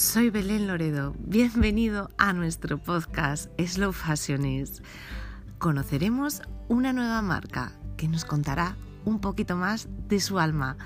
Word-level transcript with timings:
soy 0.00 0.30
Belén 0.30 0.66
Loredo. 0.66 1.12
Bienvenido 1.18 2.08
a 2.16 2.32
nuestro 2.32 2.78
podcast 2.78 3.50
Slow 3.60 3.92
Fashionist. 3.92 4.82
Conoceremos 5.58 6.40
una 6.68 6.94
nueva 6.94 7.20
marca 7.20 7.78
que 7.98 8.08
nos 8.08 8.24
contará 8.24 8.78
un 9.04 9.20
poquito 9.20 9.56
más 9.56 9.88
de 10.08 10.18
su 10.20 10.38
alma. 10.38 10.78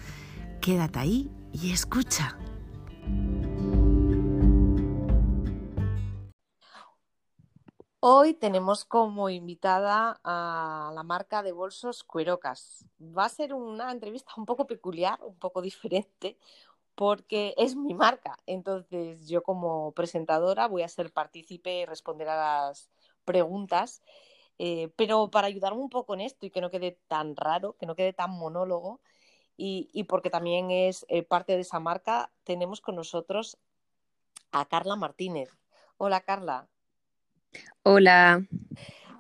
Quédate 0.61 0.98
ahí 0.98 1.30
y 1.53 1.71
escucha. 1.72 2.36
Hoy 8.00 8.35
tenemos 8.35 8.85
como 8.85 9.31
invitada 9.31 10.18
a 10.25 10.90
la 10.93 11.04
marca 11.04 11.44
de 11.44 11.53
bolsos 11.53 12.03
Cuerocas. 12.03 12.85
Va 13.00 13.26
a 13.26 13.29
ser 13.29 13.54
una 13.54 13.93
entrevista 13.93 14.32
un 14.36 14.44
poco 14.44 14.67
peculiar, 14.67 15.21
un 15.22 15.36
poco 15.36 15.62
diferente, 15.62 16.36
porque 16.94 17.54
es 17.57 17.76
mi 17.76 17.94
marca. 17.94 18.39
Entonces 18.46 19.29
yo 19.29 19.43
como 19.43 19.93
presentadora 19.93 20.68
voy 20.68 20.82
a 20.82 20.89
ser 20.89 21.12
partícipe 21.12 21.80
y 21.80 21.86
responder 21.86 22.29
a 22.29 22.66
las 22.66 22.90
preguntas. 23.25 24.02
Eh, 24.58 24.90
pero 24.96 25.30
para 25.30 25.49
ayudarme 25.49 25.80
un 25.80 25.90
poco 25.90 26.14
en 26.14 26.21
esto 26.21 26.46
y 26.46 26.50
que 26.50 26.61
no 26.61 26.71
quede 26.71 26.99
tan 27.08 27.35
raro, 27.36 27.76
que 27.76 27.86
no 27.86 27.96
quede 27.96 28.12
tan 28.12 28.30
monólogo, 28.30 29.00
y, 29.57 30.04
porque 30.04 30.30
también 30.30 30.71
es 30.71 31.07
eh, 31.08 31.22
parte 31.22 31.54
de 31.54 31.61
esa 31.61 31.79
marca, 31.79 32.30
tenemos 32.42 32.80
con 32.80 32.97
nosotros 32.97 33.58
a 34.50 34.64
Carla 34.66 34.97
Martínez. 34.97 35.50
Hola 35.97 36.20
Carla. 36.20 36.69
Hola. 37.84 38.44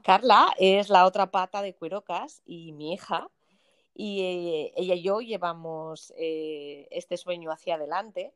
Carla 0.02 0.52
es 0.58 0.88
la 0.88 1.06
otra 1.06 1.30
pata 1.30 1.62
de 1.62 1.74
Cuerocas 1.74 2.42
y 2.44 2.72
mi 2.72 2.92
hija, 2.94 3.28
y 3.94 4.20
eh, 4.22 4.72
ella 4.76 4.94
y 4.94 5.02
yo 5.02 5.20
llevamos 5.20 6.12
eh, 6.16 6.88
este 6.90 7.16
sueño 7.16 7.50
hacia 7.52 7.76
adelante. 7.76 8.32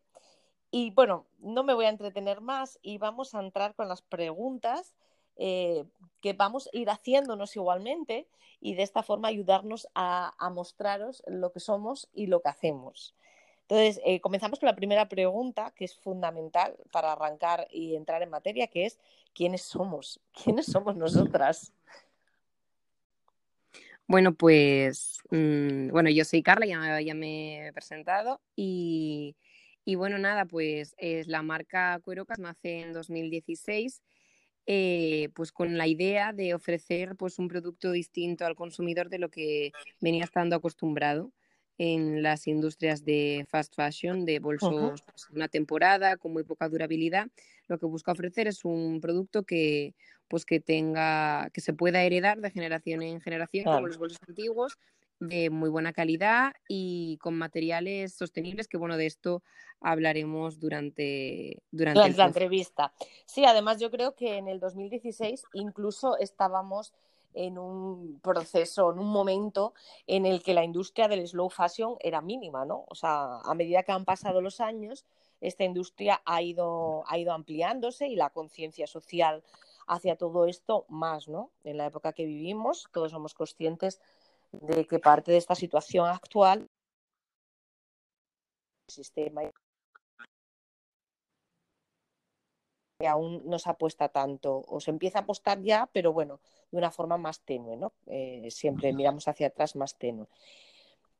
Y 0.71 0.91
bueno, 0.91 1.27
no 1.39 1.65
me 1.65 1.75
voy 1.75 1.87
a 1.87 1.91
entretener 1.91 2.41
más 2.41 2.79
y 2.83 2.99
vamos 2.99 3.35
a 3.35 3.41
entrar 3.41 3.75
con 3.75 3.89
las 3.89 4.03
preguntas 4.03 4.95
eh, 5.37 5.85
que 6.21 6.33
vamos 6.33 6.69
a 6.73 6.77
ir 6.77 6.91
haciéndonos 6.91 7.57
igualmente 7.57 8.29
y 8.61 8.75
de 8.75 8.83
esta 8.83 9.03
forma 9.03 9.29
ayudarnos 9.29 9.89
a, 9.95 10.35
a 10.39 10.51
mostraros 10.51 11.23
lo 11.27 11.53
que 11.53 11.61
somos 11.61 12.09
y 12.13 12.27
lo 12.27 12.41
que 12.41 12.51
hacemos. 12.51 13.15
Entonces, 13.63 14.01
comenzamos 14.23 14.59
con 14.59 14.67
la 14.67 14.75
primera 14.75 15.11
pregunta, 15.11 15.75
que 15.77 15.85
es 15.85 15.95
fundamental 15.95 16.75
para 16.91 17.13
arrancar 17.13 17.69
y 17.71 17.97
entrar 17.97 18.23
en 18.23 18.31
materia, 18.31 18.67
que 18.67 18.87
es 18.87 18.99
¿quiénes 19.35 19.61
somos? 19.61 20.21
¿Quiénes 20.33 20.67
somos 20.67 20.97
nosotras? 20.97 21.71
Bueno, 24.09 24.33
pues, 24.33 25.18
mm, 25.31 25.89
bueno, 25.91 26.11
yo 26.11 26.25
soy 26.25 26.43
Carla, 26.43 26.67
ya, 26.67 27.01
ya 27.01 27.15
me 27.15 27.69
he 27.69 27.73
presentado 27.73 28.41
y, 28.57 29.37
y, 29.85 29.95
bueno, 29.97 30.19
nada, 30.19 30.45
pues 30.47 30.95
es 30.99 31.27
la 31.29 31.43
marca 31.43 31.99
Cuerocas 32.03 32.39
nace 32.39 32.81
en 32.81 32.93
2016, 32.93 34.03
eh, 34.67 35.31
pues 35.35 35.53
con 35.53 35.79
la 35.79 35.87
idea 35.87 36.33
de 36.33 36.55
ofrecer 36.55 37.17
pues 37.17 37.39
un 37.39 37.49
producto 37.49 37.91
distinto 37.93 38.45
al 38.47 38.55
consumidor 38.57 39.09
de 39.09 39.19
lo 39.19 39.31
que 39.31 39.75
venía 40.01 40.25
estando 40.25 40.57
acostumbrado 40.57 41.33
en 41.79 42.23
las 42.23 42.47
industrias 42.49 43.05
de 43.05 43.47
fast 43.49 43.75
fashion, 43.77 44.25
de 44.27 44.41
bolsos 44.41 45.03
pues, 45.03 45.31
una 45.31 45.49
temporada 45.49 46.17
con 46.17 46.33
muy 46.33 46.43
poca 46.45 46.69
durabilidad. 46.69 47.29
Lo 47.69 47.79
que 47.79 47.87
busca 47.87 48.13
ofrecer 48.13 48.49
es 48.49 48.65
un 48.65 49.01
producto 49.01 49.45
que, 49.45 49.95
pues, 50.27 50.45
que 50.45 50.61
tenga, 50.61 51.51
que 51.53 51.61
se 51.61 51.73
pueda 51.73 52.03
heredar 52.03 52.41
de 52.41 52.51
generación 52.51 53.03
en 53.03 53.21
generación, 53.21 53.69
como 53.69 53.87
los 53.87 53.97
bolsos 53.99 54.19
antiguos, 54.27 54.79
de 55.21 55.51
muy 55.51 55.69
buena 55.71 55.93
calidad 55.93 56.53
y 56.69 57.19
con 57.19 57.37
materiales 57.37 58.15
sostenibles, 58.15 58.69
que 58.69 58.77
bueno, 58.77 58.97
de 58.97 59.07
esto 59.07 59.43
hablaremos 59.81 60.59
durante, 60.59 61.63
durante, 61.71 62.13
la 62.15 62.27
entrevista. 62.27 62.93
Sí, 63.27 63.45
además 63.45 63.81
yo 63.81 63.91
creo 63.91 64.15
que 64.15 64.37
en 64.37 64.49
el 64.49 64.61
2016 64.61 65.45
incluso 65.55 66.17
estábamos 66.19 66.93
en 67.35 67.59
un 67.59 68.21
proceso, 68.21 68.93
en 68.93 68.99
un 68.99 69.11
momento 69.11 69.75
en 70.07 70.27
el 70.27 70.43
que 70.43 70.55
la 70.55 70.65
industria 70.65 71.09
del 71.09 71.27
slow 71.27 71.51
fashion 71.51 71.97
era 72.01 72.21
mínima, 72.21 72.65
¿no? 72.65 72.85
O 72.89 72.95
sea, 72.95 73.39
a 73.45 73.55
medida 73.55 73.83
que 73.83 73.93
han 73.93 74.05
pasado 74.05 74.41
los 74.41 74.61
años, 74.61 75.05
esta 75.41 75.65
industria 75.65 76.21
ha 76.25 76.43
ido, 76.43 77.05
ha 77.07 77.19
ido 77.19 77.33
ampliándose 77.33 78.09
y 78.09 78.17
la 78.17 78.31
conciencia 78.31 78.87
social 78.87 79.45
hacia 79.87 80.17
todo 80.17 80.47
esto 80.47 80.85
más, 80.89 81.29
¿no? 81.29 81.51
En 81.65 81.77
la 81.77 81.87
época 81.87 82.13
que 82.13 82.27
vivimos, 82.27 82.89
todos 82.93 83.13
somos 83.13 83.35
conscientes 83.35 84.01
de 84.53 84.87
que 84.87 84.99
parte 84.99 85.33
de 85.33 85.39
esta 85.39 85.55
situación 85.55 86.07
actual 86.09 86.69
el 88.89 88.95
sistema 88.95 89.43
que 92.99 93.07
aún 93.07 93.43
no 93.45 93.59
se 93.59 93.71
apuesta 93.71 94.09
tanto, 94.09 94.65
o 94.67 94.81
se 94.81 94.91
empieza 94.91 95.21
a 95.21 95.23
apostar 95.23 95.63
ya, 95.63 95.89
pero 95.93 96.13
bueno, 96.13 96.41
de 96.73 96.79
una 96.79 96.91
forma 96.91 97.17
más 97.17 97.41
tenue, 97.43 97.77
¿no? 97.77 97.93
Eh, 98.07 98.51
siempre 98.51 98.93
miramos 98.93 99.29
hacia 99.29 99.49
atrás 99.49 99.77
más 99.77 99.97
tenue. 99.97 100.27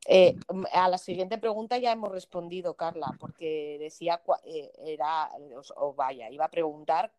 Eh, 0.07 0.35
a 0.73 0.89
la 0.89 0.97
siguiente 0.97 1.37
pregunta 1.37 1.77
ya 1.77 1.91
hemos 1.91 2.11
respondido, 2.11 2.73
Carla, 2.75 3.15
porque 3.19 3.77
decía, 3.79 4.21
eh, 4.45 4.71
era, 4.85 5.29
o, 5.77 5.93
vaya, 5.93 6.29
iba 6.29 6.45
a 6.45 6.49
preguntar 6.49 7.13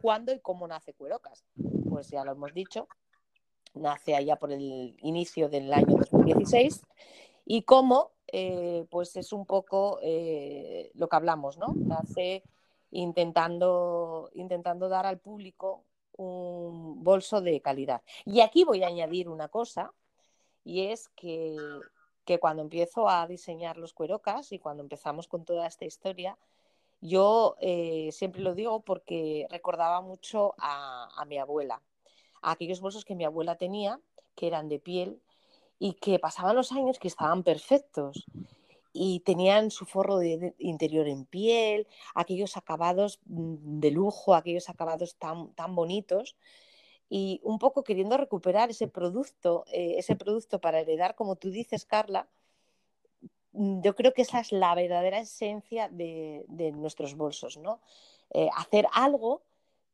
cuándo 0.00 0.32
y 0.32 0.40
cómo 0.40 0.66
nace 0.66 0.94
Cuerocas. 0.94 1.44
Pues 1.88 2.08
ya 2.08 2.24
lo 2.24 2.32
hemos 2.32 2.52
dicho, 2.52 2.88
nace 3.74 4.14
allá 4.14 4.36
por 4.36 4.52
el 4.52 4.96
inicio 5.00 5.48
del 5.48 5.72
año 5.72 5.96
2016 5.96 6.82
y 7.46 7.62
cómo, 7.62 8.12
pues 8.90 9.16
es 9.16 9.32
un 9.32 9.46
poco 9.46 9.98
lo 10.00 11.08
que 11.08 11.16
hablamos, 11.16 11.58
¿no? 11.58 11.74
Nace 11.74 12.42
intentando, 12.90 14.30
intentando 14.34 14.88
dar 14.88 15.06
al 15.06 15.18
público 15.18 15.84
un 16.16 17.02
bolso 17.02 17.40
de 17.40 17.60
calidad. 17.60 18.02
Y 18.24 18.40
aquí 18.40 18.64
voy 18.64 18.82
a 18.82 18.88
añadir 18.88 19.28
una 19.28 19.48
cosa, 19.48 19.92
y 20.64 20.86
es 20.86 21.08
que, 21.10 21.56
cuando 22.40 22.62
empiezo 22.62 23.08
a 23.08 23.26
diseñar 23.26 23.76
los 23.76 23.92
cuerocas 23.92 24.50
y 24.52 24.58
cuando 24.58 24.82
empezamos 24.82 25.28
con 25.28 25.44
toda 25.44 25.66
esta 25.66 25.84
historia, 25.84 26.38
yo 27.00 27.56
eh, 27.60 28.10
siempre 28.12 28.40
lo 28.40 28.54
digo 28.54 28.80
porque 28.80 29.46
recordaba 29.50 30.00
mucho 30.00 30.54
a, 30.58 31.22
mi 31.28 31.38
abuela, 31.38 31.82
aquellos 32.50 32.80
bolsos 32.80 33.04
que 33.04 33.14
mi 33.14 33.24
abuela 33.24 33.56
tenía, 33.56 34.00
que 34.34 34.46
eran 34.46 34.68
de 34.68 34.78
piel 34.78 35.20
y 35.78 35.94
que 35.94 36.18
pasaban 36.18 36.56
los 36.56 36.72
años 36.72 36.98
que 36.98 37.08
estaban 37.08 37.42
perfectos 37.42 38.24
y 38.92 39.20
tenían 39.20 39.70
su 39.70 39.86
forro 39.86 40.18
de, 40.18 40.54
interior 40.58 41.08
en 41.08 41.24
piel, 41.24 41.88
aquellos 42.14 42.56
acabados 42.56 43.20
mm, 43.26 43.80
de 43.80 43.90
lujo, 43.90 44.34
aquellos 44.34 44.68
acabados 44.68 45.16
tan, 45.16 45.52
tan 45.54 45.74
bonitos 45.74 46.36
y 47.08 47.40
un 47.42 47.58
poco 47.58 47.84
queriendo 47.84 48.16
recuperar 48.16 48.70
ese 48.70 48.88
producto, 48.88 49.64
eh, 49.72 49.96
ese 49.98 50.16
producto 50.16 50.60
para 50.60 50.80
heredar, 50.80 51.14
como 51.14 51.36
tú 51.36 51.50
dices, 51.50 51.84
Carla, 51.84 52.28
mm, 53.52 53.82
yo 53.82 53.94
creo 53.94 54.12
que 54.14 54.22
esa 54.22 54.40
es 54.40 54.52
la 54.52 54.74
verdadera 54.74 55.18
esencia 55.18 55.88
de, 55.88 56.44
nuestros 56.74 57.14
bolsos, 57.14 57.56
¿no? 57.56 57.80
Eh, 58.30 58.48
hacer 58.56 58.86
algo 58.92 59.42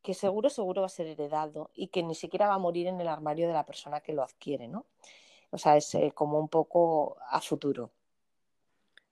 que 0.02 0.14
seguro, 0.14 0.50
seguro 0.50 0.82
va 0.82 0.86
a 0.86 0.90
ser 0.90 1.06
heredado 1.06 1.70
y 1.74 1.88
que 1.88 2.02
ni 2.02 2.14
siquiera 2.14 2.48
va 2.48 2.54
a 2.54 2.58
morir 2.58 2.86
en 2.86 3.00
el 3.00 3.08
armario 3.08 3.46
de 3.46 3.54
la 3.54 3.66
persona 3.66 4.00
que 4.00 4.12
lo 4.12 4.22
adquiere, 4.22 4.68
¿no? 4.68 4.86
O 5.50 5.58
sea, 5.58 5.76
es 5.76 5.94
eh, 5.94 6.12
como 6.14 6.38
un 6.38 6.48
poco 6.48 7.16
a 7.28 7.40
futuro. 7.40 7.90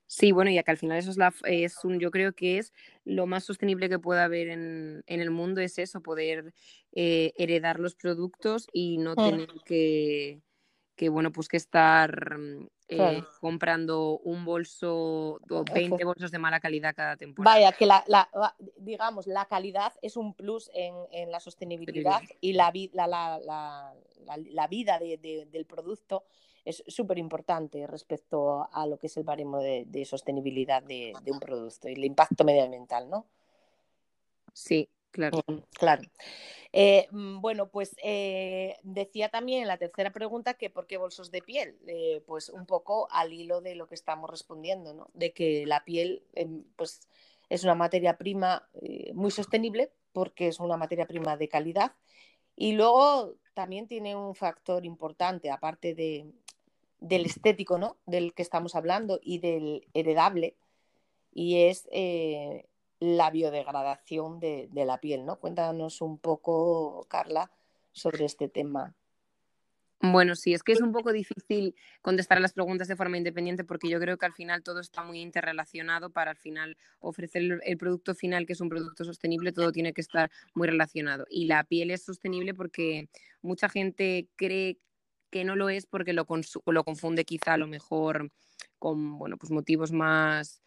Sí, 0.07 0.33
bueno, 0.33 0.51
ya 0.51 0.63
que 0.63 0.71
al 0.71 0.79
final 0.79 0.97
eso 0.97 1.11
es, 1.11 1.19
la, 1.19 1.35
es 1.45 1.85
un, 1.85 2.01
yo 2.01 2.11
creo 2.11 2.33
que 2.33 2.57
es 2.57 2.73
lo 3.05 3.27
más 3.27 3.45
sostenible 3.45 3.91
que 3.91 3.99
pueda 3.99 4.25
haber 4.25 4.49
en, 4.49 5.05
el 5.07 5.31
mundo, 5.31 5.61
es 5.61 5.79
eso, 5.79 6.01
poder 6.01 6.55
eh, 6.93 7.33
heredar 7.37 7.79
los 7.79 7.95
productos 7.95 8.69
y 8.73 8.97
no 8.97 9.13
mm. 9.13 9.17
tener 9.17 9.49
que, 9.67 10.41
que, 10.97 11.11
bueno, 11.11 11.31
pues 11.31 11.49
que 11.49 11.59
estar 11.59 12.39
eh, 12.89 13.23
comprando 13.41 14.19
un 14.19 14.45
bolso 14.45 15.41
o 15.51 15.65
20 15.73 16.05
bolsos 16.05 16.31
de 16.31 16.39
mala 16.39 16.61
calidad 16.61 16.95
cada 16.95 17.17
temporada. 17.17 17.57
Vaya, 17.57 17.73
que 17.73 17.87
la, 17.87 18.05
digamos, 18.77 19.27
la 19.27 19.45
calidad 19.47 19.93
es 20.03 20.17
un 20.17 20.35
plus 20.35 20.71
en, 20.75 21.31
la 21.31 21.41
sostenibilidad 21.41 22.23
y 22.41 22.55
la, 22.55 22.73
la, 22.95 23.95
la 24.27 24.67
vida 24.69 24.99
del 24.99 25.67
producto 25.67 26.25
es 26.69 26.85
súper 26.87 27.17
importante 27.17 27.87
respecto 27.87 28.69
a 28.71 28.87
lo 28.87 28.99
que 28.99 29.07
es 29.07 29.17
el 29.17 29.25
baremo 29.25 29.59
de, 29.59 30.05
sostenibilidad 30.05 30.83
de, 30.83 31.15
un 31.27 31.41
producto 31.41 31.89
y 31.89 31.95
el 31.95 32.05
impacto 32.05 32.45
medioambiental, 32.45 33.09
¿no? 33.09 33.25
Sí, 34.53 34.87
claro. 35.11 35.43
Mm, 35.47 35.59
claro. 35.73 36.03
Eh, 36.73 37.09
mm, 37.11 37.41
bueno, 37.41 37.71
pues 37.71 37.97
eh, 38.03 38.77
decía 38.83 39.31
también 39.31 39.63
en 39.63 39.69
la 39.69 39.79
tercera 39.79 40.13
pregunta 40.13 40.55
que 40.55 40.71
por 40.71 40.87
qué 40.87 40.97
bolsos 40.97 41.31
de 41.31 41.43
piel. 41.43 41.79
Eh, 41.87 42.23
pues 42.27 42.49
un 42.51 42.67
poco 42.67 43.09
al 43.11 43.33
hilo 43.33 43.61
de 43.61 43.75
lo 43.75 43.87
que 43.87 43.95
estamos 43.95 44.29
respondiendo, 44.31 44.95
¿no? 44.95 45.09
De 45.15 45.33
que 45.33 45.67
la 45.67 45.85
piel, 45.85 46.23
em, 46.35 46.65
pues 46.77 47.09
es 47.49 47.65
una 47.65 47.75
materia 47.75 48.19
prima 48.19 48.69
muy 49.15 49.31
sostenible 49.31 49.91
porque 50.13 50.49
es 50.49 50.61
una 50.61 50.77
materia 50.77 51.07
prima 51.07 51.37
de 51.37 51.49
calidad 51.49 51.93
y 52.57 52.73
luego 52.73 53.35
también 53.55 53.87
tiene 53.89 54.15
un 54.15 54.35
factor 54.35 54.85
importante, 54.85 55.51
aparte 55.51 55.95
de, 55.95 56.27
del 57.01 57.25
estético, 57.25 57.79
¿no? 57.79 57.97
Del 58.05 58.35
que 58.35 58.43
estamos 58.43 58.75
hablando 58.75 59.19
y 59.23 59.39
del 59.39 59.87
heredable. 59.95 60.57
Y 61.33 61.63
es 61.63 61.89
la 63.01 63.31
biodegradación 63.31 64.41
de, 64.41 64.69
de 64.73 64.85
la 64.85 64.99
piel, 64.99 65.25
¿no? 65.25 65.39
Cuéntanos 65.39 66.01
un 66.01 66.19
poco, 66.19 67.07
Carla, 67.09 67.51
sobre 67.93 68.25
este 68.25 68.49
tema. 68.49 68.95
Bueno, 70.01 70.37
sí, 70.37 70.55
es 70.55 70.63
que 70.63 70.71
es 70.73 70.81
un 70.81 70.93
poco 70.93 71.13
difícil 71.13 71.75
contestar 72.03 72.39
a 72.39 72.41
las 72.41 72.53
preguntas 72.53 72.87
de 72.87 72.95
forma 72.95 73.19
independiente 73.19 73.65
porque 73.65 73.89
yo 73.89 73.99
creo 73.99 74.17
que 74.17 74.27
al 74.27 74.33
final 74.33 74.63
todo 74.63 74.79
está 74.79 75.03
muy 75.03 75.21
interrelacionado 75.21 76.11
para 76.11 76.31
al 76.31 76.37
final 76.37 76.77
ofrecer 77.01 77.61
el, 77.65 77.79
producto 77.79 78.15
final, 78.15 78.47
que 78.47 78.53
es 78.53 78.61
un 78.61 78.69
producto 78.69 79.05
sostenible, 79.05 79.51
todo 79.51 79.73
tiene 79.73 79.93
que 79.93 80.01
estar 80.01 80.31
muy 80.55 80.69
relacionado. 80.69 81.27
Y 81.29 81.47
la 81.47 81.65
piel 81.65 81.91
es 81.91 82.05
sostenible 82.05 82.55
porque 82.55 83.09
mucha 83.43 83.69
gente 83.69 84.29
cree 84.37 84.79
que 85.31 85.45
no 85.45 85.57
lo 85.57 85.69
es 85.69 85.87
porque 85.87 86.13
lo, 86.13 86.27
lo 86.67 86.85
confunde 86.85 87.25
quizá 87.25 87.55
a 87.55 87.59
lo 87.59 87.67
mejor 87.67 88.31
con 88.79 89.19
bueno, 89.19 89.37
pues 89.37 89.51
motivos 89.51 89.91
más 89.91 90.63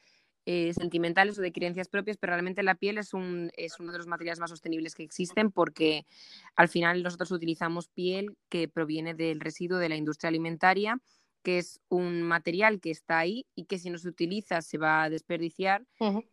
eh, 0.46 0.74
sentimentales 0.74 1.38
o 1.38 1.42
de 1.42 1.52
creencias 1.52 1.88
propias, 1.88 2.18
pero 2.18 2.32
realmente 2.32 2.64
la 2.64 2.76
piel 2.76 2.98
es, 2.98 3.14
un, 3.14 3.52
es 3.56 3.80
uno 3.80 3.92
de 3.92 4.00
los 4.00 4.08
materiales 4.08 4.40
más 4.40 4.50
sostenibles 4.50 4.96
que 4.96 5.04
existen 5.04 5.52
porque 5.52 6.06
al 6.56 6.68
final 6.68 7.04
nosotros 7.04 7.32
utilizamos 7.32 7.90
piel 7.90 8.36
que 8.50 8.68
proviene 8.68 9.14
del 9.14 9.40
residuo 9.40 9.78
de 9.78 9.90
la 9.90 9.96
industria 9.96 10.30
alimentaria, 10.30 11.00
que 11.44 11.58
es 11.58 11.80
un 11.90 12.24
material 12.24 12.80
que 12.80 12.92
está 12.92 13.20
ahí 13.20 13.46
y 13.56 13.66
que 13.66 13.80
si 13.80 13.90
no 13.90 13.98
se 13.98 14.10
utiliza 14.10 14.62
se 14.62 14.78
va 14.78 15.04
a 15.04 15.10
desperdiciar 15.10 15.86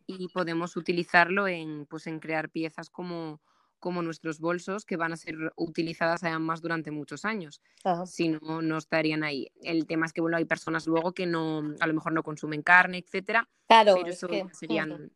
y 0.06 0.28
podemos 0.28 0.76
utilizarlo 0.76 1.48
en, 1.48 1.86
pues, 1.86 2.06
en 2.06 2.20
crear 2.20 2.50
piezas 2.50 2.90
como, 2.90 3.40
como 3.78 4.02
nuestros 4.02 4.40
bolsos 4.40 4.84
que 4.84 4.96
van 4.96 5.12
a 5.12 5.16
ser 5.16 5.36
utilizadas 5.56 6.24
además 6.24 6.60
durante 6.60 6.90
muchos 6.90 7.24
años. 7.24 7.60
Si 8.06 8.28
no, 8.28 8.62
no 8.62 8.78
estarían 8.78 9.24
ahí. 9.24 9.50
El 9.62 9.86
tema 9.86 10.06
es 10.06 10.12
que 10.12 10.20
bueno, 10.20 10.36
hay 10.36 10.44
personas 10.44 10.86
luego 10.86 11.12
que 11.12 11.26
no, 11.26 11.62
a 11.80 11.86
lo 11.86 11.94
mejor 11.94 12.12
no 12.12 12.22
consumen 12.22 12.62
carne, 12.62 12.98
etcétera. 12.98 13.48
Claro, 13.66 13.94
pero 13.96 14.08
eso 14.08 14.28
serían 14.52 15.12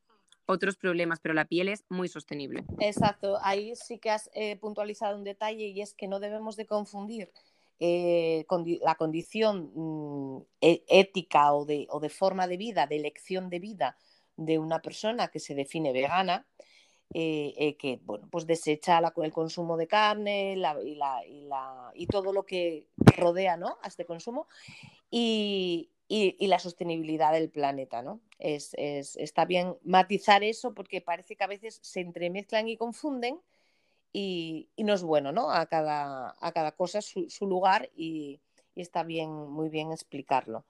otros 0.46 0.76
problemas, 0.76 1.20
pero 1.20 1.34
la 1.34 1.44
piel 1.44 1.68
es 1.68 1.84
muy 1.88 2.08
sostenible. 2.08 2.64
Exacto, 2.78 3.38
ahí 3.42 3.74
sí 3.76 3.98
que 3.98 4.10
has 4.10 4.30
eh, 4.34 4.56
puntualizado 4.56 5.16
un 5.16 5.24
detalle 5.24 5.66
y 5.68 5.80
es 5.80 5.94
que 5.94 6.08
no 6.08 6.20
debemos 6.20 6.56
de 6.56 6.66
confundir 6.66 7.32
eh, 7.80 8.44
la 8.82 8.94
condición 8.94 9.72
mm, 9.74 10.42
e, 10.60 10.84
ética 10.88 11.52
o 11.52 11.64
de, 11.64 11.86
o 11.90 12.00
de 12.00 12.10
forma 12.10 12.46
de 12.46 12.56
vida, 12.56 12.86
de 12.86 12.96
elección 12.96 13.50
de 13.50 13.58
vida 13.58 13.96
de 14.36 14.58
una 14.58 14.80
persona 14.80 15.28
que 15.28 15.40
se 15.40 15.54
define 15.54 15.92
vegana, 15.92 16.46
eh, 17.14 17.52
eh, 17.58 17.76
que 17.76 18.00
bueno, 18.04 18.26
pues 18.30 18.46
desecha 18.46 18.98
el 18.98 19.32
consumo 19.32 19.76
de 19.76 19.86
carne 19.86 20.56
y, 21.94 22.06
todo 22.06 22.32
lo 22.32 22.44
que 22.44 22.86
rodea 23.18 23.58
¿no? 23.58 23.76
a 23.82 23.88
este 23.88 24.06
consumo 24.06 24.48
y, 25.10 25.90
la 26.08 26.58
sostenibilidad 26.58 27.32
del 27.32 27.50
planeta. 27.50 28.02
¿no? 28.02 28.20
Es, 28.38 28.74
está 28.74 29.44
bien 29.44 29.76
matizar 29.82 30.42
eso 30.42 30.72
porque 30.72 31.02
parece 31.02 31.36
que 31.36 31.44
a 31.44 31.48
veces 31.48 31.80
se 31.82 32.00
entremezclan 32.00 32.68
y 32.68 32.78
confunden 32.78 33.38
y, 34.12 34.68
no 34.78 34.94
es 34.94 35.02
bueno, 35.02 35.32
¿no? 35.32 35.50
A 35.50 35.66
cada, 35.66 36.34
a 36.40 36.52
cada 36.52 36.72
cosa 36.72 37.00
su, 37.02 37.46
lugar 37.46 37.90
y, 37.94 38.40
está 38.74 39.02
bien, 39.02 39.30
muy 39.30 39.68
bien 39.68 39.92
explicarlo. 39.92 40.64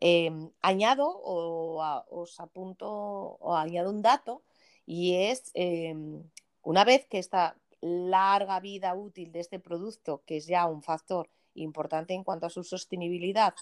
Em, 0.00 0.50
añado 0.62 1.08
o 1.08 1.82
os 2.10 2.40
apunto 2.40 2.88
o 2.88 3.54
añado 3.54 3.90
un 3.90 4.02
dato 4.02 4.42
y 4.90 5.14
es 5.14 5.52
em, 5.54 6.20
una 6.62 6.82
vez 6.82 7.06
que 7.06 7.20
esta 7.20 7.56
larga 7.80 8.58
vida 8.58 8.92
útil 8.96 9.30
de 9.30 9.38
este 9.38 9.60
producto, 9.60 10.24
que 10.26 10.38
es 10.38 10.48
ya 10.48 10.66
un 10.66 10.82
factor 10.82 11.30
importante 11.54 12.12
en 12.12 12.24
cuanto 12.24 12.46
a 12.46 12.50
su 12.50 12.64
sostenibilidad, 12.64 13.54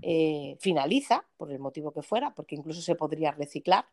eh, 0.00 0.56
finaliza, 0.58 1.26
por 1.36 1.52
el 1.52 1.58
motivo 1.58 1.92
que 1.92 2.00
fuera, 2.00 2.34
porque 2.34 2.54
incluso 2.54 2.80
se 2.80 2.94
podría 2.94 3.30
reciclar. 3.30 3.84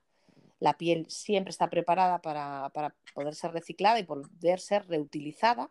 La 0.60 0.78
piel 0.78 1.06
siempre 1.10 1.52
está 1.52 1.70
preparada 1.70 2.22
para, 2.22 2.72
poder 3.14 3.36
ser 3.36 3.52
reciclada 3.52 4.00
y 4.00 4.04
poder 4.04 4.62
ser 4.62 4.88
reutilizada, 4.88 5.70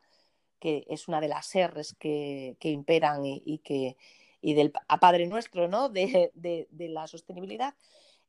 que 0.61 0.85
es 0.91 1.09
una 1.09 1.23
de 1.23 1.29
las 1.29 1.51
R's 1.55 1.95
que, 1.99 2.59
imperan 2.61 3.23
y, 3.25 3.61
que, 3.65 3.97
y 4.43 4.53
del 4.53 4.71
a 4.87 5.01
Padre 5.01 5.27
Nuestro 5.29 5.67
¿no? 5.67 5.89
de, 5.89 6.69
la 6.71 7.07
sostenibilidad. 7.07 7.75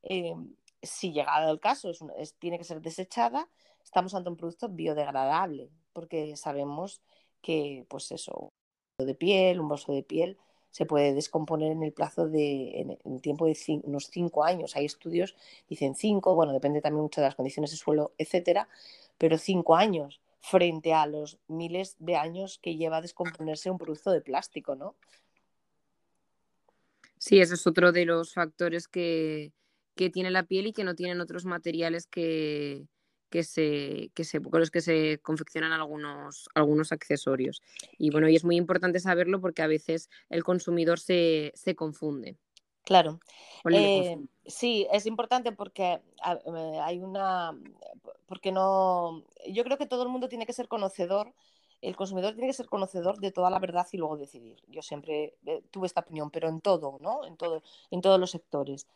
Em, 0.04 0.56
si 0.81 1.12
llegado 1.12 1.51
el 1.51 1.59
caso 1.59 1.91
es, 2.18 2.35
tiene 2.35 2.57
que 2.57 2.63
ser 2.63 2.81
desechada, 2.81 3.50
estamos 3.83 4.13
ante 4.15 4.29
un 4.29 4.38
producto 4.38 4.69
biodegradable, 4.69 5.69
porque 5.94 6.35
sabemos 6.35 7.01
que, 7.41 7.85
pues 7.89 8.12
eso, 8.12 8.51
de 8.97 9.15
piel, 9.15 9.59
un 9.59 9.68
bolso 9.68 9.94
de 9.94 10.03
piel, 10.03 10.38
se 10.71 10.85
puede 10.85 11.13
descomponer 11.13 11.71
en 11.71 11.83
el 11.83 11.94
plazo 11.94 12.27
de, 12.27 12.81
en 12.81 13.00
el 13.03 13.21
tiempo 13.21 13.45
de 13.45 13.57
unos 13.83 14.07
cinco 14.07 14.44
años. 14.44 14.75
Hay 14.75 14.85
estudios, 14.85 15.35
dicen 15.68 15.95
cinco, 15.95 16.35
bueno, 16.35 16.53
depende 16.53 16.81
también 16.81 17.01
mucho 17.01 17.21
de 17.21 17.27
las 17.27 17.35
condiciones 17.35 17.71
de 17.71 17.77
suelo, 17.77 18.12
etcétera, 18.18 18.68
pero 19.18 19.38
cinco 19.38 19.75
años 19.75 20.21
frente 20.39 20.94
a 20.94 21.07
los 21.07 21.39
miles 21.47 21.95
de 22.00 22.15
años 22.15 22.59
que 22.59 22.75
lleva 22.75 22.97
a 22.97 23.01
descomponerse 23.01 23.71
un 23.71 23.77
producto 23.77 24.12
de 24.12 24.21
plástico, 24.21 24.75
¿no? 24.75 24.95
Sí, 27.18 27.39
ese 27.39 27.56
es 27.56 27.65
otro 27.65 27.91
de 27.91 28.06
los 28.06 28.33
factores 28.33 28.88
que, 28.88 29.51
que 29.97 30.09
tiene 30.09 30.31
la 30.31 30.44
piel 30.44 30.67
y 30.67 30.73
que 30.73 30.85
no 30.85 30.95
tienen 30.95 31.19
otros 31.19 31.44
materiales 31.44 32.07
que, 32.07 32.88
que 33.29 33.44
se, 33.44 34.11
que 34.13 34.23
se, 34.23 34.41
con 34.41 34.61
los 34.61 34.71
que 34.71 34.79
se 34.81 35.19
confeccionan 35.21 35.73
algunos, 35.73 36.47
algunos 36.55 36.94
accesorios. 36.94 37.61
Y 37.97 38.09
bueno, 38.09 38.29
y 38.29 38.35
es 38.35 38.45
muy 38.45 38.55
importante 38.55 38.99
saberlo 38.99 39.41
porque 39.41 39.61
a 39.61 39.67
veces 39.67 40.09
el 40.29 40.44
consumidor 40.44 40.99
se, 40.99 41.51
se 41.55 41.75
confunde. 41.75 42.38
Claro. 42.88 43.19
Eh, 43.69 44.17
sí, 44.45 44.88
es 44.94 45.05
importante 45.07 45.51
porque 45.51 45.99
eh, 46.25 46.79
hay 46.81 47.01
una. 47.01 47.53
Porque 48.27 48.53
no. 48.53 49.25
Yo 49.45 49.65
creo 49.65 49.77
que 49.77 49.88
todo 49.88 50.03
el 50.03 50.09
mundo 50.09 50.29
tiene 50.29 50.45
que 50.45 50.53
ser 50.53 50.69
conocedor. 50.69 51.33
El 51.81 51.97
consumidor 51.97 52.33
tiene 52.33 52.47
que 52.47 52.53
ser 52.53 52.67
conocedor 52.67 53.19
de 53.19 53.31
toda 53.31 53.49
la 53.49 53.59
verdad 53.59 53.85
y 53.91 53.97
luego 53.97 54.15
decidir. 54.15 54.63
Yo 54.67 54.81
siempre 54.81 55.35
eh, 55.45 55.61
tuve 55.69 55.85
esta 55.88 55.99
opinión, 55.99 56.31
pero 56.31 56.47
en 56.47 56.61
todo, 56.61 56.97
¿no? 57.01 57.25
En, 57.25 57.35
todo, 57.35 57.61
en 57.91 57.99
todos 57.99 58.21
los 58.21 58.31
sectores. 58.31 58.88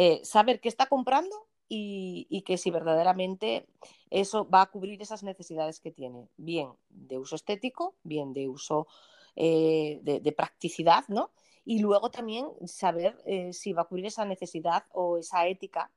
Eh, 0.00 0.20
saber 0.22 0.60
qué 0.60 0.68
está 0.68 0.86
comprando 0.86 1.48
y, 1.68 2.44
que 2.46 2.56
si 2.56 2.70
verdaderamente 2.70 3.66
eso 4.10 4.48
va 4.48 4.62
a 4.62 4.70
cubrir 4.70 5.02
esas 5.02 5.24
necesidades 5.24 5.80
que 5.80 5.90
tiene, 5.90 6.28
bien 6.36 6.70
de 6.88 7.18
uso 7.18 7.34
estético, 7.34 7.96
bien 8.04 8.32
de 8.32 8.46
uso 8.46 8.86
eh, 9.34 9.98
de, 10.02 10.32
practicidad, 10.32 11.02
¿no? 11.08 11.32
Y 11.64 11.80
luego 11.80 12.12
también 12.12 12.46
saber 12.64 13.20
eh, 13.26 13.52
si 13.52 13.72
va 13.72 13.82
a 13.82 13.84
cubrir 13.86 14.06
esa 14.06 14.24
necesidad 14.24 14.84
o 14.92 15.18
esa 15.18 15.48
ética 15.48 15.90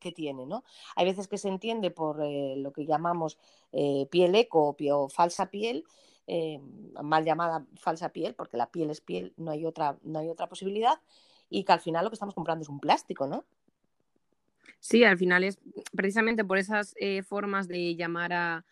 que 0.00 0.10
tiene, 0.10 0.46
¿no? 0.46 0.64
Hay 0.96 1.04
veces 1.04 1.28
que 1.28 1.36
se 1.36 1.48
entiende 1.48 1.90
por 1.90 2.16
lo 2.24 2.72
que 2.72 2.86
llamamos 2.86 3.36
piel 4.10 4.34
eco 4.36 4.74
o 4.90 5.08
falsa 5.10 5.50
piel, 5.50 5.84
mal 7.02 7.26
llamada 7.26 7.66
falsa 7.76 8.08
piel, 8.08 8.34
porque 8.34 8.56
la 8.56 8.70
piel 8.70 8.88
es 8.88 9.02
piel, 9.02 9.34
no 9.36 9.50
hay 9.50 9.66
otra, 9.66 9.98
no 10.02 10.18
hay 10.18 10.30
otra 10.30 10.48
posibilidad, 10.48 10.98
y 11.50 11.64
que 11.64 11.72
al 11.72 11.80
final 11.80 12.04
lo 12.04 12.10
que 12.10 12.14
estamos 12.14 12.34
comprando 12.34 12.62
es 12.62 12.68
un 12.68 12.80
plástico, 12.80 13.26
¿no? 13.26 13.44
Sí, 14.80 15.04
al 15.04 15.18
final 15.18 15.44
es 15.44 15.58
precisamente 15.92 16.44
por 16.44 16.58
esas 16.58 16.94
eh, 17.00 17.22
formas 17.22 17.66
de 17.68 17.96
llamar 17.96 18.32
a, 18.32 18.64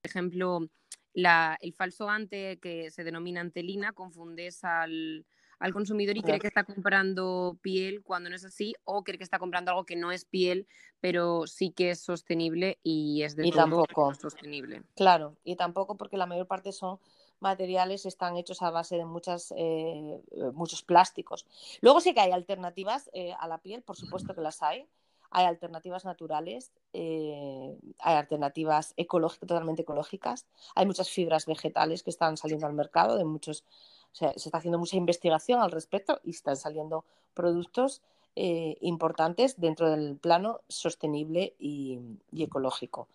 por 0.00 0.10
ejemplo, 0.10 0.68
el 1.14 1.72
falso 1.74 2.08
ante 2.08 2.58
que 2.58 2.90
se 2.90 3.04
denomina 3.04 3.40
antelina, 3.40 3.92
confundes 3.92 4.64
al, 4.64 5.26
consumidor 5.72 6.16
y 6.16 6.22
cree 6.22 6.38
que 6.38 6.46
está 6.46 6.64
comprando 6.64 7.58
piel 7.62 8.02
cuando 8.02 8.28
no 8.28 8.36
es 8.36 8.44
así, 8.44 8.74
o 8.84 9.02
cree 9.02 9.16
que 9.16 9.24
está 9.24 9.38
comprando 9.38 9.70
algo 9.70 9.86
que 9.86 9.96
no 9.96 10.12
es 10.12 10.24
piel, 10.24 10.66
pero 11.00 11.46
sí 11.46 11.70
que 11.70 11.90
es 11.90 12.00
sostenible 12.00 12.78
y 12.82 13.22
es 13.22 13.36
de 13.36 13.46
y 13.46 13.50
tampoco. 13.50 14.14
sostenible. 14.14 14.82
Claro, 14.94 15.36
y 15.44 15.56
tampoco 15.56 15.96
porque 15.96 16.18
la 16.18 16.26
mayor 16.26 16.46
parte 16.46 16.72
son 16.72 16.98
materiales 17.40 18.06
están 18.06 18.36
hechos 18.36 18.62
a 18.62 18.70
base 18.70 18.96
de 18.96 19.04
muchas, 19.04 19.52
eh, 19.56 20.20
muchos 20.54 20.82
plásticos. 20.82 21.46
Luego 21.80 22.00
sí 22.00 22.14
que 22.14 22.20
hay 22.20 22.32
alternativas 22.32 23.10
eh, 23.12 23.34
a 23.38 23.48
la 23.48 23.58
piel, 23.58 23.82
por 23.82 23.96
supuesto 23.96 24.34
que 24.34 24.40
las 24.40 24.62
hay. 24.62 24.86
Hay 25.30 25.44
alternativas 25.44 26.04
naturales, 26.04 26.70
eh, 26.92 27.76
hay 27.98 28.14
alternativas 28.14 28.94
ecológicas, 28.96 29.48
totalmente 29.48 29.82
ecológicas. 29.82 30.46
Hay 30.74 30.86
muchas 30.86 31.10
fibras 31.10 31.46
vegetales 31.46 32.02
que 32.02 32.10
están 32.10 32.36
saliendo 32.36 32.66
al 32.66 32.72
mercado, 32.72 33.16
de 33.16 33.24
muchos, 33.24 33.64
se 34.12 34.32
está 34.34 34.58
haciendo 34.58 34.78
mucha 34.78 34.96
investigación 34.96 35.60
al 35.60 35.72
respecto 35.72 36.20
y 36.24 36.30
están 36.30 36.56
saliendo 36.56 37.04
productos 37.34 38.02
importantes 38.36 39.58
dentro 39.58 39.90
del 39.90 40.16
plano 40.16 40.60
sostenible 40.68 41.54
y 41.58 41.98
ecológico. 42.36 43.08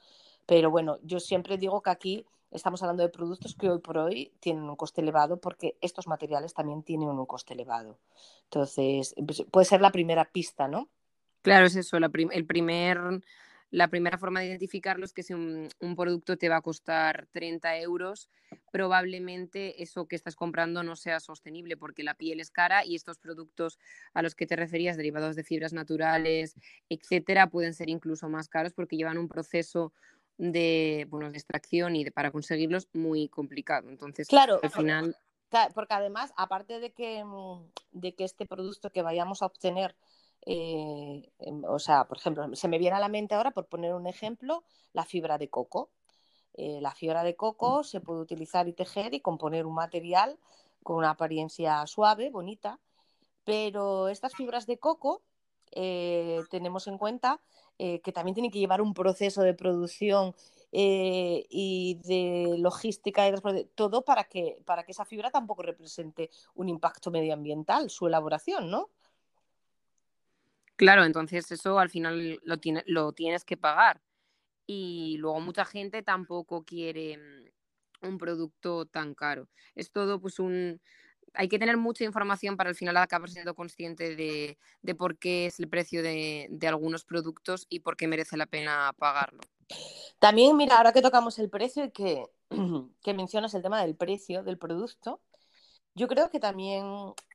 Pero 0.45 0.69
bueno, 0.69 0.97
yo 1.03 1.19
siempre 1.19 1.57
digo 1.57 1.81
que 1.81 1.89
aquí 1.91 2.25
estamos 2.51 2.81
hablando 2.83 3.03
de 3.03 3.09
productos 3.09 3.55
que 3.55 3.69
hoy 3.69 3.79
por 3.79 3.97
hoy 3.97 4.33
tienen 4.39 4.63
un 4.63 4.75
coste 4.75 5.01
elevado 5.01 5.37
porque 5.37 5.77
estos 5.81 6.07
materiales 6.07 6.53
también 6.53 6.83
tienen 6.83 7.09
un 7.09 7.25
coste 7.25 7.53
elevado. 7.53 7.97
Entonces, 8.43 9.15
pues, 9.25 9.45
puede 9.49 9.65
ser 9.65 9.81
la 9.81 9.91
primera 9.91 10.25
pista, 10.25 10.67
¿no? 10.67 10.89
Claro, 11.41 11.65
es 11.65 11.75
eso, 11.75 11.97
el 11.97 12.45
primer 12.45 13.21
la 13.71 13.87
primera 13.87 14.17
forma 14.17 14.41
de 14.41 14.47
identificarlo 14.47 15.05
es 15.05 15.13
que 15.13 15.23
si 15.23 15.33
un, 15.33 15.69
producto 15.95 16.37
te 16.37 16.49
va 16.49 16.57
a 16.57 16.61
costar 16.61 17.27
30 17.31 17.77
euros, 17.79 18.29
probablemente 18.69 19.81
eso 19.81 20.07
que 20.07 20.17
estás 20.17 20.35
comprando 20.35 20.83
no 20.83 20.97
sea 20.97 21.21
sostenible 21.21 21.77
porque 21.77 22.03
la 22.03 22.15
piel 22.15 22.41
es 22.41 22.51
cara 22.51 22.85
y 22.85 22.95
estos 22.95 23.17
productos 23.17 23.79
a 24.13 24.21
los 24.21 24.35
que 24.35 24.45
te 24.45 24.57
referías, 24.57 24.97
derivados 24.97 25.37
de 25.37 25.45
fibras 25.45 25.71
naturales, 25.71 26.55
etcétera, 26.89 27.47
pueden 27.47 27.73
ser 27.73 27.89
incluso 27.89 28.27
más 28.27 28.49
caros 28.49 28.73
porque 28.73 28.97
llevan 28.97 29.17
un 29.17 29.29
proceso 29.29 29.93
de, 30.41 31.07
bueno, 31.09 31.29
de 31.29 31.37
extracción 31.37 31.95
y 31.95 32.03
de, 32.03 32.11
para 32.11 32.31
conseguirlos 32.31 32.87
muy 32.93 33.29
complicado. 33.29 33.89
Entonces, 33.89 34.27
claro, 34.27 34.59
al 34.61 34.71
final... 34.71 35.15
Porque 35.75 35.93
además, 35.93 36.31
aparte 36.37 36.79
de 36.79 36.93
que, 36.93 37.25
mm, 37.25 37.71
de 37.91 38.15
que 38.15 38.23
este 38.23 38.45
producto 38.45 38.89
que 38.89 39.01
vayamos 39.01 39.41
a 39.41 39.47
obtener 39.47 39.97
eh, 40.45 41.31
em, 41.39 41.63
o 41.65 41.79
sea, 41.79 42.05
por 42.05 42.17
ejemplo, 42.17 42.55
se 42.55 42.67
me 42.67 42.79
viene 42.79 42.97
a 42.97 42.99
la 42.99 43.09
mente 43.09 43.35
ahora, 43.35 43.51
por 43.51 43.67
poner 43.67 43.93
un 43.93 44.07
ejemplo, 44.07 44.63
la 44.93 45.05
fibra 45.05 45.37
de 45.37 45.49
coco. 45.49 45.91
Eh, 46.53 46.79
la 46.81 46.93
fibra 46.93 47.23
de 47.23 47.35
coco 47.35 47.83
se 47.83 48.01
puede 48.01 48.21
utilizar 48.21 48.67
y 48.67 48.73
tejer 48.73 49.13
y 49.13 49.21
componer 49.21 49.65
un 49.65 49.75
material 49.75 50.37
con 50.83 50.97
una 50.97 51.11
apariencia 51.11 51.85
suave, 51.87 52.29
bonita, 52.29 52.79
pero 53.43 54.09
estas 54.09 54.35
fibras 54.35 54.65
de 54.67 54.77
coco 54.77 55.21
eh, 55.71 56.41
tenemos 56.49 56.87
en 56.87 56.97
cuenta 56.97 57.39
que 58.03 58.11
también 58.11 58.35
tienen 58.35 58.51
que 58.51 58.59
llevar 58.59 58.81
un 58.81 58.93
proceso 58.93 59.41
de 59.41 59.53
producción 59.53 60.35
y 60.71 61.99
de 62.05 62.55
logística 62.59 63.27
y 63.27 63.33
todo 63.75 64.03
para 64.03 64.23
que, 64.25 64.61
para 64.65 64.83
que 64.83 64.91
esa 64.91 65.03
fibra 65.03 65.29
tampoco 65.31 65.63
represente 65.63 66.29
un 66.55 66.69
impacto 66.69 67.11
medioambiental, 67.11 67.89
su 67.89 68.07
elaboración, 68.07 68.69
¿no? 68.69 68.89
Claro, 70.75 71.03
entonces 71.03 71.51
eso 71.51 71.77
al 71.77 71.89
final 71.89 72.39
lo, 72.43 72.55
lo 72.85 73.11
tienes 73.11 73.45
que 73.45 73.57
pagar. 73.57 74.01
Y 74.65 75.17
luego 75.17 75.39
mucha 75.41 75.65
gente 75.65 76.01
tampoco 76.01 76.63
quiere 76.63 77.17
mm, 77.17 78.07
un 78.07 78.17
producto 78.17 78.85
tan 78.85 79.13
caro. 79.13 79.49
Es 79.75 79.91
todo 79.91 80.19
pues 80.19 80.39
un... 80.39 80.81
Hay 81.33 81.47
que 81.47 81.59
tener 81.59 81.77
mucha 81.77 82.03
información 82.03 82.57
para 82.57 82.69
al 82.69 82.75
final 82.75 82.97
acabar 82.97 83.29
siendo 83.29 83.55
consciente 83.55 84.15
de, 84.15 84.95
por 84.95 85.17
qué 85.17 85.47
es 85.47 85.59
el 85.59 85.69
precio 85.69 86.03
de, 86.03 86.49
algunos 86.67 87.05
productos 87.05 87.67
y 87.69 87.79
por 87.79 87.95
qué 87.95 88.07
merece 88.07 88.37
la 88.37 88.45
pena 88.45 88.93
pagarlo. 88.97 89.41
También, 90.19 90.57
mira, 90.57 90.77
ahora 90.77 90.91
que 90.91 91.01
tocamos 91.01 91.39
el 91.39 91.49
precio 91.49 91.85
y 91.85 91.91
que, 91.91 92.25
que 93.01 93.13
mencionas 93.13 93.53
el 93.53 93.61
tema 93.61 93.81
del 93.81 93.95
precio 93.95 94.43
del 94.43 94.57
producto, 94.57 95.21
yo 95.95 96.07
creo 96.07 96.29
que 96.29 96.39
también, 96.39 96.85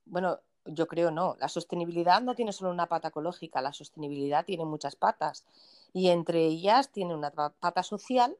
bueno, 0.04 0.40
yo 0.66 0.86
creo 0.86 1.10
no. 1.10 1.36
La 1.38 1.48
sostenibilidad 1.48 2.20
no 2.20 2.34
tiene 2.34 2.52
solo 2.52 2.70
una 2.70 2.86
pata 2.86 3.08
ecológica, 3.08 3.60
la 3.60 3.72
sostenibilidad 3.72 4.44
tiene 4.44 4.64
muchas 4.64 4.96
patas 4.96 5.44
y 5.92 6.08
entre 6.08 6.44
ellas 6.44 6.90
tiene 6.90 7.14
una 7.14 7.30
pata 7.30 7.82
social 7.82 8.36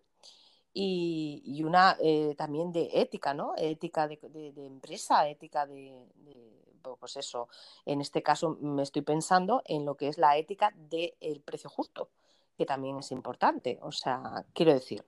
y, 0.79 1.63
una 1.65 1.97
eh, 2.01 2.35
también 2.37 2.71
de 2.71 2.91
ética, 2.93 3.33
¿no? 3.33 3.55
Ética 3.57 4.07
de, 4.07 4.19
empresa, 4.57 5.27
ética 5.27 5.67
de, 5.67 6.07
pues 7.01 7.17
eso, 7.17 7.49
en 7.87 8.03
este 8.03 8.23
caso 8.23 8.59
me 8.61 8.83
estoy 8.83 9.01
pensando 9.01 9.63
en 9.65 9.87
lo 9.87 9.97
que 9.97 10.09
es 10.09 10.19
la 10.19 10.37
ética 10.37 10.75
del 10.77 11.41
precio 11.41 11.71
justo, 11.71 12.11
que 12.59 12.67
también 12.67 12.99
es 12.99 13.11
importante. 13.11 13.79
O 13.81 13.91
sea, 13.91 14.45
quiero 14.53 14.75
decir, 14.75 15.03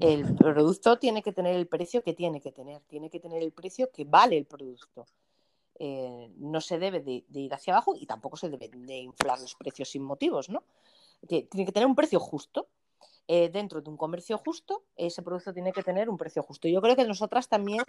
el 0.00 0.34
producto 0.34 0.98
tiene 0.98 1.22
que 1.22 1.32
tener 1.32 1.56
el 1.56 1.68
precio 1.68 2.02
que 2.02 2.14
tiene 2.14 2.40
que 2.40 2.50
tener, 2.50 2.80
tiene 2.88 3.10
que 3.10 3.20
tener 3.20 3.42
el 3.42 3.52
precio 3.52 3.90
que 3.90 4.04
vale 4.04 4.38
el 4.38 4.46
producto. 4.46 5.06
Eh, 5.78 6.30
no 6.38 6.62
se 6.62 6.78
debe 6.78 7.00
de, 7.00 7.24
ir 7.34 7.52
hacia 7.52 7.74
abajo 7.74 7.94
y 7.94 8.06
tampoco 8.06 8.38
se 8.38 8.48
debe 8.48 8.70
de 8.72 8.96
inflar 8.96 9.38
los 9.40 9.56
precios 9.56 9.90
sin 9.90 10.02
motivos, 10.02 10.48
¿no? 10.48 10.64
Tiene 11.28 11.66
que 11.66 11.72
tener 11.72 11.86
un 11.86 11.94
precio 11.94 12.18
justo. 12.18 12.68
Eh, 13.34 13.48
dentro 13.48 13.80
de 13.80 13.88
un 13.88 13.96
comercio 13.96 14.36
justo, 14.36 14.84
ese 14.96 15.22
producto 15.22 15.54
tiene 15.54 15.72
que 15.72 15.82
tener 15.82 16.10
un 16.10 16.18
precio 16.18 16.42
justo. 16.42 16.68
Yo 16.68 16.82
creo 16.82 16.96
que 16.96 17.06
nosotras 17.06 17.48
también 17.48 17.82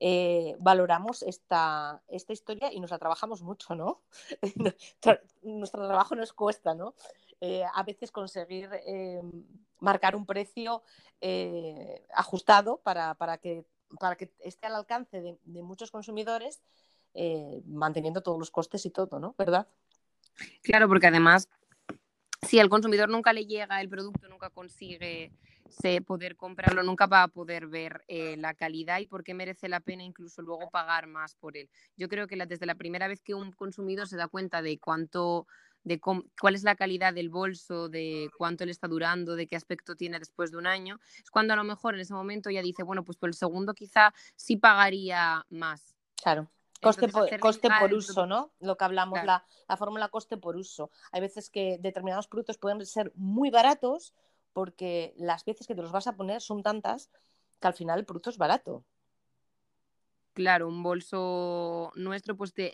eh, 0.00 0.56
valoramos 0.58 1.22
esta, 1.22 2.02
esta 2.08 2.32
historia 2.32 2.72
y 2.72 2.80
nos 2.80 2.90
la 2.90 2.98
trabajamos 2.98 3.42
mucho, 3.42 3.74
¿no? 3.76 4.02
Nuestro 5.42 5.86
trabajo 5.86 6.14
nos 6.16 6.32
cuesta, 6.32 6.74
¿no? 6.74 6.94
a 7.72 7.84
veces 7.84 8.10
conseguir 8.10 8.68
marcar 9.78 10.16
un 10.16 10.26
precio 10.26 10.82
ajustado 12.12 12.78
para, 12.78 13.38
que, 13.40 13.64
para 14.00 14.16
que 14.16 14.32
esté 14.40 14.66
al 14.66 14.74
alcance 14.74 15.20
de 15.20 15.62
muchos 15.62 15.92
consumidores 15.92 16.60
eh, 17.14 17.62
manteniendo 17.66 18.22
todos 18.22 18.38
los 18.38 18.50
costes 18.50 18.84
y 18.86 18.90
todo, 18.90 19.18
¿no? 19.18 19.34
¿Verdad? 19.36 19.66
Claro, 20.62 20.86
porque 20.86 21.08
además, 21.08 21.48
si 22.48 22.58
al 22.58 22.70
consumidor 22.70 23.10
nunca 23.10 23.32
le 23.32 23.44
llega 23.44 23.80
el 23.80 23.90
producto, 23.90 24.26
nunca 24.28 24.48
consigue 24.48 25.30
poder 26.06 26.36
comprarlo, 26.36 26.82
nunca 26.82 27.06
va 27.06 27.24
a 27.24 27.28
poder 27.28 27.66
ver 27.66 28.02
eh, 28.08 28.36
la 28.38 28.54
calidad 28.54 29.00
y 29.00 29.06
por 29.06 29.22
qué 29.22 29.34
merece 29.34 29.68
la 29.68 29.80
pena 29.80 30.02
incluso 30.02 30.40
luego 30.40 30.70
pagar 30.70 31.06
más 31.06 31.34
por 31.34 31.58
él. 31.58 31.68
Yo 31.96 32.08
creo 32.08 32.26
que 32.26 32.36
desde 32.46 32.64
la 32.64 32.74
primera 32.74 33.06
vez 33.06 33.22
que 33.22 33.34
un 33.34 33.52
consumidor 33.52 34.08
se 34.08 34.16
da 34.16 34.28
cuenta 34.28 34.62
de 34.62 34.78
cuánto 34.78 35.46
de 35.84 36.00
cuál 36.00 36.54
es 36.54 36.64
la 36.64 36.74
calidad 36.74 37.14
del 37.14 37.30
bolso, 37.30 37.88
de 37.88 38.30
cuánto 38.36 38.64
le 38.64 38.72
está 38.72 38.88
durando, 38.88 39.36
de 39.36 39.46
qué 39.46 39.56
aspecto 39.56 39.94
tiene 39.94 40.18
después 40.18 40.50
de 40.50 40.58
un 40.58 40.66
año, 40.66 40.98
es 41.22 41.30
cuando 41.30 41.52
a 41.54 41.56
lo 41.56 41.64
mejor 41.64 41.94
en 41.94 42.00
ese 42.00 42.12
momento 42.12 42.50
ya 42.50 42.62
dice, 42.62 42.82
bueno, 42.82 43.04
pues 43.04 43.16
por 43.16 43.28
el 43.28 43.34
segundo 43.34 43.74
quizá 43.74 44.12
sí 44.36 44.56
pagaría 44.56 45.46
más. 45.48 45.94
Claro. 46.20 46.50
Coste, 46.80 47.08
por, 47.08 47.40
coste 47.40 47.68
por 47.80 47.92
uso, 47.92 48.26
¿no? 48.26 48.52
Lo 48.60 48.76
que 48.76 48.84
hablamos, 48.84 49.18
la, 49.24 49.44
fórmula 49.76 50.08
coste 50.08 50.36
por 50.36 50.56
uso. 50.56 50.90
Hay 51.10 51.20
veces 51.20 51.50
que 51.50 51.78
determinados 51.80 52.28
productos 52.28 52.58
pueden 52.58 52.84
ser 52.86 53.12
muy 53.16 53.50
baratos 53.50 54.14
porque 54.52 55.12
las 55.16 55.44
veces 55.44 55.66
que 55.66 55.74
te 55.74 55.82
los 55.82 55.90
vas 55.90 56.06
a 56.06 56.16
poner 56.16 56.40
son 56.40 56.62
tantas 56.62 57.10
que 57.60 57.66
al 57.66 57.74
final 57.74 57.98
el 57.98 58.04
producto 58.04 58.30
es 58.30 58.38
barato. 58.38 58.84
Claro, 60.34 60.68
un 60.68 60.84
bolso 60.84 61.90
nuestro, 61.96 62.36
pues 62.36 62.54
te, 62.54 62.72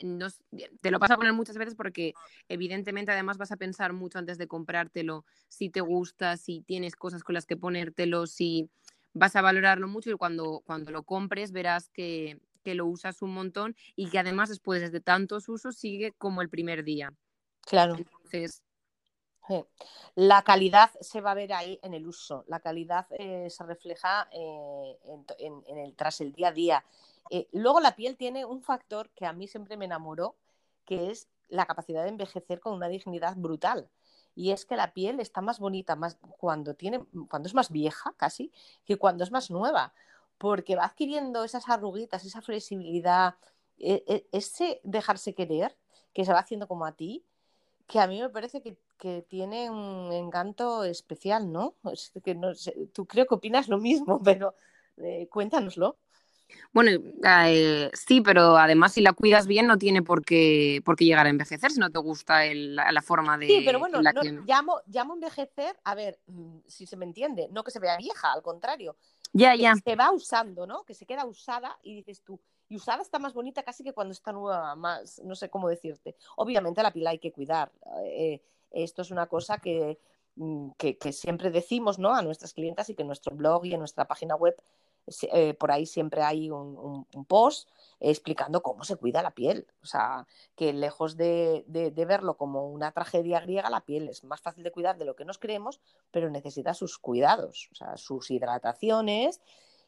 te 0.82 0.90
lo 0.90 0.98
vas 0.98 1.10
a 1.10 1.16
poner 1.16 1.32
muchas 1.32 1.56
veces 1.56 1.74
porque 1.74 2.12
evidentemente 2.50 3.10
además 3.10 3.38
vas 3.38 3.52
a 3.52 3.56
pensar 3.56 3.94
mucho 3.94 4.18
antes 4.18 4.36
de 4.36 4.46
comprártelo, 4.46 5.24
si 5.48 5.70
te 5.70 5.80
gusta, 5.80 6.36
si 6.36 6.60
tienes 6.60 6.94
cosas 6.94 7.24
con 7.24 7.32
las 7.32 7.46
que 7.46 7.56
ponértelo, 7.56 8.26
si 8.26 8.68
vas 9.14 9.34
a 9.34 9.40
valorarlo 9.40 9.88
mucho 9.88 10.10
y 10.10 10.14
cuando, 10.14 10.62
cuando 10.66 10.90
lo 10.90 11.04
compres 11.04 11.52
verás 11.52 11.88
que, 11.88 12.38
que 12.64 12.74
lo 12.74 12.86
usas 12.86 13.22
un 13.22 13.32
montón 13.32 13.76
y 13.94 14.08
que 14.08 14.18
además 14.18 14.48
después 14.48 14.90
de 14.90 15.00
tantos 15.00 15.48
usos 15.48 15.76
sigue 15.76 16.12
como 16.18 16.42
el 16.42 16.48
primer 16.48 16.82
día. 16.82 17.12
Claro. 17.60 17.96
Entonces, 17.96 18.64
la 20.14 20.42
calidad 20.42 20.90
se 21.00 21.20
va 21.20 21.32
a 21.32 21.34
ver 21.34 21.52
ahí 21.52 21.78
en 21.82 21.94
el 21.94 22.06
uso, 22.06 22.44
la 22.48 22.60
calidad 22.60 23.06
eh, 23.10 23.48
se 23.50 23.64
refleja 23.64 24.28
eh, 24.32 24.98
en, 25.38 25.78
el, 25.78 25.94
tras 25.94 26.20
el 26.20 26.32
día 26.32 26.48
a 26.48 26.52
día. 26.52 26.84
Eh, 27.30 27.48
luego 27.52 27.80
la 27.80 27.94
piel 27.94 28.16
tiene 28.16 28.44
un 28.44 28.62
factor 28.62 29.10
que 29.10 29.26
a 29.26 29.32
mí 29.32 29.46
siempre 29.46 29.76
me 29.76 29.84
enamoró, 29.84 30.36
que 30.84 31.10
es 31.10 31.28
la 31.48 31.66
capacidad 31.66 32.02
de 32.02 32.08
envejecer 32.08 32.60
con 32.60 32.74
una 32.74 32.88
dignidad 32.88 33.36
brutal. 33.36 33.88
Y 34.34 34.50
es 34.50 34.64
que 34.64 34.76
la 34.76 34.92
piel 34.92 35.20
está 35.20 35.40
más 35.40 35.58
bonita 35.58 35.94
más 35.94 36.16
cuando, 36.38 36.74
tiene, 36.74 37.04
cuando 37.28 37.46
es 37.46 37.54
más 37.54 37.70
vieja 37.70 38.14
casi 38.16 38.50
que 38.84 38.96
cuando 38.96 39.24
es 39.24 39.30
más 39.30 39.50
nueva 39.50 39.94
porque 40.44 40.76
va 40.76 40.84
adquiriendo 40.84 41.42
esas 41.42 41.70
arruguitas, 41.70 42.22
esa 42.22 42.42
flexibilidad, 42.42 43.36
e, 43.78 44.04
e, 44.06 44.28
ese 44.30 44.78
dejarse 44.84 45.34
querer, 45.34 45.74
que 46.12 46.26
se 46.26 46.34
va 46.34 46.40
haciendo 46.40 46.68
como 46.68 46.84
a 46.84 46.92
ti, 46.92 47.24
que 47.86 47.98
a 47.98 48.06
mí 48.06 48.20
me 48.20 48.28
parece 48.28 48.60
que, 48.60 48.76
tiene 49.28 49.70
un 49.70 50.12
encanto 50.12 50.82
especial, 50.84 51.50
¿no? 51.52 51.74
que 52.24 52.34
no 52.34 52.52
tú 52.94 53.06
creo 53.06 53.26
que 53.26 53.34
opinas 53.34 53.68
lo 53.68 53.78
mismo, 53.78 54.18
pero 54.24 54.54
eh, 54.98 55.28
cuéntanoslo. 55.30 55.96
Bueno, 56.72 56.90
eh, 57.46 57.90
sí, 57.92 58.20
pero 58.20 58.56
además 58.56 58.92
si 58.92 59.00
la 59.00 59.12
cuidas 59.12 59.46
bien 59.46 59.66
no 59.66 59.78
tiene 59.78 60.02
por 60.02 60.24
qué, 60.24 60.80
por 60.84 60.96
qué 60.96 61.04
llegar 61.04 61.26
a 61.26 61.30
envejecer 61.30 61.70
si 61.70 61.80
no 61.80 61.90
te 61.90 61.98
gusta 61.98 62.44
la, 62.54 63.02
forma 63.02 63.38
de... 63.38 63.46
Sí, 63.46 63.62
pero 63.64 63.78
bueno, 63.78 64.00
llamo, 64.46 64.80
llamo 64.86 65.14
envejecer, 65.14 65.76
a 65.84 65.94
ver, 65.94 66.18
mm, 66.26 66.58
si 66.66 66.86
se 66.86 66.96
me 66.96 67.04
entiende, 67.04 67.48
no 67.50 67.64
que 67.64 67.70
se 67.70 67.80
vea 67.80 67.96
vieja, 67.96 68.32
al 68.32 68.42
contrario, 68.42 68.96
ya, 69.34 69.54
ya. 69.54 69.74
se 69.76 69.96
va 69.96 70.10
usando, 70.10 70.66
¿no? 70.66 70.84
Que 70.84 70.94
se 70.94 71.04
queda 71.04 71.26
usada 71.26 71.78
y 71.82 71.96
dices 71.96 72.22
tú, 72.22 72.40
y 72.68 72.76
usada 72.76 73.02
está 73.02 73.18
más 73.18 73.34
bonita 73.34 73.62
casi 73.62 73.84
que 73.84 73.92
cuando 73.92 74.12
está 74.12 74.32
nueva, 74.32 74.74
más, 74.74 75.20
no 75.22 75.34
sé 75.34 75.50
cómo 75.50 75.68
decirte. 75.68 76.16
Obviamente 76.36 76.82
la 76.82 76.92
pila 76.92 77.10
hay 77.10 77.18
que 77.18 77.32
cuidar. 77.32 77.70
Eh, 78.04 78.40
esto 78.70 79.02
es 79.02 79.10
una 79.10 79.26
cosa 79.26 79.60
mm, 80.36 80.70
que, 80.78 80.98
que, 80.98 81.12
siempre 81.12 81.50
decimos 81.50 81.98
¿no? 81.98 82.14
a 82.14 82.22
nuestras 82.22 82.54
clientas 82.54 82.88
y 82.88 82.94
que 82.94 83.02
en 83.02 83.08
nuestro 83.08 83.36
blog 83.36 83.66
y 83.66 83.74
en 83.74 83.80
nuestra 83.80 84.06
página 84.06 84.34
web 84.34 84.56
eh, 85.06 85.54
por 85.54 85.70
ahí 85.70 85.86
siempre 85.86 86.22
hay 86.22 86.50
un, 86.50 87.06
post 87.28 87.68
explicando 88.00 88.62
cómo 88.62 88.84
se 88.84 88.96
cuida 88.96 89.22
la 89.22 89.32
piel. 89.32 89.66
O 89.82 89.86
sea, 89.86 90.26
que 90.54 90.72
lejos 90.72 91.16
de, 91.16 91.64
verlo 91.94 92.36
como 92.36 92.68
una 92.68 92.92
tragedia 92.92 93.40
griega, 93.40 93.70
la 93.70 93.84
piel 93.84 94.08
es 94.08 94.24
más 94.24 94.40
fácil 94.40 94.64
de 94.64 94.72
cuidar 94.72 94.98
de 94.98 95.04
lo 95.04 95.16
que 95.16 95.24
nos 95.24 95.38
creemos, 95.38 95.80
pero 96.10 96.30
necesita 96.30 96.74
sus 96.74 96.98
cuidados, 96.98 97.68
o 97.72 97.74
sea, 97.74 97.96
sus 97.96 98.30
hidrataciones 98.30 99.40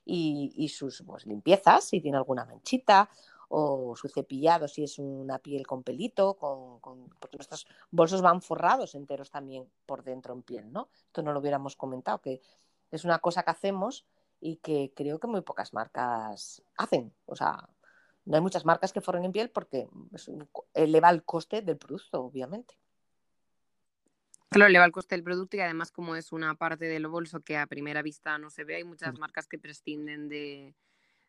y, 0.04 0.68
sus 0.68 1.02
pues, 1.06 1.26
limpiezas, 1.26 1.84
si 1.84 2.00
tiene 2.00 2.18
alguna 2.18 2.44
manchita 2.44 3.08
o 3.48 3.94
su 3.94 4.08
cepillado 4.08 4.66
si 4.66 4.82
es 4.82 4.98
una 4.98 5.38
piel 5.38 5.66
con 5.66 5.82
pelito, 5.82 6.34
con, 6.34 6.80
porque 7.20 7.36
nuestros 7.36 7.66
bolsos 7.90 8.20
van 8.20 8.42
forrados 8.42 8.94
enteros 8.94 9.30
también 9.30 9.68
por 9.86 10.02
dentro 10.02 10.34
en 10.34 10.42
piel, 10.42 10.72
¿no? 10.72 10.88
Esto 11.06 11.22
no 11.22 11.32
lo 11.32 11.40
hubiéramos 11.40 11.76
comentado, 11.76 12.20
que 12.20 12.40
es 12.90 13.04
una 13.04 13.18
cosa 13.20 13.42
que 13.42 13.50
hacemos 13.50 14.04
y 14.40 14.56
que 14.56 14.92
creo 14.94 15.18
que 15.18 15.26
muy 15.26 15.42
pocas 15.42 15.72
marcas 15.72 16.62
hacen. 16.76 17.12
O 17.26 17.36
sea, 17.36 17.68
no 18.24 18.36
hay 18.36 18.42
muchas 18.42 18.64
marcas 18.64 18.92
que 18.92 19.00
forren 19.00 19.24
en 19.24 19.32
piel 19.32 19.50
porque 19.50 19.88
eleva 20.74 21.10
el 21.10 21.24
coste 21.24 21.62
del 21.62 21.76
producto, 21.76 22.22
obviamente. 22.22 22.78
Claro, 24.48 24.68
eleva 24.68 24.84
el 24.84 24.92
coste 24.92 25.14
del 25.14 25.24
producto 25.24 25.56
y 25.56 25.60
además 25.60 25.90
como 25.90 26.16
es 26.16 26.32
una 26.32 26.54
parte 26.54 26.86
del 26.86 27.08
bolso 27.08 27.40
que 27.40 27.56
a 27.56 27.66
primera 27.66 28.02
vista 28.02 28.38
no 28.38 28.50
se 28.50 28.64
ve, 28.64 28.76
hay 28.76 28.84
muchas 28.84 29.14
mm. 29.14 29.20
marcas 29.20 29.46
que 29.46 29.58
prescinden 29.58 30.28
de, 30.28 30.74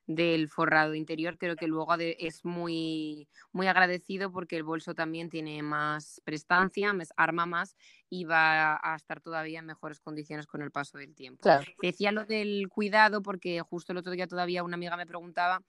del 0.07 0.47
forrado 0.47 0.95
interior, 0.95 1.37
creo 1.37 1.57
que 1.57 1.67
luego 1.67 1.93
es 1.99 2.45
muy, 2.45 3.27
muy 3.51 3.67
agradecido 3.67 4.31
porque 4.31 4.55
el 4.55 4.63
bolso 4.63 4.95
también 4.95 5.29
tiene 5.29 5.61
más 5.61 6.21
prestancia, 6.23 6.93
arma 7.17 7.45
más 7.45 7.75
y 8.09 8.23
va 8.23 8.79
a 8.81 8.95
estar 8.95 9.19
todavía 9.19 9.59
en 9.59 9.65
mejores 9.65 9.99
condiciones 9.99 10.47
con 10.47 10.61
el 10.61 10.71
paso 10.71 10.97
del 10.97 11.13
tiempo. 11.13 11.51
Decía 11.81 12.13
lo 12.13 12.23
del 12.25 12.69
cuidado 12.69 13.21
porque 13.21 13.59
justo 13.61 13.91
el 13.91 13.97
otro 13.97 14.13
día 14.13 14.27
todavía 14.27 14.63
una 14.63 14.75
amiga 14.75 14.95
me 14.95 15.05
preguntaba, 15.05 15.61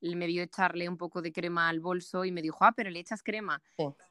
me 0.00 0.26
vio 0.26 0.42
echarle 0.42 0.88
un 0.88 0.96
poco 0.96 1.22
de 1.22 1.32
crema 1.32 1.68
al 1.68 1.80
bolso 1.80 2.24
y 2.24 2.32
me 2.32 2.42
dijo, 2.42 2.58
ah, 2.64 2.72
pero 2.76 2.90
le 2.90 2.98
echas 2.98 3.22
crema. 3.22 3.62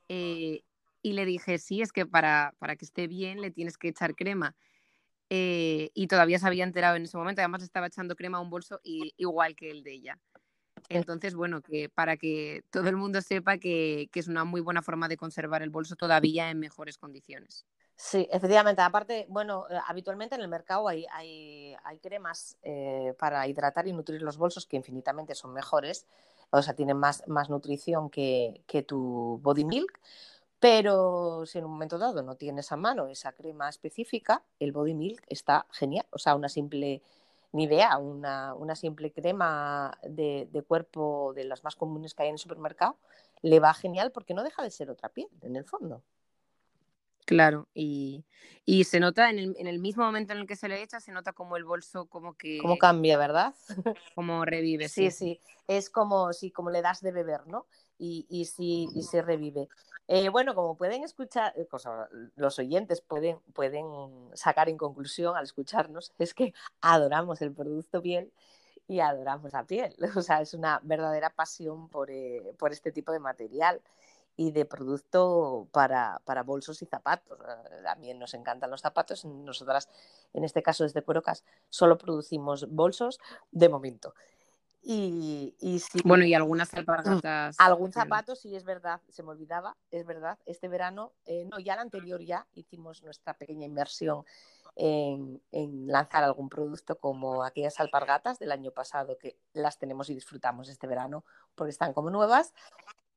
Eh, 0.08 0.64
y 1.02 1.14
le 1.14 1.26
dije, 1.26 1.60
sí, 1.60 1.82
es 1.82 1.92
que 1.92 2.06
para, 2.06 2.56
para 2.60 2.76
que 2.76 2.86
esté 2.86 3.08
bien 3.08 3.42
le 3.42 3.52
tienes 3.52 3.78
que 3.78 3.90
echar 3.90 4.16
crema. 4.16 4.56
Eh, 5.30 5.90
y 5.94 6.08
todavía 6.08 6.38
se 6.38 6.48
había 6.48 6.64
enterado 6.64 6.96
en 6.96 7.04
ese 7.04 7.18
momento, 7.18 7.42
además 7.42 7.64
estaba 7.64 7.88
echando 7.88 8.16
crema 8.16 8.38
a 8.38 8.42
un 8.42 8.50
bolso 8.50 8.80
igual 8.84 9.56
que 9.56 9.72
el 9.72 9.84
de 9.84 9.94
ella. 9.94 10.20
Entonces, 10.90 11.34
bueno, 11.34 11.62
que 11.62 11.90
para 11.90 12.18
que 12.18 12.64
todo 12.70 12.88
el 12.90 12.96
mundo 12.96 13.22
sepa 13.22 13.58
que, 13.58 14.10
es 14.14 14.28
una 14.28 14.44
muy 14.44 14.62
buena 14.62 14.82
forma 14.82 15.08
de 15.08 15.18
conservar 15.18 15.64
el 15.64 15.70
bolso 15.70 15.96
todavía 15.96 16.50
en 16.50 16.60
mejores 16.60 16.98
condiciones. 16.98 17.66
Sí, 17.96 18.28
efectivamente. 18.32 18.82
Aparte, 18.82 19.26
bueno, 19.30 19.66
eh, 19.70 19.80
habitualmente 19.88 20.36
en 20.36 20.42
el 20.42 20.48
mercado 20.48 20.88
hay, 20.88 21.06
hay, 21.12 22.00
cremas 22.02 22.58
eh, 22.62 23.16
para 23.18 23.48
hidratar 23.48 23.88
y 23.88 23.94
nutrir 23.94 24.22
los 24.22 24.38
bolsos 24.38 24.68
que 24.68 24.76
infinitamente 24.76 25.34
son 25.34 25.54
mejores, 25.54 26.06
o 26.52 26.62
sea, 26.62 26.76
tienen 26.76 26.98
más, 26.98 27.24
más 27.28 27.50
nutrición 27.50 28.10
que, 28.10 28.62
que 28.68 28.84
tu 28.84 29.40
body 29.42 29.64
milk. 29.64 30.00
Pero 30.60 31.46
si 31.46 31.58
en 31.58 31.66
un 31.66 31.72
momento 31.72 31.98
dado 31.98 32.24
no 32.24 32.36
tienes 32.36 32.72
a 32.72 32.78
mano 32.78 33.08
esa 33.08 33.34
crema 33.34 33.70
específica, 33.70 34.44
el 34.60 34.72
body 34.72 34.94
milk 34.94 35.24
está 35.28 35.66
genial. 35.72 36.06
O 36.12 36.18
sea, 36.18 36.36
una 36.36 36.50
simple 36.50 37.02
Nivea, 37.56 37.98
una, 37.98 38.54
una 38.54 38.76
simple 38.76 39.12
crema 39.12 39.98
de, 40.04 40.48
cuerpo 40.68 41.32
de 41.34 41.46
las 41.46 41.64
más 41.64 41.76
comunes 41.76 42.14
que 42.14 42.24
hay 42.24 42.30
en 42.30 42.36
el 42.36 42.40
supermercado, 42.40 42.98
le 43.42 43.62
va 43.62 43.74
genial 43.74 44.12
porque 44.12 44.34
no 44.34 44.44
deja 44.44 44.62
de 44.62 44.72
ser 44.72 44.90
otra 44.90 45.10
piel 45.10 45.30
en 45.42 45.56
el 45.56 45.64
fondo. 45.64 46.04
Claro, 47.26 47.68
y, 47.74 48.26
se 48.84 49.00
nota 49.00 49.30
en 49.30 49.40
el, 49.40 49.56
en 49.58 49.68
el, 49.68 49.80
mismo 49.80 50.04
momento 50.04 50.34
en 50.34 50.40
el 50.40 50.48
que 50.48 50.56
se 50.56 50.68
le 50.68 50.84
echa, 50.84 51.00
se 51.00 51.12
nota 51.12 51.32
como 51.32 51.56
el 51.56 51.64
bolso 51.64 52.06
como 52.08 52.36
que... 52.36 52.60
Como 52.60 52.78
cambia, 52.78 53.18
¿verdad? 53.18 53.56
Como 54.16 54.46
revive. 54.46 54.90
Sí, 54.90 55.10
sí, 55.10 55.40
es 55.68 55.90
como 55.90 56.34
si 56.34 56.52
como 56.52 56.70
le 56.70 56.82
das 56.82 57.02
de 57.02 57.12
beber, 57.12 57.48
¿no? 57.48 57.66
Y, 57.98 58.26
y, 58.30 58.46
sí, 58.46 58.90
y 58.94 59.22
revive. 59.22 59.70
Eh, 60.08 60.30
bueno, 60.30 60.54
como 60.54 60.78
pueden 60.78 61.04
escuchar, 61.04 61.54
eh, 61.58 61.68
los 62.36 62.60
oyentes 62.60 63.02
pueden, 63.02 63.40
pueden 63.54 63.86
sacar 64.34 64.70
en 64.70 64.78
conclusión 64.78 65.36
al 65.36 65.46
escucharnos, 65.46 66.14
es 66.20 66.34
que 66.34 66.54
adoramos 66.82 67.42
el 67.42 67.52
producto 67.54 68.02
piel 68.02 68.32
y 68.88 69.00
adoramos 69.00 69.54
la 69.54 69.64
piel. 69.66 69.96
O 70.18 70.22
sea, 70.22 70.42
es 70.42 70.54
una 70.54 70.80
verdadera 70.84 71.30
pasión 71.32 71.90
por, 71.90 72.12
eh, 72.12 72.54
por 72.60 72.72
este 72.72 72.92
tipo 72.92 73.12
de 73.12 73.20
material 73.20 73.82
y 74.38 74.52
de 74.52 74.66
producto 74.66 75.68
para, 75.72 76.22
para, 76.26 76.44
bolsos 76.44 76.82
y 76.82 76.86
zapatos. 76.86 77.40
También 77.84 78.20
nos 78.20 78.34
encantan 78.34 78.70
los 78.70 78.82
zapatos. 78.82 79.26
Nosotras, 79.26 79.90
en 80.34 80.44
este 80.44 80.62
caso 80.62 80.84
desde 80.84 81.02
Cuerocas, 81.02 81.44
solo 81.70 81.98
producimos 81.98 82.70
bolsos 82.70 83.20
de 83.52 83.70
momento. 83.70 84.14
Y, 84.88 85.56
y 85.60 85.82
bueno, 86.04 86.26
y 86.26 86.36
algunas 86.36 86.72
alpargatas. 86.76 87.56
Algún 87.60 87.92
zapato, 87.92 88.36
sí, 88.36 88.56
es 88.56 88.66
verdad, 88.66 89.02
se 89.10 89.24
me 89.24 89.30
olvidaba, 89.30 89.76
es 89.90 90.06
verdad. 90.06 90.38
Este 90.46 90.68
verano, 90.68 91.14
eh, 91.26 91.48
no, 91.50 91.60
ya 91.60 91.74
el 91.74 91.80
anterior 91.80 92.22
ya 92.22 92.46
hicimos 92.54 93.02
nuestra 93.02 93.34
pequeña 93.34 93.66
inversión 93.66 94.26
en, 94.76 95.42
lanzar 95.88 96.24
algún 96.24 96.50
producto 96.50 97.00
como 97.00 97.44
aquellas 97.44 97.80
alpargatas 97.80 98.38
del 98.38 98.52
año 98.52 98.70
pasado 98.70 99.18
que 99.18 99.40
las 99.54 99.80
tenemos 99.80 100.12
y 100.12 100.14
disfrutamos 100.14 100.70
este 100.70 100.86
verano 100.86 101.26
porque 101.56 101.72
están 101.72 101.92
como 101.94 102.12
nuevas. 102.12 102.54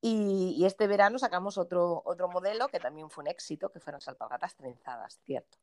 Y, 0.00 0.54
y 0.56 0.64
este 0.64 0.86
verano 0.86 1.18
sacamos 1.18 1.58
otro, 1.58 2.00
otro 2.06 2.28
modelo 2.28 2.68
que 2.68 2.80
también 2.80 3.10
fue 3.10 3.24
un 3.24 3.28
éxito, 3.28 3.70
que 3.70 3.80
fueron 3.80 3.98
las 3.98 4.08
alpargatas 4.08 4.56
trenzadas, 4.56 5.18
cierto. 5.26 5.58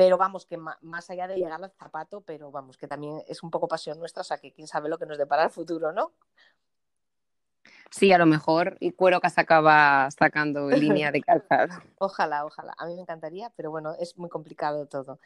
Pero 0.00 0.16
vamos, 0.16 0.46
que 0.46 0.56
más 0.56 1.10
allá 1.10 1.28
de 1.28 1.36
llegar 1.36 1.62
al 1.62 1.70
zapato, 1.72 2.22
pero 2.22 2.50
vamos, 2.50 2.78
que 2.78 2.88
también 2.88 3.22
es 3.28 3.42
un 3.42 3.50
poco 3.50 3.68
pasión 3.68 3.98
nuestra, 3.98 4.22
o 4.22 4.24
sea, 4.24 4.38
que 4.38 4.50
quién 4.50 4.66
sabe 4.66 4.88
lo 4.88 4.96
que 4.96 5.04
nos 5.04 5.18
depara 5.18 5.44
el 5.44 5.50
futuro, 5.50 5.92
¿no? 5.92 6.12
Sí, 7.90 8.10
a 8.10 8.16
lo 8.16 8.24
mejor 8.24 8.78
y 8.80 8.92
Cuero 8.92 9.20
que 9.20 9.28
se 9.28 9.42
acaba 9.42 10.10
sacando 10.10 10.70
línea 10.70 11.12
de 11.12 11.20
calzado. 11.26 11.74
ojalá, 11.98 12.46
ojalá. 12.46 12.74
A 12.78 12.86
mí 12.86 12.94
me 12.94 13.02
encantaría, 13.02 13.52
pero 13.56 13.70
bueno, 13.70 13.94
es 13.98 14.16
muy 14.16 14.30
complicado 14.30 14.86
todo. 14.86 15.18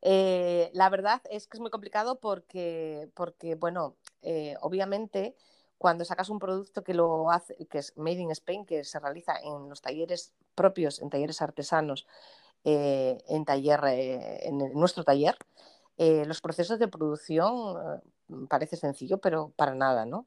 Eh, 0.00 0.70
la 0.74 0.88
verdad 0.90 1.20
es 1.28 1.48
que 1.48 1.56
es 1.56 1.60
muy 1.60 1.72
complicado 1.72 2.20
porque, 2.20 3.10
porque 3.14 3.56
bueno, 3.56 3.96
eh, 4.22 4.54
obviamente 4.60 5.34
cuando 5.76 6.04
sacas 6.04 6.30
un 6.30 6.38
producto 6.38 6.84
que 6.84 6.94
lo 6.94 7.32
hace, 7.32 7.56
que 7.66 7.78
es 7.78 7.96
Made 7.96 8.20
in 8.20 8.30
Spain, 8.30 8.64
que 8.64 8.84
se 8.84 9.00
realiza 9.00 9.34
en 9.42 9.68
los 9.68 9.82
talleres 9.82 10.34
propios, 10.54 11.00
en 11.00 11.10
talleres 11.10 11.42
artesanos, 11.42 12.06
eh, 12.64 13.18
en, 13.28 13.44
taller, 13.44 13.80
eh, 13.86 14.48
en 14.48 14.58
nuestro 14.74 15.04
taller, 15.04 15.36
eh, 15.96 16.24
los 16.26 16.40
procesos 16.40 16.78
de 16.78 16.88
producción 16.88 18.02
parece 18.48 18.76
sencillo, 18.76 19.18
pero 19.18 19.52
para 19.56 19.74
nada, 19.74 20.06
¿no? 20.06 20.26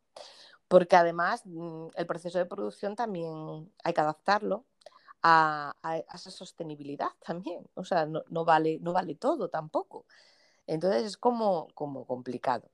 Porque 0.67 0.95
además 0.95 1.43
mm, 1.45 1.89
el 1.95 2.05
proceso 2.07 2.39
de 2.39 2.45
producción 2.45 2.95
también 2.95 3.71
hay 3.83 3.93
que 3.93 4.01
adaptarlo 4.01 4.65
a, 5.23 5.75
esa 6.13 6.31
sostenibilidad 6.31 7.09
también. 7.25 7.67
O 7.75 7.83
sea, 7.85 8.05
no, 8.05 8.45
vale, 8.45 8.79
no 8.81 8.93
vale 8.93 9.15
todo 9.15 9.49
tampoco. 9.49 10.05
Entonces 10.67 11.03
es 11.05 11.17
como 11.17 11.67
complicado. 12.07 12.69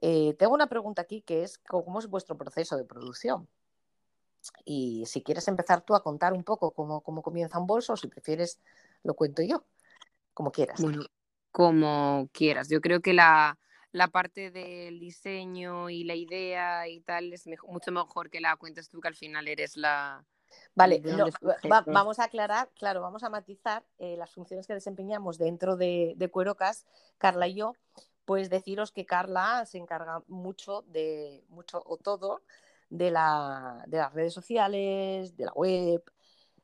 tengo 0.00 0.54
una 0.54 0.68
pregunta 0.68 1.02
aquí 1.02 1.22
que 1.22 1.42
es, 1.44 1.58
¿cómo 1.58 1.98
es 2.00 2.08
vuestro 2.08 2.36
proceso 2.36 2.76
de 2.76 2.84
producción? 2.84 3.48
Y 4.64 5.04
si 5.06 5.22
quieres 5.22 5.48
empezar 5.48 5.82
tú 5.82 5.94
a 5.94 6.02
contar 6.02 6.32
un 6.32 6.44
poco 6.44 6.72
cómo, 6.72 7.02
comienza 7.02 7.58
un 7.58 7.66
bolso, 7.66 7.94
o 7.94 7.96
si 7.96 8.08
prefieres, 8.08 8.60
lo 9.02 9.14
cuento 9.14 9.42
yo, 9.42 9.64
como 10.32 10.50
quieras. 10.50 10.80
Bueno, 10.80 11.04
como 11.50 12.28
quieras. 12.32 12.68
Yo 12.68 12.80
creo 12.80 13.00
que 13.00 13.12
la, 13.12 13.58
parte 14.12 14.50
del 14.50 14.98
diseño 14.98 15.88
y 15.90 16.04
la 16.04 16.14
idea 16.14 16.88
y 16.88 17.00
tal 17.00 17.32
es 17.32 17.48
mucho 17.68 17.92
mejor 17.92 18.30
que 18.30 18.40
la 18.40 18.56
cuentes 18.56 18.88
tú, 18.88 19.00
que 19.00 19.08
al 19.08 19.14
final 19.14 19.48
eres 19.48 19.76
la... 19.76 20.24
Vale, 20.76 21.02
vamos 21.86 22.20
a 22.20 22.24
aclarar, 22.24 22.70
claro, 22.78 23.00
vamos 23.00 23.24
a 23.24 23.28
matizar 23.28 23.84
eh, 23.98 24.16
las 24.16 24.30
funciones 24.30 24.68
que 24.68 24.74
desempeñamos 24.74 25.36
dentro 25.36 25.76
de, 25.76 26.14
de 26.16 26.28
Cuerocas, 26.28 26.86
Carla 27.18 27.48
y 27.48 27.54
yo, 27.54 27.74
pues 28.24 28.50
deciros 28.50 28.92
que 28.92 29.06
Carla 29.06 29.66
se 29.66 29.78
encarga 29.78 30.22
mucho 30.28 30.82
de, 30.82 31.44
mucho 31.48 31.82
o 31.86 31.96
todo, 31.96 32.42
de, 32.94 33.10
la, 33.10 33.82
de 33.88 33.98
las 33.98 34.12
redes 34.12 34.32
sociales, 34.32 35.36
de 35.36 35.44
la 35.44 35.52
web, 35.52 36.02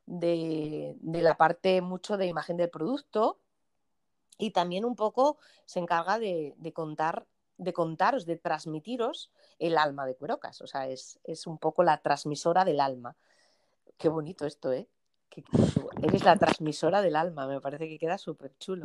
de, 0.06 0.96
la 1.02 1.36
parte 1.36 1.80
mucho 1.80 2.16
de 2.16 2.26
imagen 2.26 2.56
del 2.56 2.70
producto 2.70 3.40
y 4.38 4.52
también 4.52 4.84
un 4.84 4.94
poco 4.94 5.38
se 5.64 5.80
encarga 5.80 6.18
de, 6.18 6.54
contar 6.72 7.26
de 7.58 7.72
contaros, 7.72 8.26
de 8.26 8.36
transmitiros 8.36 9.32
el 9.58 9.76
alma 9.76 10.06
de 10.06 10.14
Cuerocas. 10.14 10.60
O 10.62 10.66
sea, 10.66 10.88
es, 10.88 11.18
un 11.46 11.58
poco 11.58 11.82
la 11.82 11.98
transmisora 11.98 12.64
del 12.64 12.80
alma. 12.80 13.16
Qué 13.98 14.08
bonito 14.08 14.46
esto, 14.46 14.72
¿eh? 14.72 14.88
Que, 15.28 15.42
eres 16.02 16.24
la 16.24 16.36
transmisora 16.36 17.02
del 17.02 17.16
alma, 17.16 17.46
me 17.46 17.60
parece 17.60 17.88
que 17.88 17.98
queda 17.98 18.18
súper 18.18 18.56
chulo. 18.58 18.84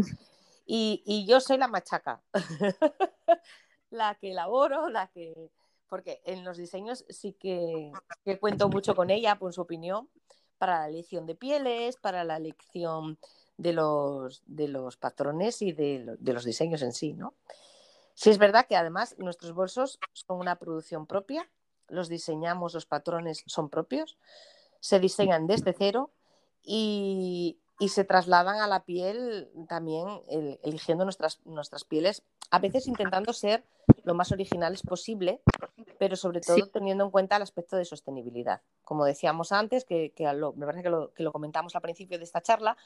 Y, 0.65 1.03
y, 1.05 1.27
yo 1.27 1.39
soy 1.39 1.58
la 1.58 1.67
machaca, 1.67 2.23
la 3.91 4.15
que 4.15 4.31
elaboro, 4.31 4.89
la 4.89 5.08
que, 5.08 5.51
porque 5.89 6.21
en 6.26 6.43
los 6.43 6.58
diseños 6.58 7.06
sí 7.10 7.34
que, 7.34 7.91
cuento 8.39 8.69
mucho 8.69 8.95
con 8.95 9.10
ella, 9.10 9.38
por 9.38 9.54
su 9.54 9.62
opinión, 9.62 10.10
para 10.58 10.80
la 10.82 10.88
elección 10.88 11.26
de 11.26 11.36
pieles, 11.36 11.98
para 11.98 12.24
la 12.24 12.38
elección 12.38 13.17
de 13.58 13.74
los, 13.74 14.43
de 14.45 14.67
los 14.67 14.98
patrones 14.98 15.62
y 15.62 15.71
de, 15.71 16.17
los 16.21 16.43
diseños 16.43 16.82
en 16.82 16.93
sí, 16.93 17.13
¿no? 17.13 17.34
Sí 18.13 18.30
es 18.30 18.38
verdad 18.38 18.65
que 18.65 18.78
además 18.78 19.15
nuestros 19.17 19.54
bolsos 19.54 20.00
son 20.13 20.39
una 20.39 20.56
producción 20.56 21.06
propia, 21.06 21.50
los 21.89 22.08
diseñamos, 22.08 22.74
los 22.74 22.86
patrones 22.86 23.43
son 23.45 23.69
propios, 23.69 24.17
se 24.80 25.00
diseñan 25.00 25.48
desde 25.48 25.74
cero 25.78 26.12
y, 26.63 27.60
se 27.89 28.06
trasladan 28.06 28.62
a 28.62 28.67
la 28.67 28.86
piel 28.86 29.52
también 29.67 30.08
eligiendo 30.63 31.04
nuestras, 31.04 31.45
nuestras 31.45 31.84
pieles, 31.84 32.24
a 32.50 32.60
veces 32.60 32.88
intentando 32.88 33.34
ser 33.34 33.65
lo 34.06 34.13
más 34.13 34.32
originales 34.32 34.82
posible 34.82 35.41
pero 35.97 36.15
sobre 36.15 36.41
todo 36.41 36.67
teniendo 36.67 37.03
en 37.03 37.12
cuenta 37.12 37.38
el 37.38 37.41
aspecto 37.41 37.77
de 37.77 37.86
sostenibilidad. 37.86 38.62
Como 38.84 39.05
decíamos 39.05 39.51
antes, 39.51 39.86
que, 39.86 40.13
me 40.55 40.65
parece 40.65 40.84
que 40.84 40.89
lo, 40.89 41.31
comentamos 41.31 41.75
al 41.75 41.81
principio 41.81 42.17
de 42.17 42.23
esta 42.23 42.41
charla, 42.41 42.77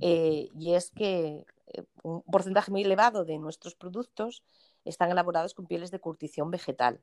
eh, 0.00 0.48
y 0.58 0.74
es 0.74 0.90
que 0.90 1.46
eh, 1.68 1.84
un 2.02 2.22
porcentaje 2.22 2.70
muy 2.70 2.82
elevado 2.82 3.24
de 3.24 3.38
nuestros 3.38 3.74
productos 3.74 4.42
están 4.84 5.10
elaborados 5.10 5.54
con 5.54 5.66
pieles 5.66 5.90
de 5.90 6.00
curtición 6.00 6.50
vegetal, 6.50 7.00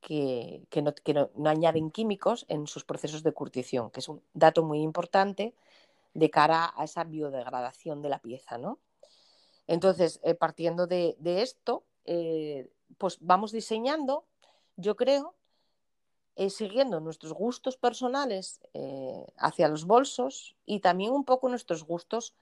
que, 0.00 0.66
no, 0.82 1.48
añaden 1.48 1.90
químicos 1.90 2.46
en 2.48 2.66
sus 2.66 2.84
procesos 2.84 3.22
de 3.22 3.32
curtición, 3.32 3.90
que 3.90 4.00
es 4.00 4.08
un 4.08 4.22
dato 4.32 4.62
muy 4.62 4.80
importante 4.80 5.54
de 6.14 6.30
cara 6.30 6.72
a 6.76 6.84
esa 6.84 7.04
biodegradación 7.04 8.02
de 8.02 8.08
la 8.08 8.20
pieza. 8.20 8.58
¿no? 8.58 8.78
Entonces, 9.66 10.20
eh, 10.22 10.34
partiendo 10.34 10.86
de, 10.86 11.16
esto, 11.24 11.84
pues 12.96 13.18
vamos 13.20 13.52
diseñando, 13.52 14.24
yo 14.78 14.96
creo, 14.96 15.34
siguiendo 16.48 17.00
nuestros 17.00 17.32
gustos 17.32 17.76
personales 17.76 18.60
eh, 18.72 19.26
hacia 19.36 19.68
los 19.68 19.84
bolsos 19.84 20.54
y 20.64 20.78
también 20.78 21.12
un 21.12 21.24
poco 21.24 21.48
nuestros 21.48 21.82
gustos 21.82 22.32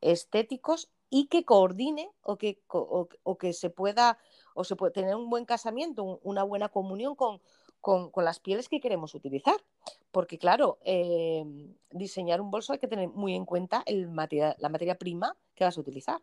estéticos 0.00 0.88
y 1.10 1.26
que 1.26 1.44
coordine 1.44 2.10
o 2.22 2.38
que, 2.38 2.62
o, 2.68 3.36
que 3.38 3.52
se 3.52 3.68
pueda 3.68 4.16
o 4.54 4.64
se 4.64 4.74
puede 4.74 4.92
tener 4.92 5.14
un 5.14 5.28
buen 5.28 5.44
casamiento, 5.44 6.18
una 6.22 6.42
buena 6.42 6.70
comunión 6.70 7.14
con, 7.14 7.40
las 8.16 8.40
pieles 8.40 8.70
que 8.70 8.80
queremos 8.80 9.14
utilizar. 9.14 9.56
Porque 10.12 10.38
claro, 10.38 10.78
eh, 10.84 11.44
diseñar 11.90 12.40
un 12.40 12.50
bolso 12.50 12.72
hay 12.72 12.78
que 12.78 12.88
tener 12.88 13.10
muy 13.10 13.34
en 13.34 13.44
cuenta 13.44 13.82
el 13.84 14.08
la 14.14 14.68
materia 14.70 14.96
prima 14.96 15.36
que 15.54 15.64
vas 15.64 15.76
a 15.76 15.80
utilizar 15.80 16.22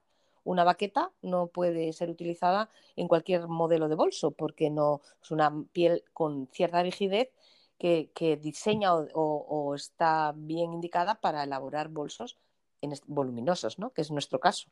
una 0.49 0.63
baqueta 0.63 1.11
no 1.21 1.47
puede 1.47 1.93
ser 1.93 2.09
utilizada 2.09 2.71
en 2.95 3.07
cualquier 3.07 3.47
modelo 3.47 3.87
de 3.87 3.93
bolso 3.93 4.31
porque 4.31 4.71
no 4.71 5.01
es 5.21 5.29
una 5.29 5.53
piel 5.71 6.03
con 6.11 6.47
cierta 6.47 6.81
rigidez 6.81 7.29
que, 7.77 8.39
diseña 8.41 8.93
o, 8.95 9.75
está 9.75 10.33
bien 10.35 10.73
indicada 10.73 11.21
para 11.21 11.43
elaborar 11.43 11.89
bolsos 11.89 12.37
voluminosos, 13.05 13.77
¿no? 13.77 13.91
que 13.91 14.01
es 14.01 14.09
nuestro 14.09 14.39
caso. 14.39 14.67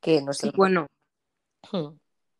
Que 0.00 0.24
sí, 0.32 0.50
bueno, 0.56 0.86
hmm. 1.70 1.88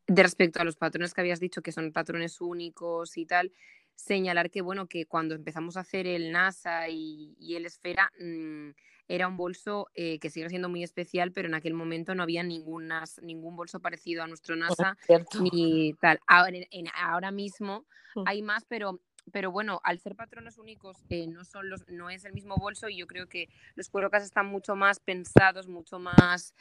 de 0.06 0.22
respecto 0.22 0.60
a 0.60 0.64
los 0.64 0.76
patrones 0.76 1.12
que 1.12 1.20
habías 1.20 1.40
dicho 1.40 1.60
que 1.60 1.72
son 1.72 1.92
patrones 1.92 2.40
únicos 2.40 3.18
y 3.18 3.26
tal, 3.26 3.52
señalar 3.94 4.50
que 4.50 4.62
bueno 4.62 4.88
que 4.88 5.04
cuando 5.04 5.34
empezamos 5.34 5.76
a 5.76 5.80
hacer 5.80 6.06
el 6.06 6.32
NASA 6.32 6.88
y, 6.88 7.36
el 7.54 7.66
Esfera 7.66 8.10
mm, 8.18 8.70
era 9.10 9.26
un 9.26 9.36
bolso 9.36 9.88
eh, 9.94 10.20
que 10.20 10.30
sigue 10.30 10.48
siendo 10.48 10.68
muy 10.68 10.84
especial, 10.84 11.32
pero 11.32 11.48
en 11.48 11.54
aquel 11.54 11.74
momento 11.74 12.14
no 12.14 12.22
había 12.22 12.44
ninguna, 12.44 13.02
ningún 13.22 13.56
bolso 13.56 13.80
parecido 13.80 14.22
a 14.22 14.28
nuestro 14.28 14.54
NASA 14.54 14.96
ni 15.40 15.94
tal. 15.94 16.20
Ahora, 16.28 16.58
ahora 16.94 17.32
mismo 17.32 17.86
mm. 18.14 18.22
hay 18.26 18.42
más, 18.42 18.64
pero 18.66 19.00
pero 19.32 19.50
bueno, 19.50 19.80
al 19.84 19.98
ser 19.98 20.16
patrones 20.16 20.58
únicos 20.58 20.96
eh, 21.08 21.26
no, 21.26 21.44
son 21.44 21.68
los, 21.68 21.86
no 21.88 22.08
es 22.08 22.24
el 22.24 22.32
mismo 22.32 22.56
bolso 22.56 22.88
y 22.88 22.98
yo 22.98 23.06
creo 23.06 23.28
que 23.28 23.48
los 23.74 23.88
cuerocas 23.90 24.24
están 24.24 24.46
mucho 24.46 24.76
más 24.76 24.98
pensados, 24.98 25.68
mucho 25.68 25.98
más 25.98 26.54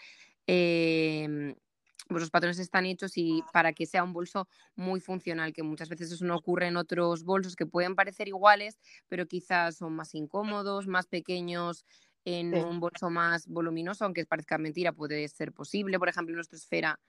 eh, 0.45 1.55
pues 2.09 2.21
los 2.21 2.31
patrones 2.31 2.57
están 2.57 2.88
hechos 2.88 3.17
y 3.17 3.43
para 3.53 3.71
que 3.73 3.85
sea 3.85 4.03
un 4.03 4.13
bolso 4.13 4.47
muy 4.75 4.99
funcional, 4.99 5.53
que 5.53 5.62
muchas 5.62 5.89
veces 5.89 6.12
eso 6.12 6.25
no 6.25 6.35
ocurre 6.35 6.67
en 6.67 6.75
otros 6.75 7.23
bolsos 7.23 7.55
que 7.55 7.67
pueden 7.67 7.95
parecer 7.95 8.27
iguales, 8.27 8.79
pero 9.07 9.27
quizás 9.27 9.77
son 9.77 9.93
más 9.95 10.15
incómodos, 10.15 10.88
más 10.88 11.05
pequeños 11.05 11.85
en 12.25 12.53
un 12.53 12.79
bolso 12.79 13.10
más 13.10 13.47
voluminoso, 13.47 14.05
aunque 14.05 14.25
parezca 14.25 14.58
mentira, 14.58 14.91
puede 14.91 15.27
ser 15.27 15.51
posible. 15.51 15.99
Por 15.99 16.10
ejemplo, 16.10 16.36
nuestra 16.36 16.58
esfera 16.58 16.99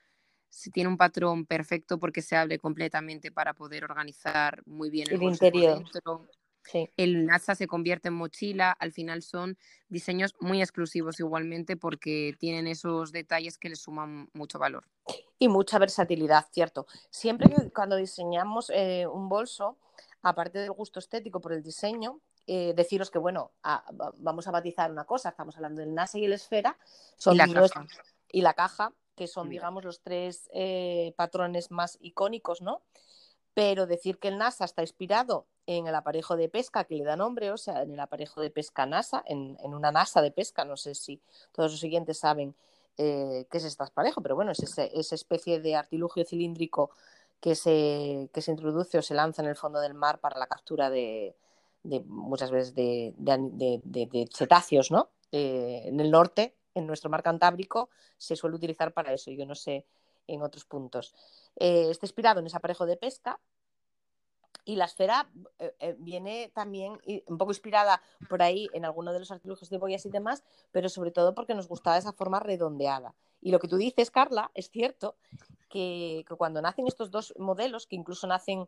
si 0.51 0.71
tiene 0.71 0.89
un 0.89 0.97
patrón 0.97 1.47
perfecto 1.47 1.99
porque 1.99 2.23
se 2.23 2.37
abre 2.37 2.59
completamente 2.59 3.31
para 3.31 3.55
poder 3.55 3.85
organizar 3.85 4.63
muy 4.67 4.91
bien 4.91 5.07
el, 5.11 5.23
interior. 5.23 5.85
El 6.97 7.25
NASA 7.27 7.55
se 7.55 7.67
convierte 7.67 8.09
en 8.09 8.15
mochila, 8.15 8.71
al 8.73 8.93
final 8.93 9.23
son 9.23 9.57
diseños 9.89 10.35
muy 10.41 10.61
exclusivos 10.61 11.19
igualmente 11.19 11.77
porque 11.77 12.35
tienen 12.39 12.67
esos 12.67 13.13
detalles 13.13 13.59
que 13.59 13.71
le 13.71 13.77
suman 13.77 14.29
mucho 14.35 14.59
valor. 14.59 14.85
Y 15.39 15.49
mucha 15.49 15.79
versatilidad, 15.79 16.47
cierto. 16.53 16.87
Siempre 17.11 17.49
que 17.49 17.71
cuando 17.71 17.97
diseñamos 17.97 18.71
eh, 18.75 19.07
un 19.07 19.29
bolso, 19.29 19.79
aparte 20.23 20.59
del 20.59 20.73
gusto 20.73 20.99
estético 20.99 21.41
por 21.41 21.53
el 21.53 21.63
diseño, 21.63 22.21
eh, 22.53 22.75
deciros 22.75 23.13
que, 23.13 23.21
bueno, 23.21 23.53
vamos 24.19 24.49
a 24.49 24.51
batizar 24.51 24.91
una 24.91 25.05
cosa, 25.05 25.29
estamos 25.29 25.55
hablando 25.55 25.83
del 25.83 25.95
NASA 25.95 26.19
y 26.19 26.25
el 26.25 26.33
esfera, 26.33 26.77
son 27.17 27.37
y 27.37 27.39
la, 27.39 27.47
caja. 27.47 27.87
Y 28.33 28.41
la 28.41 28.55
caja, 28.55 28.93
que 29.15 29.29
son, 29.29 29.49
digamos, 29.49 29.85
los 29.85 30.01
tres 30.01 30.51
eh, 30.53 31.15
patrones 31.15 31.71
más 31.71 31.97
icónicos, 32.01 32.61
¿no? 32.61 32.83
Pero 33.55 33.87
decir 33.87 34.19
que 34.19 34.27
el 34.27 34.37
NASA 34.37 34.65
está 34.65 34.83
inspirado 34.83 35.47
en 35.67 35.87
el 35.87 35.95
aparejo 35.95 36.35
de 36.35 36.49
pesca 36.49 36.83
que 36.83 36.97
le 36.97 37.05
da 37.05 37.15
nombre, 37.15 37.53
o 37.53 37.57
sea, 37.57 37.83
en 37.83 37.93
el 37.93 38.01
aparejo 38.01 38.41
de 38.41 38.51
pesca 38.51 38.85
NASA, 38.85 39.23
en, 39.27 39.57
una 39.63 39.93
NASA 39.93 40.21
de 40.21 40.33
pesca, 40.33 40.65
no 40.65 40.77
sé 40.77 40.97
si 40.97 41.23
todos 41.53 41.71
los 41.71 41.79
siguientes 41.79 42.19
saben 42.19 42.57
eh, 42.99 43.47
qué 43.49 43.59
es 43.59 43.65
este 43.65 43.85
aparejo, 43.85 44.23
pero 44.23 44.35
bueno, 44.35 44.51
es 44.51 44.59
esa 44.59 45.15
especie 45.15 45.61
de 45.61 45.77
artilugio 45.77 46.25
cilíndrico 46.25 46.91
que 47.41 47.55
se, 47.55 48.29
que 48.35 48.43
se 48.43 48.51
introduce 48.51 48.99
o 48.99 49.03
se 49.03 49.15
lanza 49.15 49.41
en 49.41 49.49
el 49.49 49.55
fondo 49.55 49.79
del 49.79 49.95
mar 49.95 50.19
para 50.19 50.37
la 50.37 50.49
captura 50.49 50.91
de, 50.91 51.37
muchas 51.83 52.51
veces 52.51 52.75
de, 52.75 54.29
cetáceos, 54.35 54.91
¿no? 54.91 55.11
Eh, 55.33 55.83
en 55.87 56.01
el 56.01 56.11
norte, 56.11 56.57
en 56.75 56.87
nuestro 56.87 57.11
mar 57.11 57.23
Cantábrico, 57.23 57.91
se 58.17 58.37
suele 58.37 58.57
utilizar 58.57 58.93
para 58.93 59.13
eso, 59.13 59.31
yo 59.31 59.47
no 59.47 59.55
sé 59.55 59.87
en 60.27 60.43
otros 60.43 60.65
puntos. 60.65 61.15
Eh, 61.57 61.89
está 61.91 62.07
inspirado 62.07 62.41
en 62.41 62.47
ese 62.47 62.57
aparejo 62.57 62.87
de 62.87 62.97
pesca 62.97 63.41
y 64.65 64.77
la 64.77 64.85
esfera 64.87 65.31
eh, 65.59 65.75
eh, 65.81 65.97
viene 65.99 66.51
también 66.55 66.99
un 67.27 67.39
poco 67.39 67.51
inspirada 67.51 68.01
por 68.29 68.43
ahí 68.43 68.69
en 68.73 68.85
alguno 68.85 69.13
de 69.13 69.21
los 69.21 69.31
artilugios 69.31 69.71
de 69.71 69.79
boyas 69.79 70.07
y 70.07 70.11
demás, 70.11 70.45
pero 70.73 70.89
sobre 70.89 71.11
todo 71.11 71.35
porque 71.35 71.55
nos 71.55 71.69
gustaba 71.69 71.99
esa 71.99 72.13
forma 72.13 72.41
redondeada. 72.41 73.15
Y 73.41 73.51
lo 73.51 73.59
que 73.59 73.69
tú 73.69 73.77
dices, 73.77 74.11
Carla, 74.11 74.51
es 74.55 74.71
cierto 74.71 75.17
que, 75.71 76.25
cuando 76.37 76.61
nacen 76.61 76.87
estos 76.87 77.11
dos 77.11 77.33
modelos, 77.39 77.87
que 77.87 77.97
incluso 77.97 78.27
nacen, 78.27 78.67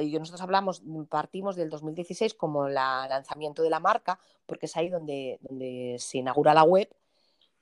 y 0.00 0.18
nosotros 0.18 0.40
hablamos, 0.40 0.82
partimos 1.10 1.56
del 1.56 1.68
2016 1.68 2.34
como 2.34 2.66
el 2.68 2.74
lanzamiento 2.74 3.62
de 3.62 3.70
la 3.70 3.80
marca, 3.80 4.18
porque 4.46 4.66
es 4.66 4.76
ahí 4.76 4.88
donde, 4.88 5.38
donde 5.42 5.96
se 5.98 6.18
inaugura 6.18 6.54
la 6.54 6.62
web, 6.62 6.88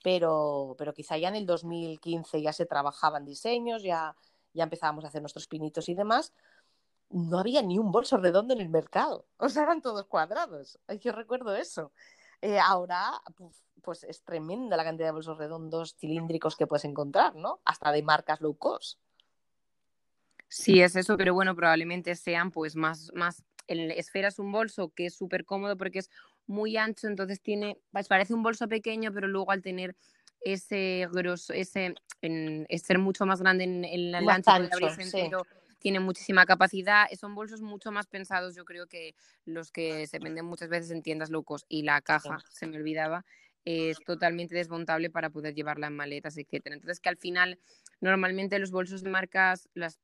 pero, 0.03 0.75
pero 0.79 0.93
quizá 0.93 1.17
ya 1.17 1.29
en 1.29 1.37
el 1.37 1.47
2015 1.47 2.43
ya 2.43 2.53
se 2.53 2.67
trabajaban 2.67 3.25
diseños, 3.25 3.83
ya, 3.83 4.15
ya 4.53 4.65
empezábamos 4.65 5.05
a 5.05 5.09
hacer 5.09 5.23
nuestros 5.23 5.47
pinitos 5.47 5.89
y 5.89 5.95
demás, 5.95 6.33
no 7.13 7.39
había 7.39 7.63
ni 7.63 7.79
un 7.79 7.93
bolso 7.93 8.17
redondo 8.17 8.55
en 8.55 8.61
el 8.61 8.69
mercado, 8.69 9.27
o 9.37 9.49
sea, 9.49 9.65
eran 9.65 9.83
todos 9.83 10.07
cuadrados. 10.07 10.79
Yo 11.01 11.13
recuerdo 11.13 11.55
eso. 11.55 11.93
Eh, 12.41 12.59
ahora, 12.59 13.13
pues 13.83 14.05
es 14.05 14.23
tremenda 14.23 14.77
la 14.77 14.85
cantidad 14.85 15.09
de 15.09 15.13
bolsos 15.13 15.39
redondos, 15.39 15.97
cilíndricos 15.97 16.57
que 16.57 16.67
puedes 16.67 16.85
encontrar, 16.85 17.37
¿no? 17.37 17.61
Hasta 17.65 17.93
de 17.93 18.03
marcas 18.03 18.41
low 18.41 18.57
cost. 18.57 18.99
Sí, 20.49 20.83
es 20.83 20.97
eso, 20.97 21.17
pero 21.17 21.35
bueno, 21.35 21.55
probablemente 21.55 22.15
sean 22.15 22.51
pues 22.51 22.77
más, 22.77 23.11
más, 23.15 23.43
el 23.69 23.91
esfera 23.93 24.29
es 24.29 24.39
un 24.39 24.53
bolso 24.53 24.91
que 24.91 25.07
es 25.07 25.15
súper 25.15 25.45
cómodo 25.45 25.79
porque 25.79 26.01
es 26.01 26.11
muy 26.47 26.77
ancho, 26.77 27.07
entonces 27.07 27.41
tiene, 27.41 27.79
pues 27.91 28.09
parece 28.09 28.35
un 28.35 28.43
bolso 28.43 28.69
pequeño, 28.69 29.13
pero 29.15 29.29
luego 29.29 29.51
al 29.51 29.63
tener 29.63 29.97
ese 30.41 31.09
grosso, 31.13 31.53
ese, 31.53 31.95
en, 32.21 32.67
ser 32.83 32.99
mucho 32.99 33.25
más 33.25 33.41
grande 33.41 33.65
en, 33.65 33.85
el 33.85 34.15
ancho, 34.15 34.51
entero, 34.99 35.47
tiene 35.83 36.01
muchísima 36.01 36.47
capacidad. 36.47 37.09
Son 37.19 37.35
bolsos 37.35 37.61
mucho 37.61 37.91
más 37.91 38.07
pensados, 38.07 38.55
yo 38.55 38.65
creo, 38.65 38.87
que 38.87 39.15
los 39.45 39.73
que 39.73 40.07
se 40.07 40.19
venden 40.21 40.47
muchas 40.47 40.69
veces 40.69 40.91
en 40.93 41.03
tiendas 41.03 41.31
locos. 41.31 41.67
Y 41.69 41.83
la 41.83 42.01
caja, 42.01 42.39
se 42.51 42.67
me 42.67 42.77
olvidaba, 42.77 43.25
es 43.65 43.99
totalmente 44.07 44.55
desmontable 44.55 45.11
para 45.11 45.31
poder 45.31 45.55
llevarla 45.55 45.89
en 45.89 45.97
maletas, 45.97 46.39
etcétera. 46.39 46.75
Entonces, 46.75 47.01
que 47.01 47.09
al 47.09 47.17
final, 47.17 47.59
normalmente 48.01 48.59
los 48.61 48.71
bolsos 48.71 49.03
de 49.03 49.11
marcas, 49.11 49.69
las, 49.75 49.99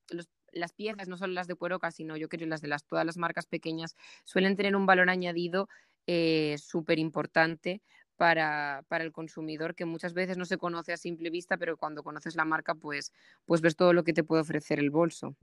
las 0.52 0.72
piezas, 0.72 1.08
no 1.08 1.16
solo 1.16 1.32
las 1.32 1.46
de 1.46 1.54
Cueroca, 1.54 1.92
sino 1.92 2.16
yo 2.16 2.28
creo 2.28 2.48
las 2.48 2.60
de 2.60 2.68
las, 2.68 2.84
todas 2.84 3.06
las 3.06 3.16
marcas 3.16 3.46
pequeñas, 3.46 3.96
suelen 4.24 4.56
tener 4.56 4.74
un 4.74 4.86
valor 4.86 5.08
añadido 5.08 5.68
eh, 6.06 6.56
súper 6.58 6.98
importante 6.98 7.82
para, 8.18 8.84
el 8.90 9.12
consumidor 9.12 9.76
que 9.76 9.84
muchas 9.84 10.12
veces 10.12 10.36
no 10.36 10.44
se 10.44 10.58
conoce 10.58 10.92
a 10.92 10.96
simple 10.96 11.30
vista, 11.30 11.56
pero 11.56 11.76
cuando 11.76 12.02
conoces 12.02 12.34
la 12.34 12.44
marca, 12.44 12.74
pues, 12.74 13.12
pues 13.46 13.60
ves 13.60 13.76
todo 13.76 13.92
lo 13.92 14.02
que 14.02 14.12
te 14.12 14.24
puede 14.24 14.42
ofrecer 14.42 14.80
el 14.80 14.90
bolso. 14.90 15.36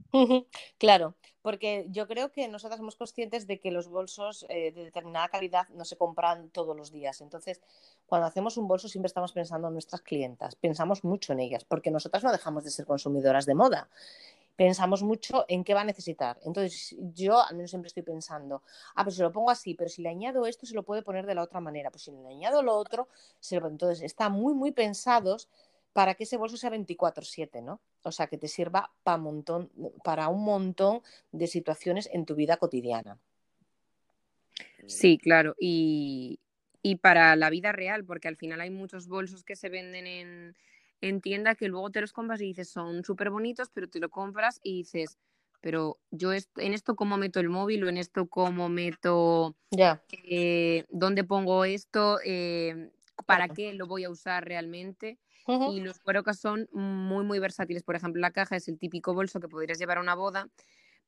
Claro, 0.78 1.14
porque 1.40 1.86
yo 1.88 2.06
creo 2.06 2.30
que 2.30 2.46
nosotras 2.48 2.76
somos 2.76 2.96
conscientes 2.96 3.46
de 3.46 3.60
que 3.60 3.70
los 3.70 3.88
bolsos 3.88 4.44
eh, 4.50 4.72
de 4.72 4.84
determinada 4.84 5.28
calidad 5.28 5.66
no 5.70 5.86
se 5.86 5.96
compran 5.96 6.50
todos 6.50 6.76
los 6.76 6.92
días. 6.92 7.22
Entonces, 7.22 7.62
cuando 8.04 8.26
hacemos 8.26 8.58
un 8.58 8.68
bolso 8.68 8.88
siempre 8.88 9.06
estamos 9.06 9.32
pensando 9.32 9.68
en 9.68 9.72
nuestras 9.72 10.02
clientas, 10.02 10.54
pensamos 10.54 11.02
mucho 11.02 11.32
en 11.32 11.40
ellas, 11.40 11.64
porque 11.64 11.90
nosotras 11.90 12.22
no 12.24 12.30
dejamos 12.30 12.62
de 12.62 12.70
ser 12.70 12.84
consumidoras 12.84 13.46
de 13.46 13.54
moda 13.54 13.88
pensamos 14.56 15.02
mucho 15.02 15.44
en 15.48 15.62
qué 15.62 15.74
va 15.74 15.82
a 15.82 15.84
necesitar. 15.84 16.40
Entonces, 16.44 16.96
yo 17.14 17.40
al 17.40 17.54
menos 17.54 17.70
siempre 17.70 17.88
estoy 17.88 18.02
pensando, 18.02 18.62
ah, 18.94 19.04
pues 19.04 19.16
si 19.16 19.22
lo 19.22 19.30
pongo 19.30 19.50
así, 19.50 19.74
pero 19.74 19.90
si 19.90 20.02
le 20.02 20.08
añado 20.08 20.46
esto, 20.46 20.66
se 20.66 20.74
lo 20.74 20.82
puede 20.82 21.02
poner 21.02 21.26
de 21.26 21.34
la 21.34 21.42
otra 21.42 21.60
manera. 21.60 21.90
Pues 21.90 22.04
si 22.04 22.10
le 22.10 22.26
añado 22.26 22.62
lo 22.62 22.74
otro, 22.74 23.08
se 23.38 23.60
lo... 23.60 23.68
entonces 23.68 24.02
está 24.02 24.28
muy, 24.30 24.54
muy 24.54 24.72
pensados 24.72 25.48
para 25.92 26.14
que 26.14 26.24
ese 26.24 26.36
bolso 26.36 26.56
sea 26.56 26.70
24/7, 26.70 27.62
¿no? 27.62 27.80
O 28.02 28.12
sea, 28.12 28.26
que 28.26 28.38
te 28.38 28.48
sirva 28.48 28.90
para, 29.02 29.18
montón, 29.18 29.70
para 30.02 30.28
un 30.28 30.44
montón 30.44 31.02
de 31.32 31.46
situaciones 31.46 32.08
en 32.12 32.24
tu 32.26 32.34
vida 32.34 32.56
cotidiana. 32.56 33.18
Sí, 34.86 35.18
claro, 35.18 35.54
y, 35.58 36.38
y 36.82 36.96
para 36.96 37.34
la 37.34 37.50
vida 37.50 37.72
real, 37.72 38.04
porque 38.04 38.28
al 38.28 38.36
final 38.36 38.60
hay 38.60 38.70
muchos 38.70 39.08
bolsos 39.08 39.42
que 39.42 39.56
se 39.56 39.68
venden 39.68 40.06
en, 40.06 40.56
en 41.00 41.20
tienda 41.20 41.54
que 41.54 41.68
luego 41.68 41.90
te 41.90 42.00
los 42.00 42.12
compras 42.12 42.40
y 42.40 42.46
dices, 42.46 42.70
son 42.70 43.04
súper 43.04 43.30
bonitos, 43.30 43.70
pero 43.72 43.88
te 43.88 44.00
lo 44.00 44.10
compras 44.10 44.60
y 44.62 44.78
dices, 44.78 45.18
pero 45.60 45.98
yo 46.10 46.32
en 46.32 46.72
esto 46.72 46.96
cómo 46.96 47.16
meto 47.16 47.40
el 47.40 47.48
móvil 47.48 47.84
o 47.84 47.88
en 47.88 47.96
esto 47.96 48.28
cómo 48.28 48.68
meto, 48.68 49.56
ya 49.70 50.02
eh, 50.12 50.84
dónde 50.90 51.24
pongo 51.24 51.64
esto, 51.64 52.18
eh, 52.24 52.90
para 53.26 53.48
qué 53.48 53.72
lo 53.74 53.86
voy 53.86 54.04
a 54.04 54.10
usar 54.10 54.44
realmente. 54.44 55.18
Y 55.70 55.80
los 55.80 56.00
cuerocas 56.00 56.40
son 56.40 56.68
muy, 56.72 57.24
muy 57.24 57.38
versátiles. 57.38 57.84
Por 57.84 57.94
ejemplo, 57.94 58.20
la 58.20 58.32
caja 58.32 58.56
es 58.56 58.66
el 58.66 58.78
típico 58.78 59.14
bolso 59.14 59.38
que 59.38 59.48
podrías 59.48 59.78
llevar 59.78 59.98
a 59.98 60.00
una 60.00 60.16
boda, 60.16 60.48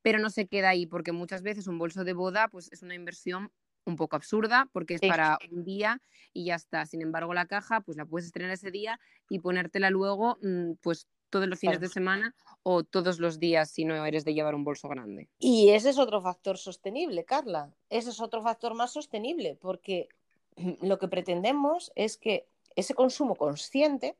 pero 0.01 0.17
no 0.17 0.29
se 0.29 0.47
queda 0.47 0.69
ahí, 0.69 0.85
porque 0.85 1.11
muchas 1.11 1.41
veces 1.41 1.67
un 1.67 1.77
bolso 1.77 2.05
de 2.05 2.13
boda 2.13 2.47
pues, 2.47 2.71
es 2.71 2.81
una 2.81 2.95
inversión 2.95 3.51
un 3.85 3.95
poco 3.95 4.15
absurda 4.15 4.69
porque 4.71 4.95
es 4.95 5.01
para 5.01 5.37
un 5.51 5.63
día 5.63 6.01
y 6.33 6.45
ya 6.45 6.55
está. 6.55 6.85
Sin 6.85 7.01
embargo, 7.01 7.33
la 7.33 7.45
caja 7.45 7.81
pues 7.81 7.97
la 7.97 8.05
puedes 8.05 8.27
estrenar 8.27 8.51
ese 8.51 8.71
día 8.71 8.99
y 9.29 9.39
ponértela 9.39 9.89
luego 9.89 10.37
mm, 10.41 10.73
pues 10.81 11.07
todos 11.29 11.47
los 11.47 11.59
fines 11.59 11.79
de 11.79 11.89
semana 11.89 12.35
o 12.63 12.83
todos 12.83 13.19
los 13.19 13.39
días 13.39 13.69
si 13.71 13.85
no 13.85 14.05
eres 14.05 14.25
de 14.25 14.33
llevar 14.33 14.55
un 14.55 14.63
bolso 14.63 14.87
grande. 14.87 15.29
Y 15.37 15.69
ese 15.69 15.91
es 15.91 15.99
otro 15.99 16.21
factor 16.21 16.57
sostenible, 16.57 17.23
Carla. 17.23 17.71
Ese 17.89 18.09
es 18.09 18.19
otro 18.19 18.41
factor 18.41 18.73
más 18.73 18.91
sostenible 18.91 19.57
porque 19.59 20.09
lo 20.81 20.97
que 20.99 21.07
pretendemos 21.07 21.91
es 21.95 22.17
que 22.17 22.47
ese 22.75 22.93
consumo 22.93 23.35
consciente 23.35 24.15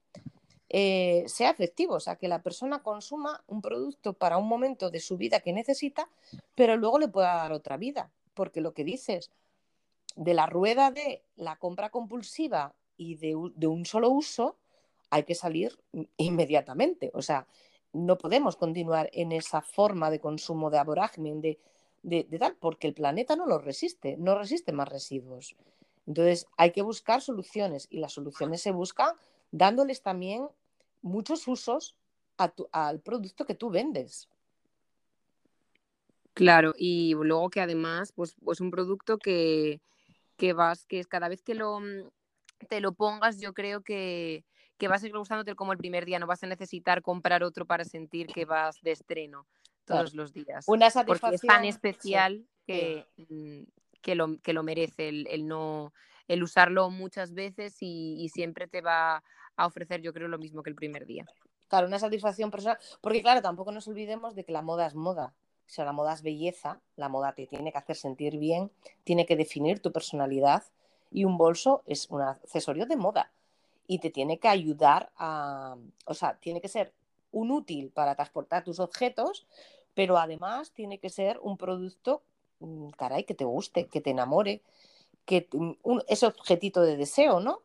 eh, 0.69 1.23
sea 1.27 1.49
efectivo, 1.49 1.95
o 1.95 1.99
sea, 1.99 2.15
que 2.15 2.27
la 2.27 2.43
persona 2.43 2.83
consuma 2.83 3.43
un 3.47 3.61
producto 3.61 4.13
para 4.13 4.37
un 4.37 4.47
momento 4.47 4.91
de 4.91 4.99
su 4.99 5.17
vida 5.17 5.39
que 5.39 5.51
necesita, 5.51 6.09
pero 6.53 6.77
luego 6.77 6.99
le 6.99 7.07
pueda 7.07 7.35
dar 7.35 7.53
otra 7.53 7.77
vida, 7.77 8.11
porque 8.35 8.61
lo 8.61 8.73
que 8.73 8.83
dices, 8.83 9.31
de 10.15 10.33
la 10.33 10.45
rueda 10.45 10.91
de 10.91 11.23
la 11.35 11.55
compra 11.57 11.89
compulsiva 11.89 12.73
y 12.97 13.15
de, 13.15 13.35
un 13.35 13.85
solo 13.85 14.09
uso, 14.09 14.57
hay 15.09 15.23
que 15.23 15.35
salir 15.35 15.79
inmediatamente. 16.17 17.11
O 17.13 17.21
sea, 17.21 17.47
no 17.93 18.17
podemos 18.17 18.55
continuar 18.57 19.09
en 19.13 19.31
esa 19.31 19.61
forma 19.61 20.11
de 20.11 20.19
consumo 20.19 20.69
de 20.69 20.77
aborágmen, 20.77 21.41
de, 21.41 21.59
de, 22.03 22.23
tal, 22.37 22.55
porque 22.55 22.87
el 22.87 22.93
planeta 22.93 23.35
no 23.35 23.47
lo 23.47 23.57
resiste, 23.57 24.17
no 24.17 24.37
resiste 24.37 24.71
más 24.73 24.89
residuos. 24.89 25.55
Entonces, 26.05 26.47
hay 26.57 26.71
que 26.71 26.81
buscar 26.81 27.21
soluciones 27.21 27.87
y 27.89 27.99
las 27.99 28.13
soluciones 28.13 28.61
se 28.61 28.71
buscan 28.71 29.15
dándoles 29.51 30.01
también 30.01 30.47
muchos 31.01 31.47
usos 31.47 31.95
al 32.71 32.99
producto 32.99 33.45
que 33.45 33.55
tú 33.55 33.69
vendes. 33.69 34.27
Claro, 36.33 36.73
y 36.77 37.13
luego 37.15 37.49
que 37.49 37.61
además, 37.61 38.13
pues, 38.13 38.35
pues 38.43 38.61
un 38.61 38.71
producto 38.71 39.17
que, 39.17 39.81
que 40.39 40.53
vas, 40.53 40.85
que 40.85 40.99
es 40.99 41.07
cada 41.07 41.27
vez 41.27 41.43
que 41.43 41.53
lo, 41.53 41.79
mm, 41.79 42.09
te 42.67 42.79
lo 42.79 42.93
pongas, 42.93 43.39
yo 43.39 43.53
creo 43.53 43.81
que, 43.81 44.45
que 44.77 44.87
va 44.87 44.95
a 44.95 44.99
seguir 44.99 45.17
gustándote 45.17 45.53
como 45.55 45.73
el 45.73 45.77
primer 45.77 46.05
día, 46.05 46.17
no 46.17 46.25
vas 46.25 46.43
a 46.43 46.47
necesitar 46.47 47.01
comprar 47.03 47.43
otro 47.43 47.65
para 47.65 47.83
sentir 47.83 48.27
que 48.27 48.45
vas 48.45 48.81
de 48.81 48.91
estreno 48.91 49.45
todos 49.85 50.15
los 50.15 50.33
días. 50.33 50.65
Una 50.67 50.89
satisfacción. 50.89 51.31
Porque 51.31 51.35
es 51.35 51.41
tan 51.41 51.65
especial 51.65 52.47
que, 52.65 53.05
mm, 53.17 53.63
que, 54.01 54.15
lo, 54.15 54.37
que 54.41 54.53
lo 54.53 54.63
merece 54.63 55.09
el, 55.09 55.47
no 55.47 55.93
el 56.27 56.43
usarlo 56.43 56.89
muchas 56.89 57.33
veces 57.33 57.75
y, 57.81 58.29
siempre 58.29 58.67
te 58.67 58.81
va 58.81 59.23
a 59.57 59.65
ofrecer, 59.65 60.01
yo 60.01 60.13
creo, 60.13 60.27
lo 60.27 60.37
mismo 60.37 60.63
que 60.63 60.69
el 60.69 60.75
primer 60.75 61.05
día. 61.05 61.25
Claro, 61.67 61.87
una 61.87 61.99
satisfacción 61.99 62.49
personal, 62.49 62.77
porque 63.01 63.21
claro, 63.21 63.41
tampoco 63.41 63.71
nos 63.71 63.87
olvidemos 63.87 64.35
de 64.35 64.45
que 64.45 64.51
la 64.51 64.61
moda 64.61 64.87
es 64.87 64.95
moda. 64.95 65.33
O 65.69 65.71
sea, 65.71 65.85
la 65.85 65.91
moda 65.91 66.13
es 66.13 66.23
belleza, 66.23 66.81
la 66.95 67.09
moda 67.09 67.33
te 67.33 67.45
tiene 67.45 67.71
que 67.71 67.77
hacer 67.77 67.95
sentir 67.95 68.39
bien, 68.39 68.71
tiene 69.03 69.27
que 69.27 69.35
definir 69.35 69.83
tu 69.83 69.91
personalidad 69.91 70.63
y 71.11 71.25
un 71.25 71.37
bolso 71.37 71.83
es 71.85 72.09
un 72.09 72.23
accesorio 72.23 72.87
de 72.87 72.95
moda 72.95 73.31
y 73.85 73.99
te 73.99 74.09
tiene 74.09 74.39
que 74.39 74.47
ayudar 74.47 75.11
a, 75.15 75.77
o 76.05 76.15
sea, 76.15 76.39
tiene 76.39 76.59
que 76.59 76.69
ser 76.69 76.91
un 77.31 77.51
útil 77.51 77.91
para 77.91 78.15
transportar 78.15 78.63
tus 78.63 78.79
objetos, 78.79 79.45
pero 79.93 80.17
además 80.17 80.71
tiene 80.71 80.97
que 80.97 81.09
ser 81.11 81.39
un 81.39 81.55
producto, 81.55 82.23
mm, 82.61 82.89
caray, 82.89 83.23
que 83.23 83.35
te 83.35 83.45
guste, 83.45 83.85
que 83.85 84.01
te 84.01 84.09
enamore, 84.09 84.63
que 85.25 85.47
un, 85.53 85.77
ese 86.07 86.25
objetito 86.25 86.81
de 86.81 86.97
deseo, 86.97 87.41
¿no? 87.41 87.61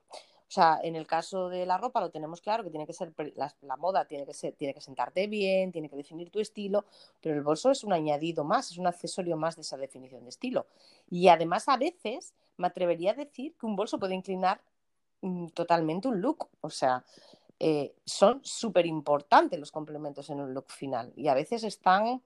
O 0.54 0.60
sea, 0.62 0.78
en 0.84 0.94
el 0.94 1.04
caso 1.04 1.48
de 1.48 1.66
la 1.66 1.78
ropa 1.78 2.00
lo 2.00 2.10
tenemos 2.10 2.40
claro 2.40 2.62
que 2.62 2.70
tiene 2.70 2.86
que 2.86 2.92
ser 2.92 3.12
la, 3.34 3.76
moda 3.76 4.04
tiene 4.04 4.24
que 4.24 4.34
ser, 4.34 4.54
tiene 4.54 4.72
que 4.72 4.80
sentarte 4.80 5.26
bien, 5.26 5.72
tiene 5.72 5.88
que 5.88 5.96
definir 5.96 6.30
tu 6.30 6.38
estilo, 6.38 6.84
pero 7.20 7.34
el 7.34 7.42
bolso 7.42 7.72
es 7.72 7.82
un 7.82 7.92
añadido 7.92 8.44
más, 8.44 8.70
es 8.70 8.78
un 8.78 8.86
accesorio 8.86 9.36
más 9.36 9.56
de 9.56 9.62
esa 9.62 9.76
definición 9.76 10.22
de 10.22 10.28
estilo. 10.28 10.68
Y 11.10 11.26
además 11.26 11.68
a 11.68 11.76
veces 11.76 12.34
me 12.56 12.68
atrevería 12.68 13.10
a 13.10 13.14
decir 13.14 13.56
que 13.58 13.66
un 13.66 13.74
bolso 13.74 13.98
puede 13.98 14.14
inclinar 14.14 14.60
mm, 15.22 15.48
totalmente 15.48 16.06
un 16.06 16.20
look, 16.20 16.48
o 16.60 16.70
sea, 16.70 17.04
eh, 17.58 17.92
son 18.04 18.38
súper 18.44 18.86
importantes 18.86 19.58
los 19.58 19.72
complementos 19.72 20.30
en 20.30 20.38
un 20.38 20.54
look 20.54 20.70
final 20.70 21.12
y 21.16 21.26
a 21.26 21.34
veces 21.34 21.64
están 21.64 22.22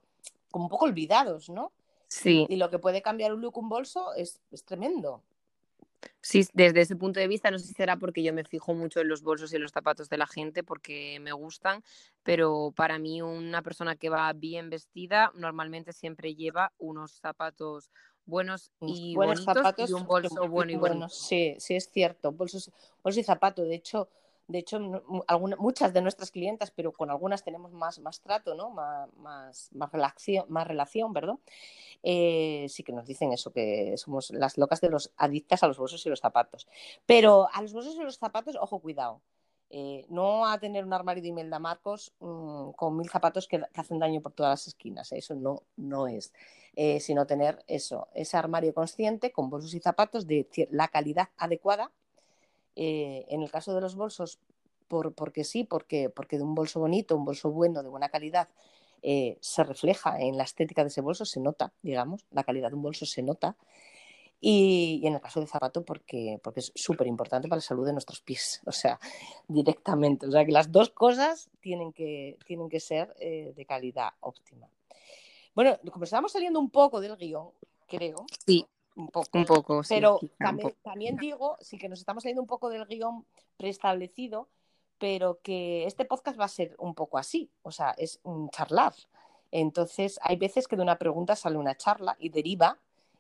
como 0.51 0.67
un 0.67 0.71
poco 0.71 0.85
olvidados, 0.85 1.49
¿no? 1.49 1.73
Sí. 2.09 2.45
Y 2.51 2.57
lo 2.57 2.69
que 2.69 2.79
puede 2.79 3.01
cambiar 3.01 3.33
un 3.33 3.41
look, 3.41 3.57
un 3.57 3.71
bolso, 3.71 4.13
es, 4.13 4.43
es 4.51 4.65
tremendo. 4.65 5.23
Sí, 6.21 6.47
desde 6.53 6.81
ese 6.81 6.97
punto 6.97 7.21
de 7.21 7.29
vista, 7.29 7.51
no 7.51 7.59
sé 7.59 7.67
si 7.67 7.75
será 7.75 7.97
porque 7.97 8.23
yo 8.23 8.33
me 8.33 8.45
fijo 8.45 8.75
mucho 8.75 9.01
en 9.01 9.09
los 9.09 9.23
bolsos 9.23 9.53
y 9.53 9.59
los 9.59 9.73
zapatos 9.73 10.09
de 10.09 10.19
la 10.19 10.27
gente 10.27 10.63
porque 10.63 11.19
me 11.21 11.33
gustan, 11.33 11.83
pero 12.23 12.73
para 12.77 12.99
mí 12.99 13.23
una 13.23 13.63
persona 13.63 13.97
que 13.97 14.09
va 14.09 14.33
bien 14.33 14.71
vestida 14.71 15.33
normalmente 15.35 15.93
siempre 15.93 16.35
lleva 16.35 16.73
unos 16.79 17.13
zapatos 17.13 17.91
buenos 18.27 18.71
y 18.81 19.15
buenos 19.15 19.45
zapatos 19.45 19.91
y 19.91 19.93
un 19.93 20.07
bolso 20.07 20.49
bueno 20.49 20.71
y 20.71 20.77
bueno. 20.77 21.09
Sí, 21.09 21.57
sí 21.59 21.75
es 21.75 21.91
cierto, 21.91 22.31
bolsos, 22.31 22.71
bolsos 23.03 23.21
y 23.21 23.25
zapatos. 23.25 23.67
De 23.67 23.75
hecho, 23.75 24.09
de 24.49 24.59
hecho, 24.59 24.81
muchas 25.59 25.93
de 25.93 26.01
nuestras 26.01 26.31
clientas, 26.31 26.71
pero 26.71 26.93
con 26.93 27.11
algunas 27.11 27.45
tenemos 27.45 27.71
más, 27.73 27.99
más 27.99 28.23
trato, 28.23 28.55
¿no? 28.55 28.71
más, 28.71 29.71
más, 29.73 29.93
relación, 29.93 30.47
más 30.49 30.67
relación, 30.67 31.13
perdón. 31.13 31.39
Eh, 32.03 32.67
sí 32.71 32.83
que 32.83 32.93
nos 32.93 33.07
dicen 33.07 33.33
eso, 33.33 33.53
que 33.53 33.95
somos 33.99 34.31
las 34.31 34.57
locas 34.57 34.81
de 34.81 34.89
los 34.89 35.13
adictas 35.19 35.63
a 35.63 35.69
los 35.69 35.77
bolsos 35.77 36.05
y 36.07 36.09
los 36.09 36.21
zapatos. 36.21 36.67
Pero 37.05 37.49
a 37.53 37.61
los 37.61 37.75
bolsos 37.75 37.95
y 37.97 38.03
los 38.03 38.17
zapatos, 38.17 38.57
ojo, 38.57 38.81
cuidado. 38.81 39.21
Eh, 39.71 40.07
no 40.09 40.47
a 40.47 40.59
tener 40.59 40.83
un 40.87 40.95
armario 40.95 41.23
de 41.23 41.29
Imelda 41.29 41.59
Marcos 41.59 42.15
mm, 42.21 42.71
con 42.71 42.97
mil 42.97 43.11
zapatos 43.11 43.47
que, 43.47 43.61
hacen 43.75 43.99
daño 43.99 44.23
por 44.23 44.33
todas 44.33 44.53
las 44.53 44.69
esquinas. 44.69 45.13
Eso 45.13 45.35
no, 45.35 45.65
no 45.77 46.07
es. 46.07 46.33
Eh, 46.75 47.01
sino 47.01 47.27
tener 47.27 47.63
eso, 47.67 48.09
ese 48.15 48.37
armario 48.39 48.73
consciente 48.73 49.31
con 49.31 49.51
bolsos 49.51 49.75
y 49.75 49.81
zapatos 49.81 50.27
de 50.27 50.49
la 50.71 50.89
calidad 50.89 51.29
adecuada 51.37 51.93
eh, 52.81 53.27
en 53.29 53.43
el 53.43 53.51
caso 53.51 53.75
de 53.75 53.81
los 53.81 53.97
bolsos, 53.97 54.39
por, 54.87 55.13
porque 55.13 55.43
sí, 55.43 55.65
porque, 55.65 56.11
porque 56.11 56.39
de 56.39 56.45
un 56.45 56.55
bolso 56.55 56.79
bonito, 56.79 57.17
un 57.17 57.25
bolso 57.25 57.51
bueno, 57.51 57.83
de 57.83 57.89
buena 57.89 58.09
calidad, 58.09 58.49
eh, 59.03 59.37
se 59.41 59.65
refleja 59.65 60.21
en 60.21 60.37
la 60.37 60.45
estética 60.45 60.85
de 60.85 60.89
ese 60.89 61.01
bolso, 61.01 61.25
se 61.25 61.41
nota, 61.41 61.73
digamos, 61.83 62.25
la 62.31 62.45
calidad 62.45 62.69
de 62.69 62.77
un 62.77 62.83
bolso 62.83 63.05
se 63.05 63.25
nota. 63.25 63.57
Y, 64.41 65.01
en 65.03 65.15
el 65.15 65.21
caso 65.21 65.41
de 65.41 65.49
zapato, 65.49 65.85
porque, 65.85 66.39
porque 66.41 66.61
es 66.61 66.71
súper 66.77 67.09
importante 67.09 67.49
para 67.49 67.57
la 67.57 67.63
salud 67.63 67.85
de 67.85 67.93
nuestros 67.93 68.21
pies, 68.21 68.63
o 68.67 68.71
sea, 68.71 69.01
directamente. 69.49 70.29
O 70.29 70.31
sea, 70.31 70.45
que 70.45 70.53
las 70.53 70.71
dos 70.71 70.91
cosas 70.91 71.51
tienen 71.59 71.93
que, 71.93 72.39
tienen 72.47 72.69
que 72.69 72.79
ser 72.79 73.13
eh, 73.19 73.55
de 73.57 73.67
calidad 73.67 74.11
óptima. 74.21 74.69
Bueno, 75.53 75.77
como 75.91 76.05
estamos 76.05 76.31
saliendo 76.31 76.61
un 76.61 76.71
poco 76.71 77.01
del 77.01 77.17
guion, 77.17 77.51
creo. 77.89 78.25
Sí 78.47 78.65
un 78.99 79.09
poco. 79.09 79.39
Un 79.39 79.45
poco 79.45 79.81
pero 79.89 80.19
también, 80.83 81.17
digo, 81.17 81.57
sí 81.61 81.79
que 81.79 81.89
nos 81.89 82.01
estamos 82.01 82.25
saliendo 82.25 82.43
un 82.43 82.49
poco 82.49 82.69
del 82.69 82.85
guion 82.85 83.25
preestablecido, 83.57 84.49
pero 84.99 85.41
que 85.41 85.87
este 85.87 86.05
podcast 86.05 86.39
va 86.39 86.45
a 86.45 86.49
ser 86.49 86.75
un 86.79 86.95
poco 86.95 87.17
así, 87.17 87.51
o 87.63 87.71
sea, 87.71 87.95
es 87.97 88.21
un 88.25 88.51
charlar. 88.51 88.93
Entonces, 89.53 90.19
hay 90.23 90.37
veces 90.37 90.67
que 90.67 90.77
de 90.77 90.83
una 90.83 90.99
pregunta 90.99 91.37
sale 91.37 91.57
una 91.57 91.77
charla 91.77 92.17
y 92.19 92.29
deriva, 92.29 92.79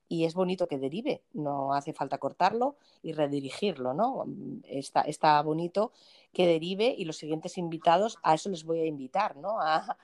y 0.08 0.24
es 0.24 0.34
bonito 0.34 0.66
que 0.66 0.78
derive, 0.78 1.22
no 1.32 1.74
hace 1.74 1.92
falta 1.92 2.18
cortarlo 2.18 2.76
y 3.02 3.12
redirigirlo, 3.12 3.94
¿no? 3.94 4.24
Está, 4.64 5.02
está 5.02 5.40
bonito 5.42 5.92
que 6.32 6.46
derive 6.46 6.94
y 6.96 7.04
los 7.04 7.18
siguientes 7.18 7.56
invitados, 7.56 8.18
a 8.22 8.34
eso 8.34 8.48
les 8.48 8.64
voy 8.64 8.80
a 8.80 8.86
invitar, 8.86 9.36
¿no? 9.36 9.60
A, 9.60 9.96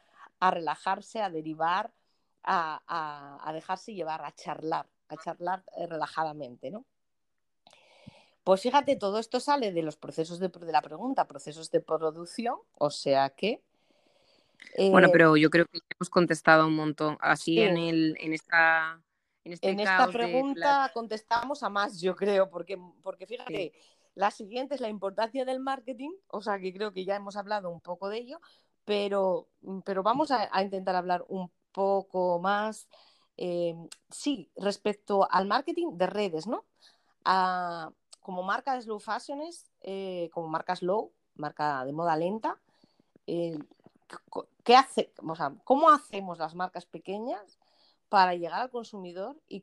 relajarse, 0.50 1.22
a 1.22 1.30
derivar, 1.30 1.90
a, 2.42 3.40
a 3.42 3.52
dejarse 3.54 3.94
llevar, 3.94 4.22
a 4.22 4.34
charlar 4.34 4.86
a 5.08 5.16
charlar 5.16 5.62
eh, 5.76 5.86
relajadamente, 5.86 6.70
¿no? 6.70 6.84
Pues 8.44 8.60
fíjate, 8.60 8.96
todo 8.96 9.18
esto 9.18 9.40
sale 9.40 9.72
de 9.72 9.82
los 9.82 9.96
procesos 9.96 10.38
de, 10.38 10.50
la 10.70 10.82
pregunta, 10.82 11.26
procesos 11.26 11.70
de 11.70 11.80
producción, 11.80 12.58
o 12.76 12.90
sea 12.90 13.30
que... 13.30 13.62
bueno, 14.90 15.08
eh, 15.08 15.10
pero 15.12 15.36
yo 15.38 15.48
creo 15.48 15.64
que 15.66 15.80
hemos 15.98 16.10
contestado 16.10 16.66
un 16.66 16.76
montón. 16.76 17.16
Así 17.20 17.60
en, 17.60 17.78
el, 17.78 18.16
en 18.20 18.34
esta... 18.34 19.00
En, 19.44 19.52
este 19.52 19.70
esta 19.70 20.08
pregunta 20.08 20.90
contestamos 20.94 21.62
a 21.62 21.68
más, 21.68 22.00
yo 22.00 22.14
creo, 22.16 22.50
porque, 22.50 22.78
porque 23.02 23.26
fíjate, 23.26 23.72
La 24.14 24.30
siguiente 24.30 24.74
es 24.74 24.80
la 24.80 24.88
importancia 24.88 25.44
del 25.44 25.60
marketing, 25.60 26.12
o 26.28 26.40
sea 26.40 26.58
que 26.58 26.72
creo 26.72 26.92
que 26.92 27.04
ya 27.04 27.16
hemos 27.16 27.36
hablado 27.36 27.70
un 27.70 27.80
poco 27.80 28.08
de 28.08 28.18
ello, 28.18 28.40
pero, 28.84 29.48
pero 29.84 30.02
vamos 30.02 30.30
a, 30.30 30.62
intentar 30.62 30.96
hablar 30.96 31.24
un 31.28 31.50
poco 31.72 32.38
más, 32.40 32.88
eh, 33.36 33.74
sí, 34.10 34.50
respecto 34.56 35.26
al 35.30 35.46
marketing 35.46 35.96
de 35.96 36.06
redes, 36.06 36.46
¿no? 36.46 36.64
como 38.24 38.42
marca 38.42 38.80
slow 38.80 39.00
fashions, 39.00 39.70
eh, 39.82 40.30
como 40.32 40.48
marca 40.48 40.74
slow, 40.74 41.12
marca 41.34 41.84
de 41.84 41.92
moda 41.92 42.16
lenta, 42.16 42.58
eh, 43.26 43.58
¿qué 44.62 44.76
hace, 44.76 45.12
¿cómo 45.64 45.90
hacemos 45.90 46.38
las 46.38 46.54
marcas 46.54 46.86
pequeñas 46.86 47.58
para 48.08 48.34
llegar 48.34 48.62
al 48.62 48.70
consumidor 48.70 49.36
y 49.46 49.62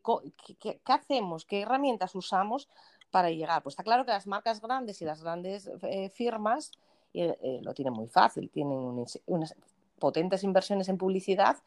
qué, 0.60 0.80
hacemos, 0.86 1.46
qué 1.46 1.62
herramientas 1.62 2.14
usamos 2.14 2.70
para 3.10 3.32
llegar? 3.32 3.64
Pues 3.64 3.74
está 3.74 3.84
claro 3.84 4.06
que 4.06 4.12
las 4.12 4.28
marcas 4.28 4.62
grandes 4.62 5.02
y 5.02 5.06
las 5.06 5.24
grandes 5.24 5.70
eh, 5.82 6.10
firmas 6.10 6.72
eh, 7.14 7.60
lo 7.64 7.74
tienen 7.74 7.94
muy 7.94 8.08
fácil, 8.08 8.50
tienen 8.52 8.78
unas 9.26 9.56
potentes 9.98 10.44
inversiones 10.44 10.88
en 10.88 10.98
publicidad 10.98 11.58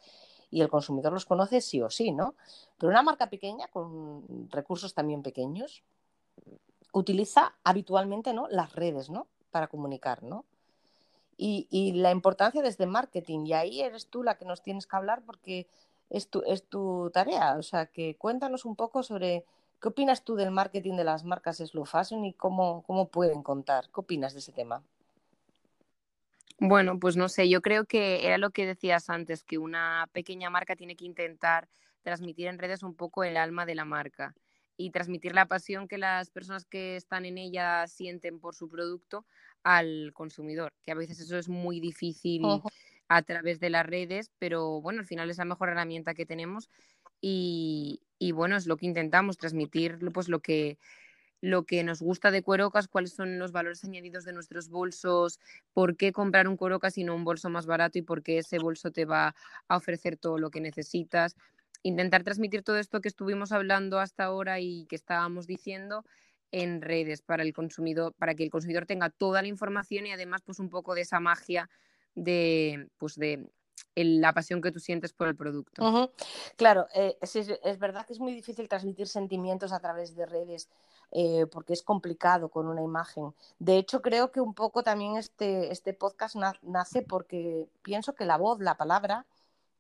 y 0.51 0.61
el 0.61 0.69
consumidor 0.69 1.13
los 1.13 1.27
conoce 1.27 1.61
sí 1.61 1.81
o 1.83 1.91
sí, 1.91 2.13
¿no? 2.13 2.35
Pero 2.79 2.91
una 2.91 3.03
marca 3.03 3.29
pequeña, 3.29 3.69
con 3.69 4.49
recursos 4.51 4.95
también 4.95 5.23
pequeños, 5.23 5.83
utiliza 6.93 7.55
habitualmente 7.65 8.33
¿no? 8.33 8.49
las 8.49 8.73
redes, 8.75 9.11
¿no? 9.11 9.27
Para 9.51 9.69
comunicar, 9.69 10.23
¿no? 10.23 10.45
y, 11.37 11.93
la 11.93 12.11
importancia 12.11 12.63
desde 12.63 12.87
marketing. 12.87 13.47
Y 13.47 13.53
ahí 13.53 13.81
eres 13.81 14.09
tú 14.09 14.23
la 14.23 14.37
que 14.37 14.45
nos 14.45 14.63
tienes 14.63 14.87
que 14.87 14.97
hablar 14.97 15.23
porque 15.25 15.67
es 16.11 16.29
tu, 16.29 16.43
es 16.47 16.65
tu 16.65 17.11
tarea. 17.13 17.57
O 17.59 17.63
sea, 17.63 17.87
que 17.87 18.17
cuéntanos 18.17 18.65
un 18.65 18.77
poco 18.77 19.03
sobre 19.03 19.45
qué 19.81 19.89
opinas 19.89 20.23
tú 20.23 20.35
del 20.37 20.51
marketing 20.51 20.97
de 20.97 21.05
las 21.05 21.25
marcas 21.25 21.59
slow 21.59 21.85
fashion 21.85 22.25
y 22.25 22.33
cómo, 22.33 22.83
cómo 22.87 23.09
pueden 23.09 23.43
contar. 23.43 23.89
¿Qué 23.93 24.01
opinas 24.01 24.33
de 24.33 24.41
ese 24.41 24.53
tema? 24.53 24.83
Bueno, 26.59 26.99
pues 27.01 27.17
no 27.17 27.29
sé, 27.29 27.49
yo 27.49 27.61
creo 27.63 27.85
que 27.85 28.27
era 28.27 28.39
lo 28.39 28.51
que 28.51 28.65
decías 28.65 29.11
antes, 29.11 29.43
que 29.45 29.59
una 29.59 30.09
pequeña 30.13 30.51
marca 30.51 30.77
tiene 30.77 30.95
que 30.97 31.05
intentar 31.05 31.69
transmitir 32.03 32.47
en 32.47 32.59
redes 32.59 32.83
un 32.83 32.95
poco 32.95 33.25
el 33.25 33.37
alma 33.37 33.67
de 33.67 33.75
la 33.75 33.85
marca 33.85 34.35
y 34.77 34.91
transmitir 34.91 35.35
la 35.35 35.47
pasión 35.47 35.89
que 35.89 35.99
las 35.99 36.31
personas 36.31 36.65
que 36.65 36.97
están 36.97 37.25
en 37.25 37.39
ella 37.39 37.87
sienten 37.87 38.41
por 38.41 38.55
su 38.55 38.69
producto 38.69 39.25
al 39.63 40.13
consumidor, 40.15 40.73
que 40.85 40.93
a 40.93 40.97
veces 40.97 41.21
eso 41.21 41.39
es 41.39 41.49
muy 41.49 41.81
difícil 41.81 42.43
a 43.09 43.23
través 43.23 43.61
de 43.61 43.71
las 43.71 43.87
redes, 43.87 44.31
pero 44.39 44.81
bueno, 44.81 45.01
al 45.01 45.07
final 45.07 45.31
es 45.31 45.39
la 45.39 45.45
mejor 45.45 45.69
herramienta 45.69 46.15
que 46.15 46.27
tenemos 46.27 46.69
y, 47.21 48.01
bueno, 48.33 48.57
es 48.57 48.67
lo 48.67 48.77
que 48.77 48.87
intentamos, 48.87 49.39
transmitir 49.39 49.99
pues 50.13 50.29
lo 50.29 50.41
que, 50.41 50.79
lo 51.45 51.65
que 51.65 51.85
nos 51.85 52.01
gusta 52.01 52.31
de 52.31 52.43
Cuerocas, 52.43 52.89
cuáles 52.89 53.13
son 53.13 53.39
los 53.39 53.53
valores 53.53 53.85
añadidos 53.85 54.25
de 54.25 54.33
nuestros 54.33 54.69
bolsos, 54.71 55.41
por 55.73 55.97
qué 55.97 56.13
comprar 56.13 56.49
un 56.49 56.57
Cuerocas 56.57 56.97
y 56.97 57.05
no 57.05 57.15
un 57.15 57.25
bolso 57.25 57.51
más 57.51 57.67
barato 57.67 57.99
y 57.99 58.03
por 58.03 58.23
qué 58.23 58.39
ese 58.39 58.59
bolso 58.59 58.91
te 58.91 59.05
va 59.05 59.35
a 59.69 59.77
ofrecer 59.77 60.17
todo 60.17 60.39
lo 60.39 60.51
que 60.51 60.61
necesitas 60.61 61.37
intentar 61.83 62.25
transmitir 62.25 62.63
todo 62.63 62.79
esto 62.79 63.03
que 63.03 63.09
estuvimos 63.09 63.53
hablando 63.53 64.01
hasta 64.01 64.25
ahora 64.25 64.59
y 64.59 64.87
que 64.87 64.97
estábamos 64.97 65.47
diciendo 65.47 66.05
en 66.51 66.81
redes 66.81 67.21
para 67.21 67.43
el 67.43 67.53
consumidor, 67.53 68.15
para 68.15 68.35
que 68.35 68.43
el 68.43 68.51
consumidor 68.51 68.87
tenga 68.87 69.11
toda 69.11 69.43
la 69.43 69.49
información 69.49 70.07
y 70.07 70.13
además 70.13 70.41
pues 70.43 70.59
un 70.59 70.71
poco 70.71 70.95
de 70.95 71.03
esa 71.03 71.21
magia 71.21 71.69
de 72.15 72.89
pues 72.97 73.17
de 73.17 73.47
la 73.97 74.33
pasión 74.33 74.61
que 74.63 74.73
tú 74.73 74.81
sientes 74.81 75.13
por 75.13 75.29
el 75.29 75.37
producto. 75.37 76.11
Claro, 76.57 76.87
eh, 76.95 77.17
es, 77.21 77.79
verdad 77.79 78.07
que 78.07 78.13
es 78.13 78.21
muy 78.21 78.33
difícil 78.33 78.69
transmitir 78.69 79.07
sentimientos 79.07 79.73
a 79.73 79.81
través 79.81 80.15
de 80.17 80.27
redes 80.27 80.69
eh, 81.17 81.47
porque 81.47 81.73
es 81.73 81.83
complicado 81.83 82.49
con 82.49 82.67
una 82.67 82.83
imagen. 82.83 83.33
De 83.61 83.79
hecho, 83.79 84.03
creo 84.03 84.33
que 84.33 84.41
un 84.41 84.53
poco 84.53 84.83
también 84.83 85.17
este, 85.17 85.71
este 85.71 85.95
podcast 85.95 86.35
nace 86.63 87.03
porque 87.03 87.69
pienso 87.83 88.17
que 88.17 88.25
la 88.25 88.37
voz, 88.37 88.59
la 88.59 88.77
palabra 88.77 89.25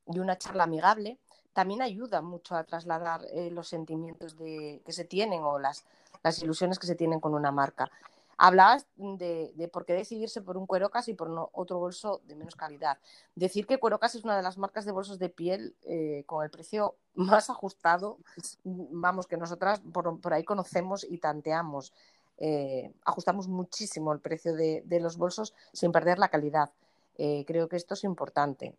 y 0.06 0.20
una 0.20 0.38
charla 0.38 0.62
amigable 0.64 1.18
también 1.52 1.82
ayuda 1.82 2.22
mucho 2.22 2.54
a 2.54 2.62
trasladar 2.62 3.26
eh, 3.32 3.50
los 3.50 3.66
sentimientos 3.66 4.38
de, 4.38 4.80
que 4.86 4.92
se 4.92 5.04
tienen 5.04 5.42
o 5.42 5.58
las, 5.58 5.84
las 6.22 6.40
ilusiones 6.40 6.78
que 6.78 6.86
se 6.86 6.94
tienen 6.94 7.18
con 7.18 7.34
una 7.34 7.50
marca. 7.50 7.90
Hablabas 8.36 8.86
de, 8.96 9.70
por 9.72 9.84
qué 9.84 9.94
decidirse 9.94 10.42
por 10.42 10.56
un 10.56 10.66
Cuerocas 10.66 11.08
y 11.08 11.14
por 11.14 11.28
otro 11.52 11.78
bolso 11.78 12.20
de 12.26 12.34
menos 12.34 12.56
calidad. 12.56 12.98
Decir 13.34 13.66
que 13.66 13.78
Cuerocas 13.78 14.14
es 14.14 14.24
una 14.24 14.36
de 14.36 14.42
las 14.42 14.58
marcas 14.58 14.84
de 14.84 14.92
bolsos 14.92 15.18
de 15.18 15.28
piel 15.28 15.74
eh, 15.82 16.24
con 16.26 16.44
el 16.44 16.50
precio 16.50 16.96
más 17.14 17.50
ajustado, 17.50 18.18
vamos, 18.64 19.26
que 19.26 19.36
nosotras 19.36 19.80
por, 19.92 20.32
ahí 20.32 20.44
conocemos 20.44 21.04
y 21.08 21.18
tanteamos. 21.18 21.92
Eh, 22.38 22.92
ajustamos 23.04 23.46
muchísimo 23.46 24.12
el 24.12 24.20
precio 24.20 24.54
de, 24.54 24.84
los 25.00 25.16
bolsos 25.16 25.54
sin 25.72 25.92
perder 25.92 26.18
la 26.18 26.28
calidad. 26.28 26.70
creo 27.16 27.68
que 27.68 27.76
esto 27.76 27.94
es 27.94 28.02
importante 28.02 28.74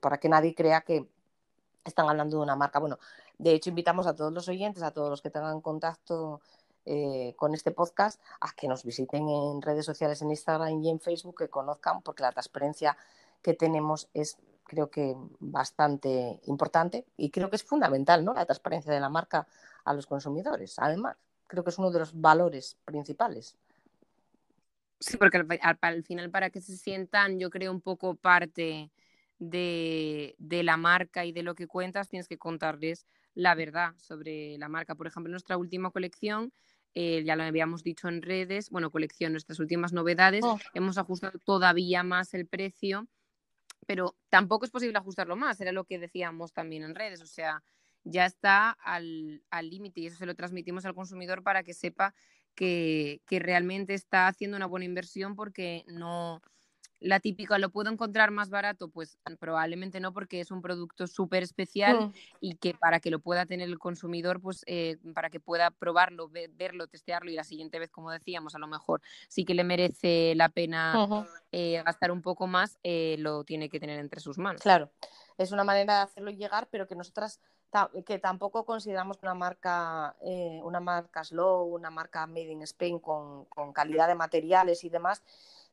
para 0.00 0.18
que 0.18 0.28
nadie 0.28 0.54
crea 0.54 0.82
que, 0.82 1.08
están 1.84 2.08
hablando 2.08 2.36
de 2.36 2.42
una 2.42 2.56
marca. 2.56 2.78
Bueno, 2.78 2.98
de 3.38 3.52
hecho, 3.52 3.70
invitamos 3.70 4.06
a 4.06 4.14
todos 4.14 4.32
los 4.32 4.48
oyentes, 4.48 4.82
a 4.82 4.90
todos 4.90 5.10
los 5.10 5.22
que 5.22 5.30
tengan 5.30 5.60
contacto 5.60 6.40
eh, 6.92 7.34
con 7.36 7.54
este 7.54 7.70
podcast, 7.70 8.20
a 8.40 8.52
que 8.52 8.66
nos 8.66 8.82
visiten 8.82 9.28
en 9.28 9.62
redes 9.62 9.86
sociales, 9.86 10.20
en 10.22 10.30
Instagram 10.30 10.82
y 10.82 10.90
en 10.90 10.98
Facebook, 10.98 11.38
que 11.38 11.48
conozcan, 11.48 12.02
porque 12.02 12.24
la 12.24 12.32
transparencia 12.32 12.96
que 13.42 13.54
tenemos 13.54 14.08
es, 14.12 14.38
creo 14.64 14.90
que, 14.90 15.14
bastante 15.38 16.40
importante 16.46 17.06
y 17.16 17.30
creo 17.30 17.48
que 17.48 17.54
es 17.54 17.62
fundamental, 17.62 18.24
¿no? 18.24 18.34
La 18.34 18.44
transparencia 18.44 18.92
de 18.92 18.98
la 18.98 19.08
marca 19.08 19.46
a 19.84 19.94
los 19.94 20.08
consumidores. 20.08 20.80
Además, 20.80 21.16
creo 21.46 21.62
que 21.62 21.70
es 21.70 21.78
uno 21.78 21.92
de 21.92 22.00
los 22.00 22.20
valores 22.20 22.76
principales. 22.84 23.54
Sí, 24.98 25.16
porque 25.16 25.38
al, 25.38 25.78
al 25.80 26.02
final, 26.02 26.28
para 26.32 26.50
que 26.50 26.60
se 26.60 26.76
sientan, 26.76 27.38
yo 27.38 27.50
creo, 27.50 27.70
un 27.70 27.80
poco 27.80 28.16
parte 28.16 28.90
de, 29.40 30.62
la 30.62 30.76
marca 30.76 31.24
y 31.24 31.32
de 31.32 31.42
lo 31.42 31.54
que 31.54 31.66
cuentas, 31.66 32.08
tienes 32.08 32.28
que 32.28 32.38
contarles 32.38 33.06
la 33.34 33.54
verdad 33.54 33.94
sobre 33.96 34.56
la 34.58 34.68
marca. 34.68 34.94
Por 34.94 35.06
ejemplo, 35.06 35.30
nuestra 35.30 35.56
última 35.56 35.90
colección, 35.90 36.52
eh, 36.94 37.22
ya 37.24 37.36
lo 37.36 37.44
habíamos 37.44 37.82
dicho 37.82 38.08
en 38.08 38.22
redes, 38.22 38.70
bueno, 38.70 38.90
colección, 38.90 39.32
nuestras 39.32 39.58
últimas 39.58 39.92
novedades, 39.92 40.42
oh. 40.44 40.58
hemos 40.74 40.98
ajustado 40.98 41.38
todavía 41.44 42.02
más 42.02 42.34
el 42.34 42.46
precio, 42.46 43.06
pero 43.86 44.16
tampoco 44.28 44.64
es 44.64 44.70
posible 44.70 44.98
ajustarlo 44.98 45.36
más, 45.36 45.60
era 45.60 45.72
lo 45.72 45.84
que 45.84 45.98
decíamos 45.98 46.52
también 46.52 46.82
en 46.82 46.94
redes, 46.94 47.20
o 47.22 47.26
sea, 47.26 47.62
ya 48.04 48.26
está 48.26 48.70
al 48.70 49.42
límite 49.62 50.00
y 50.00 50.06
eso 50.06 50.16
se 50.16 50.26
lo 50.26 50.34
transmitimos 50.34 50.84
al 50.84 50.94
consumidor 50.94 51.42
para 51.42 51.62
que 51.62 51.74
sepa 51.74 52.14
que, 52.54 53.20
que 53.26 53.38
realmente 53.38 53.94
está 53.94 54.26
haciendo 54.26 54.56
una 54.56 54.66
buena 54.66 54.86
inversión 54.86 55.36
porque 55.36 55.84
no, 55.86 56.42
la 57.00 57.18
típica, 57.18 57.58
¿lo 57.58 57.70
puedo 57.70 57.90
encontrar 57.90 58.30
más 58.30 58.50
barato? 58.50 58.88
Pues 58.88 59.18
probablemente 59.38 60.00
no, 60.00 60.12
porque 60.12 60.40
es 60.40 60.50
un 60.50 60.60
producto 60.60 61.06
súper 61.06 61.42
especial 61.42 62.08
mm. 62.08 62.12
y 62.40 62.54
que 62.56 62.74
para 62.74 63.00
que 63.00 63.10
lo 63.10 63.18
pueda 63.20 63.46
tener 63.46 63.68
el 63.68 63.78
consumidor, 63.78 64.40
pues 64.40 64.62
eh, 64.66 64.98
para 65.14 65.30
que 65.30 65.40
pueda 65.40 65.70
probarlo, 65.70 66.30
verlo, 66.30 66.86
testearlo 66.86 67.30
y 67.30 67.34
la 67.34 67.44
siguiente 67.44 67.78
vez, 67.78 67.90
como 67.90 68.10
decíamos, 68.10 68.54
a 68.54 68.58
lo 68.58 68.66
mejor 68.66 69.00
sí 69.28 69.44
que 69.44 69.54
le 69.54 69.64
merece 69.64 70.34
la 70.36 70.50
pena 70.50 71.26
eh, 71.52 71.82
gastar 71.84 72.12
un 72.12 72.20
poco 72.20 72.46
más, 72.46 72.78
eh, 72.82 73.16
lo 73.18 73.44
tiene 73.44 73.70
que 73.70 73.80
tener 73.80 73.98
entre 73.98 74.20
sus 74.20 74.36
manos. 74.36 74.60
Claro, 74.60 74.90
es 75.38 75.52
una 75.52 75.64
manera 75.64 75.96
de 75.96 76.02
hacerlo 76.02 76.30
llegar, 76.30 76.68
pero 76.70 76.86
que 76.86 76.94
nosotras 76.94 77.40
que 78.04 78.18
tampoco 78.18 78.66
consideramos 78.66 79.18
una 79.22 79.32
marca, 79.32 80.16
una 80.20 80.80
marca 80.80 81.22
slow, 81.22 81.72
una 81.72 81.88
marca 81.88 82.26
made 82.26 82.50
in 82.50 82.62
Spain 82.62 82.98
con, 82.98 83.44
con 83.44 83.72
calidad 83.72 84.08
de 84.08 84.16
materiales 84.16 84.82
y 84.82 84.88
demás, 84.88 85.22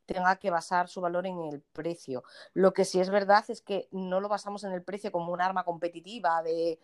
tenga 0.08 0.38
que 0.38 0.50
basar 0.50 0.88
su 0.88 1.02
valor 1.02 1.28
en 1.28 1.40
el 1.42 1.62
precio. 1.62 2.24
Lo 2.54 2.74
que 2.74 2.86
sí 2.86 3.00
es 3.00 3.10
verdad 3.10 3.44
es 3.50 3.62
que 3.62 3.88
no 3.92 4.20
lo 4.20 4.30
basamos 4.30 4.64
en 4.64 4.72
el 4.72 4.82
precio 4.82 5.12
como 5.12 5.32
un 5.34 5.42
arma 5.42 5.64
competitiva 5.64 6.42
de, 6.42 6.80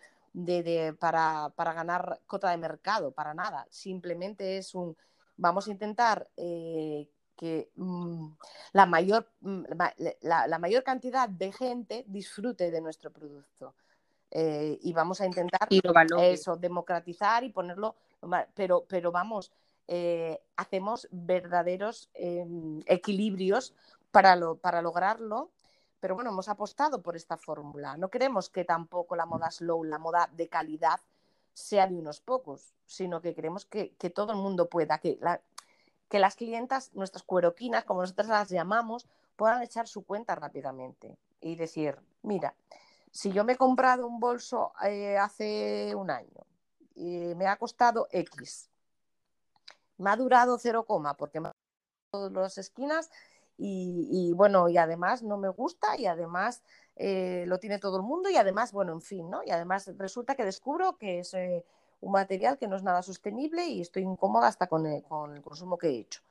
para, 0.99 1.51
ganar 1.55 2.19
cota 2.27 2.51
de 2.51 2.57
mercado, 2.57 3.11
para 3.11 3.33
nada. 3.33 3.65
Simplemente 3.71 4.57
es 4.57 4.75
un, 4.75 4.95
vamos 5.37 5.67
a 5.67 5.71
intentar 5.71 6.27
eh, 6.37 7.07
que 7.35 7.71
mm, 7.75 8.27
la, 8.73 8.85
mayor, 8.85 9.31
mm, 9.39 9.63
la, 10.21 10.59
mayor 10.59 10.83
cantidad 10.83 11.27
de 11.29 11.51
gente 11.53 12.03
disfrute 12.07 12.69
de 12.69 12.81
nuestro 12.81 13.09
producto. 13.11 13.73
Eh, 14.29 14.79
y 14.81 14.91
vamos 14.93 15.21
a 15.21 15.25
intentar 15.27 15.69
eso, 16.19 16.57
democratizar 16.57 17.43
y 17.43 17.49
ponerlo, 17.49 17.95
pero, 18.55 18.83
pero 18.87 19.11
vamos, 19.11 19.51
eh, 19.87 20.41
hacemos 20.55 21.07
verdaderos 21.11 22.09
em, 22.13 22.81
equilibrios 22.85 23.73
para, 24.11 24.37
para 24.55 24.81
lograrlo. 24.81 25.51
Pero 25.99 26.15
bueno, 26.15 26.31
hemos 26.31 26.49
apostado 26.49 27.01
por 27.01 27.15
esta 27.15 27.37
fórmula. 27.37 27.95
No 27.97 28.09
queremos 28.09 28.49
que 28.49 28.65
tampoco 28.65 29.15
la 29.15 29.25
moda 29.25 29.51
slow, 29.51 29.83
la 29.83 29.99
moda 29.99 30.29
de 30.33 30.49
calidad, 30.49 30.99
sea 31.53 31.87
de 31.87 31.95
unos 31.95 32.19
pocos, 32.19 32.73
sino 32.85 33.21
que 33.21 33.33
queremos 33.33 33.65
que, 33.65 33.93
todo 34.13 34.33
el 34.33 34.39
mundo 34.39 34.69
pueda, 34.69 34.97
que, 34.97 35.19
que 36.09 36.19
las 36.19 36.35
clientas, 36.35 36.91
nuestras 36.93 37.23
cueroquinas, 37.23 37.85
como 37.85 38.01
nosotras 38.01 38.27
las 38.27 38.49
llamamos, 38.49 39.07
puedan 39.35 39.61
echar 39.61 39.87
su 39.87 40.03
cuenta 40.03 40.35
rápidamente 40.35 41.17
y 41.39 41.55
decir, 41.55 41.99
mira, 42.21 42.55
si 43.11 43.31
yo 43.31 43.43
me 43.43 43.53
he 43.53 43.57
comprado 43.57 44.07
un 44.07 44.19
bolso 44.19 44.73
eh, 44.83 45.17
hace 45.17 45.93
un 45.95 46.09
año 46.09 46.45
y 46.95 47.35
me 47.35 47.47
ha 47.47 47.57
costado 47.57 48.07
X 48.11 48.69
me 49.97 50.09
ha 50.09 50.15
durado 50.15 50.57
cero 50.57 50.85
coma 50.85 51.15
porque 51.15 51.39
me 51.39 51.49
ha 51.49 51.51
todas 52.13 52.31
las 52.31 52.57
esquinas 52.57 53.09
y, 53.57 54.33
bueno, 54.33 54.67
y 54.67 54.77
además 54.77 55.23
no 55.23 55.37
me 55.37 55.49
gusta 55.49 55.97
y 55.97 56.05
además 56.05 56.63
eh, 56.95 57.45
lo 57.47 57.59
tiene 57.59 57.79
todo 57.79 57.97
el 57.97 58.03
mundo 58.03 58.29
y 58.29 58.37
además, 58.37 58.71
bueno, 58.71 58.93
en 58.93 59.01
fin, 59.01 59.29
¿no? 59.29 59.41
Y 59.43 59.51
además 59.51 59.91
resulta 59.97 60.35
que 60.35 60.43
descubro 60.43 60.97
que 60.97 61.19
es 61.19 61.33
eh, 61.33 61.63
un 62.01 62.11
material 62.11 62.57
que 62.57 62.67
no 62.67 62.75
es 62.75 62.83
nada 62.83 63.01
sostenible 63.01 63.65
y 63.65 63.81
estoy 63.81 64.03
incómoda 64.03 64.47
hasta 64.47 64.67
con 64.67 64.85
el, 64.85 65.03
con 65.03 65.35
el 65.35 65.41
consumo 65.41 65.77
que 65.77 65.87
he 65.87 65.99
hecho. 65.99 66.21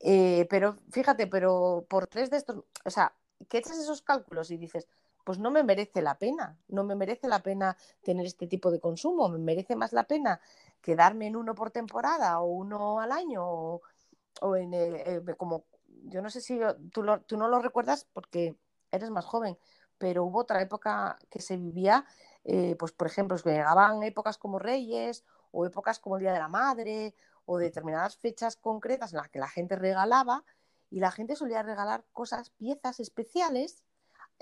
Eh, 0.00 0.46
pero 0.50 0.76
fíjate, 0.90 1.26
pero 1.26 1.84
por 1.88 2.06
tres 2.06 2.30
de 2.30 2.38
estos, 2.38 2.64
o 2.84 2.90
sea, 2.90 3.14
que 3.48 3.58
echas 3.58 3.78
esos 3.78 4.02
cálculos 4.02 4.50
y 4.50 4.56
dices, 4.56 4.88
pues 5.24 5.38
no 5.38 5.50
me 5.50 5.62
merece 5.62 6.02
la 6.02 6.18
pena, 6.18 6.58
no 6.68 6.84
me 6.84 6.94
merece 6.94 7.28
la 7.28 7.40
pena 7.40 7.76
tener 8.02 8.26
este 8.26 8.46
tipo 8.46 8.70
de 8.70 8.80
consumo, 8.80 9.28
me 9.28 9.38
merece 9.38 9.76
más 9.76 9.92
la 9.92 10.04
pena 10.04 10.40
quedarme 10.80 11.26
en 11.26 11.36
uno 11.36 11.54
por 11.54 11.70
temporada 11.70 12.40
o 12.40 12.46
uno 12.46 13.00
al 13.00 13.12
año 13.12 13.44
o, 13.44 14.56
en 14.56 14.72
eh, 14.74 15.22
como 15.36 15.64
yo 16.04 16.22
no 16.22 16.30
sé 16.30 16.40
si 16.40 16.58
tú, 16.92 17.04
tú 17.26 17.36
no 17.36 17.48
lo 17.48 17.60
recuerdas 17.60 18.06
porque 18.12 18.56
eres 18.90 19.10
más 19.10 19.24
joven, 19.24 19.58
pero 19.98 20.24
hubo 20.24 20.40
otra 20.40 20.62
época 20.62 21.18
que 21.28 21.42
se 21.42 21.56
vivía, 21.56 22.06
eh, 22.44 22.74
pues 22.78 22.92
por 22.92 23.06
ejemplo, 23.06 23.36
que 23.36 23.50
llegaban 23.50 24.02
épocas 24.02 24.38
como 24.38 24.58
Reyes 24.58 25.24
o 25.50 25.66
épocas 25.66 25.98
como 25.98 26.16
el 26.16 26.22
Día 26.22 26.32
de 26.32 26.38
la 26.38 26.48
Madre 26.48 27.14
o 27.44 27.58
determinadas 27.58 28.16
fechas 28.16 28.56
concretas 28.56 29.12
en 29.12 29.18
las 29.18 29.28
que 29.28 29.38
la 29.38 29.48
gente 29.48 29.76
regalaba 29.76 30.44
y 30.90 31.00
la 31.00 31.10
gente 31.10 31.36
solía 31.36 31.62
regalar 31.62 32.04
cosas, 32.12 32.50
piezas 32.50 32.98
especiales, 32.98 33.84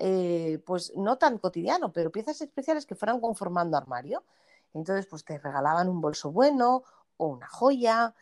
eh, 0.01 0.63
pues 0.65 0.93
no 0.97 1.19
tan 1.19 1.39
cotidiano, 1.39 1.93
pero 1.93 2.13
piezas 2.13 2.41
especiales 2.41 2.87
que 2.87 2.95
fueran 2.95 3.21
conformando 3.21 3.77
armario. 3.77 4.23
Entonces, 4.73 5.07
pues 5.07 5.25
te 5.25 5.39
regalaban 5.39 5.89
un 5.89 6.01
bolso 6.01 6.31
bueno 6.31 6.85
o 7.17 7.27
una 7.27 7.49
joya. 7.49 8.15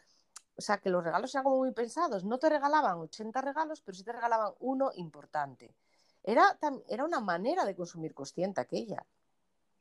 O 0.56 0.62
sea, 0.62 0.78
que 0.78 0.88
los 0.88 1.04
regalos 1.04 1.34
eran 1.34 1.44
como 1.44 1.58
muy 1.58 1.72
pensados. 1.72 2.24
No 2.24 2.38
te 2.38 2.48
regalaban 2.48 2.96
80 2.96 3.42
regalos, 3.42 3.82
pero 3.82 3.94
sí 3.94 4.04
te 4.04 4.12
regalaban 4.12 4.52
uno 4.60 4.90
importante. 4.94 5.74
Era, 6.22 6.58
era 6.88 7.04
una 7.04 7.20
manera 7.20 7.66
de 7.66 7.76
consumir 7.76 8.14
consciente 8.14 8.62
aquella. 8.62 9.04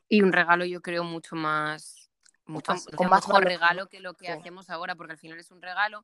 Y 0.09 0.21
un 0.21 0.33
regalo 0.33 0.65
yo 0.65 0.81
creo 0.81 1.05
mucho 1.05 1.37
más, 1.37 2.09
mucho 2.45 2.73
con 2.95 3.09
más 3.09 3.25
mejor 3.25 3.45
regalo 3.45 3.87
que 3.87 4.01
lo 4.01 4.15
que 4.15 4.27
hacemos 4.27 4.69
ahora, 4.69 4.95
porque 4.95 5.13
al 5.13 5.17
final 5.17 5.39
es 5.39 5.49
un 5.49 5.61
regalo 5.61 6.03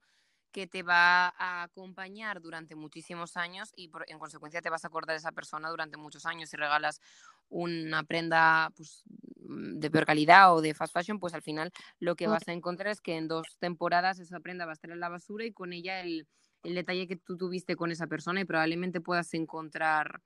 que 0.51 0.67
te 0.67 0.83
va 0.83 1.33
a 1.37 1.63
acompañar 1.63 2.41
durante 2.41 2.75
muchísimos 2.75 3.37
años 3.37 3.71
y 3.75 3.89
en 4.07 4.19
consecuencia 4.19 4.61
te 4.61 4.69
vas 4.69 4.83
a 4.83 4.87
acordar 4.87 5.13
de 5.13 5.19
esa 5.19 5.31
persona 5.31 5.69
durante 5.69 5.97
muchos 5.97 6.25
años. 6.25 6.49
Si 6.49 6.57
regalas 6.57 7.01
una 7.49 8.03
prenda 8.03 8.71
pues, 8.75 9.03
mm, 9.39 9.79
de 9.79 9.91
peor 9.91 10.05
calidad 10.05 10.53
o 10.53 10.61
de 10.61 10.73
fast 10.73 10.93
fashion, 10.93 11.19
pues 11.19 11.33
al 11.33 11.41
final 11.41 11.71
lo 11.99 12.15
que 12.15 12.27
vas 12.27 12.47
a 12.47 12.53
encontrar 12.53 12.91
es 12.91 13.01
que 13.01 13.17
en 13.17 13.27
dos 13.27 13.57
temporadas 13.59 14.19
esa 14.19 14.39
prenda 14.39 14.65
va 14.65 14.71
a 14.71 14.73
estar 14.73 14.91
en 14.91 14.99
la 14.99 15.09
basura 15.09 15.45
y 15.45 15.51
con 15.51 15.73
ella 15.73 16.01
el, 16.01 16.27
detalle 16.63 17.07
que 17.07 17.15
tú 17.15 17.37
tuviste 17.37 17.75
con 17.75 17.91
esa 17.91 18.05
persona 18.05 18.41
y 18.41 18.45
probablemente 18.45 19.01
puedas 19.01 19.33
encontrar, 19.33 20.21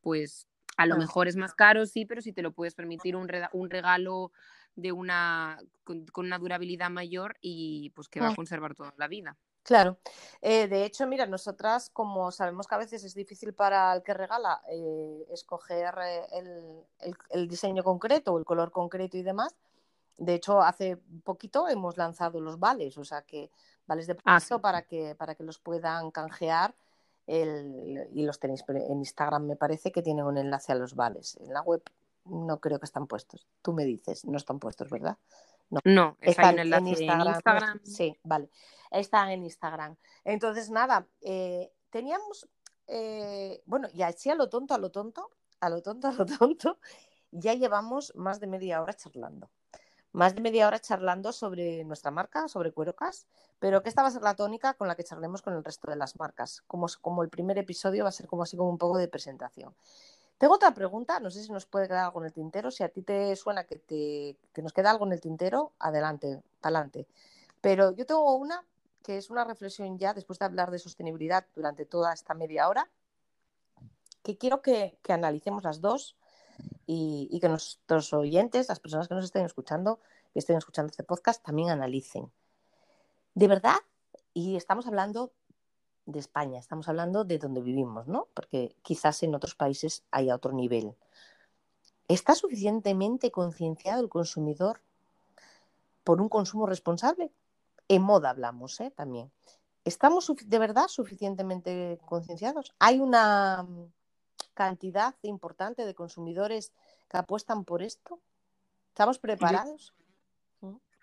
pues 0.00 0.48
a 0.76 0.84
lo 0.84 0.96
mejor 0.96 1.28
es 1.28 1.36
más 1.36 1.54
caro, 1.54 1.86
sí, 1.86 2.04
pero 2.04 2.20
si 2.20 2.32
te 2.32 2.42
lo 2.42 2.52
puedes 2.52 2.74
permitir 2.74 3.14
un, 3.14 3.30
un 3.52 3.70
regalo 3.70 4.32
de 4.74 4.92
una 4.92 5.58
con, 5.84 6.04
una 6.16 6.38
durabilidad 6.38 6.90
mayor 6.90 7.36
y 7.40 7.90
pues 7.94 8.08
que 8.08 8.20
va 8.20 8.30
a 8.30 8.34
conservar 8.34 8.74
toda 8.74 8.94
la 8.98 9.08
vida. 9.08 9.36
Claro, 9.66 9.98
eh, 10.42 10.68
de 10.68 10.84
hecho, 10.84 11.08
mira, 11.08 11.26
nosotras 11.26 11.90
como 11.90 12.30
sabemos 12.30 12.68
que 12.68 12.76
a 12.76 12.78
veces 12.78 13.02
es 13.02 13.16
difícil 13.16 13.52
para 13.52 13.92
el 13.94 14.04
que 14.04 14.14
regala 14.14 14.62
eh, 14.70 15.26
escoger 15.32 15.92
eh, 16.04 16.84
el, 17.30 17.48
diseño 17.48 17.82
concreto 17.82 18.32
o 18.32 18.38
el 18.38 18.44
color 18.44 18.70
concreto 18.70 19.16
y 19.16 19.22
demás, 19.22 19.56
de 20.18 20.34
hecho 20.34 20.62
hace 20.62 20.98
poquito 21.24 21.66
hemos 21.66 21.96
lanzado 21.96 22.40
los 22.40 22.60
vales, 22.60 22.96
o 22.96 23.04
sea 23.04 23.22
que 23.22 23.50
vales 23.88 24.06
de 24.06 24.12
ah, 24.12 24.22
paso 24.22 24.60
para 24.60 24.82
que 24.82 25.16
para 25.16 25.34
que 25.34 25.42
los 25.42 25.58
puedan 25.58 26.12
canjear 26.12 26.72
y 27.26 28.22
los 28.22 28.38
tenéis 28.38 28.62
en 28.68 28.98
Instagram 29.00 29.46
me 29.46 29.56
parece 29.56 29.90
que 29.90 30.00
tienen 30.00 30.26
un 30.26 30.38
enlace 30.38 30.70
a 30.70 30.76
los 30.76 30.94
vales. 30.94 31.38
En 31.40 31.52
la 31.52 31.62
web 31.62 31.82
no 32.24 32.60
creo 32.60 32.78
que 32.78 32.86
están 32.86 33.08
puestos. 33.08 33.48
Tú 33.62 33.72
me 33.72 33.84
dices, 33.84 34.24
no 34.26 34.36
están 34.36 34.60
puestos, 34.60 34.90
¿verdad? 34.90 35.18
No, 35.84 36.16
están 36.20 36.58
en, 36.58 36.86
Instagram. 36.86 37.80
Sí, 37.82 38.18
vale. 38.22 38.50
Están 38.90 39.30
en 39.30 39.44
Instagram. 39.44 39.96
Entonces, 40.24 40.70
nada, 40.70 41.06
eh, 41.20 41.72
teníamos, 41.90 42.48
eh, 42.86 43.62
bueno, 43.66 43.88
y 43.92 44.02
así 44.02 44.30
a 44.30 44.34
lo 44.34 44.48
tonto, 44.48 44.74
a 44.74 44.78
lo 44.78 44.90
tonto, 44.90 45.30
a 45.60 45.68
lo 45.68 45.82
tonto, 45.82 46.08
a 46.08 46.12
lo 46.12 46.26
tonto, 46.26 46.78
ya 47.30 47.54
llevamos 47.54 48.12
más 48.14 48.40
de 48.40 48.46
media 48.46 48.80
hora 48.82 48.94
charlando. 48.94 49.50
Más 50.12 50.34
de 50.34 50.40
media 50.40 50.66
hora 50.66 50.78
charlando 50.78 51.30
sobre 51.32 51.84
nuestra 51.84 52.10
marca, 52.10 52.48
sobre 52.48 52.72
Cuerocas, 52.72 53.26
pero 53.58 53.82
que 53.82 53.90
esta 53.90 54.00
va 54.00 54.08
a 54.08 54.12
ser 54.12 54.22
la 54.22 54.34
tónica 54.34 54.72
con 54.74 54.88
la 54.88 54.94
que 54.94 55.04
charlemos 55.04 55.42
con 55.42 55.52
el 55.54 55.62
resto 55.62 55.90
de 55.90 55.96
las 55.96 56.18
marcas. 56.18 56.62
Como, 56.66 56.86
como 57.02 57.22
el 57.22 57.28
primer 57.28 57.58
episodio 57.58 58.04
va 58.04 58.08
a 58.08 58.12
ser 58.12 58.26
como 58.26 58.44
así 58.44 58.56
como 58.56 58.70
un 58.70 58.78
poco 58.78 58.96
de 58.96 59.08
presentación. 59.08 59.74
Tengo 60.38 60.54
otra 60.54 60.74
pregunta, 60.74 61.18
no 61.18 61.30
sé 61.30 61.42
si 61.42 61.50
nos 61.50 61.64
puede 61.64 61.88
quedar 61.88 62.04
algo 62.04 62.20
en 62.20 62.26
el 62.26 62.32
tintero. 62.32 62.70
Si 62.70 62.82
a 62.82 62.88
ti 62.90 63.02
te 63.02 63.34
suena 63.36 63.64
que, 63.64 63.76
te, 63.76 64.36
que 64.52 64.62
nos 64.62 64.72
queda 64.72 64.90
algo 64.90 65.06
en 65.06 65.12
el 65.12 65.20
tintero, 65.20 65.72
adelante, 65.78 66.42
adelante. 66.60 67.06
Pero 67.60 67.92
yo 67.92 68.04
tengo 68.04 68.36
una 68.36 68.62
que 69.02 69.16
es 69.16 69.30
una 69.30 69.44
reflexión 69.44 69.98
ya, 69.98 70.12
después 70.14 70.38
de 70.38 70.46
hablar 70.46 70.70
de 70.70 70.80
sostenibilidad 70.80 71.46
durante 71.54 71.86
toda 71.86 72.12
esta 72.12 72.34
media 72.34 72.68
hora, 72.68 72.90
que 74.24 74.36
quiero 74.36 74.60
que, 74.62 74.98
analicemos 75.08 75.62
las 75.62 75.80
dos 75.80 76.16
y, 76.86 77.28
y, 77.30 77.38
que 77.38 77.48
nuestros 77.48 78.12
oyentes, 78.12 78.68
las 78.68 78.80
personas 78.80 79.06
que 79.06 79.14
nos 79.14 79.24
estén 79.24 79.44
escuchando, 79.44 80.00
que 80.32 80.40
estén 80.40 80.56
escuchando 80.56 80.90
este 80.90 81.04
podcast, 81.04 81.44
también 81.44 81.70
analicen. 81.70 82.32
De 83.34 83.46
verdad, 83.46 83.76
y 84.34 84.56
estamos 84.56 84.88
hablando 84.88 85.32
de 86.06 86.20
España, 86.20 86.58
estamos 86.58 86.88
hablando 86.88 87.24
de 87.24 87.38
donde 87.38 87.60
vivimos, 87.60 88.06
¿no? 88.06 88.28
Porque 88.32 88.74
quizás 88.82 89.22
en 89.22 89.34
otros 89.34 89.54
países 89.54 90.04
haya 90.10 90.34
otro 90.34 90.52
nivel. 90.52 90.94
¿Está 92.08 92.34
suficientemente 92.34 93.30
concienciado 93.32 94.02
el 94.02 94.08
consumidor 94.08 94.80
por 96.04 96.20
un 96.20 96.28
consumo 96.28 96.66
responsable? 96.66 97.32
En 97.88 98.02
moda 98.02 98.30
hablamos, 98.30 98.80
¿eh? 98.80 98.92
También. 98.92 99.30
¿Estamos 99.84 100.32
de 100.44 100.58
verdad 100.58 100.88
suficientemente 100.88 101.98
concienciados? 102.06 102.74
¿Hay 102.78 103.00
una 103.00 103.64
mm, 103.64 103.92
cantidad 104.54 105.14
importante 105.22 105.84
de 105.84 105.94
consumidores 105.94 106.72
que 107.08 107.18
apuestan 107.18 107.64
por 107.64 107.82
esto? 107.82 108.20
¿Estamos 108.88 109.18
preparados? 109.18 109.94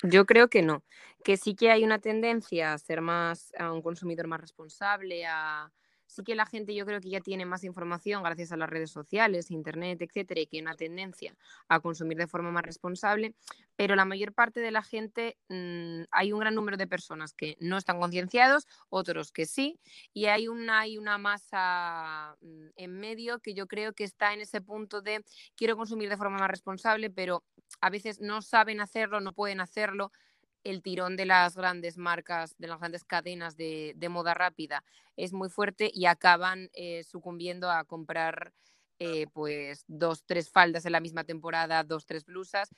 Yo 0.03 0.25
creo 0.25 0.49
que 0.49 0.61
no, 0.61 0.83
que 1.23 1.37
sí 1.37 1.55
que 1.55 1.71
hay 1.71 1.83
una 1.85 1.99
tendencia 1.99 2.73
a 2.73 2.77
ser 2.77 2.99
más, 3.01 3.53
a 3.57 3.71
un 3.71 3.81
consumidor 3.81 4.27
más 4.27 4.41
responsable, 4.41 5.25
a 5.25 5.71
sí 6.13 6.23
que 6.23 6.35
la 6.35 6.45
gente 6.45 6.75
yo 6.75 6.85
creo 6.85 7.01
que 7.01 7.09
ya 7.09 7.21
tiene 7.21 7.45
más 7.45 7.63
información 7.63 8.21
gracias 8.23 8.51
a 8.51 8.57
las 8.57 8.69
redes 8.69 8.91
sociales, 8.91 9.49
internet, 9.49 10.01
etcétera, 10.01 10.41
y 10.41 10.45
que 10.45 10.57
hay 10.57 10.61
una 10.61 10.75
tendencia 10.75 11.35
a 11.67 11.79
consumir 11.79 12.17
de 12.17 12.27
forma 12.27 12.51
más 12.51 12.63
responsable, 12.63 13.33
pero 13.75 13.95
la 13.95 14.05
mayor 14.05 14.33
parte 14.33 14.59
de 14.59 14.71
la 14.71 14.83
gente, 14.83 15.37
mm, 15.49 16.03
hay 16.11 16.31
un 16.31 16.39
gran 16.39 16.55
número 16.55 16.77
de 16.77 16.87
personas 16.87 17.33
que 17.33 17.57
no 17.59 17.77
están 17.77 17.99
concienciados, 17.99 18.67
otros 18.89 19.31
que 19.31 19.45
sí, 19.45 19.79
y 20.13 20.25
hay 20.25 20.47
una, 20.47 20.81
hay 20.81 20.97
una 20.97 21.17
masa 21.17 22.35
mm, 22.41 22.67
en 22.75 22.99
medio 22.99 23.39
que 23.39 23.53
yo 23.53 23.67
creo 23.67 23.93
que 23.93 24.03
está 24.03 24.33
en 24.33 24.41
ese 24.41 24.61
punto 24.61 25.01
de 25.01 25.23
quiero 25.55 25.75
consumir 25.77 26.09
de 26.09 26.17
forma 26.17 26.37
más 26.37 26.49
responsable, 26.49 27.09
pero 27.09 27.43
a 27.83 27.89
veces 27.89 28.21
no 28.21 28.41
saben 28.41 28.79
hacerlo, 28.79 29.19
no 29.19 29.33
pueden 29.33 29.59
hacerlo. 29.59 30.13
El 30.63 30.81
tirón 30.81 31.17
de 31.17 31.25
las 31.25 31.57
grandes 31.57 31.97
marcas, 31.97 32.55
de 32.57 32.67
las 32.67 32.79
grandes 32.79 33.03
cadenas 33.03 33.57
de, 33.57 33.93
moda 34.09 34.33
rápida 34.33 34.85
es 35.17 35.33
muy 35.33 35.49
fuerte 35.49 35.91
y 35.93 36.05
acaban 36.05 36.69
eh, 36.71 37.03
sucumbiendo 37.03 37.69
a 37.69 37.83
comprar 37.83 38.53
eh, 38.99 39.27
pues 39.33 39.83
dos, 39.89 40.23
tres 40.23 40.49
faldas 40.49 40.85
en 40.85 40.93
la 40.93 41.01
misma 41.01 41.25
temporada, 41.25 41.83
dos, 41.83 42.05
tres 42.05 42.23
blusas 42.23 42.69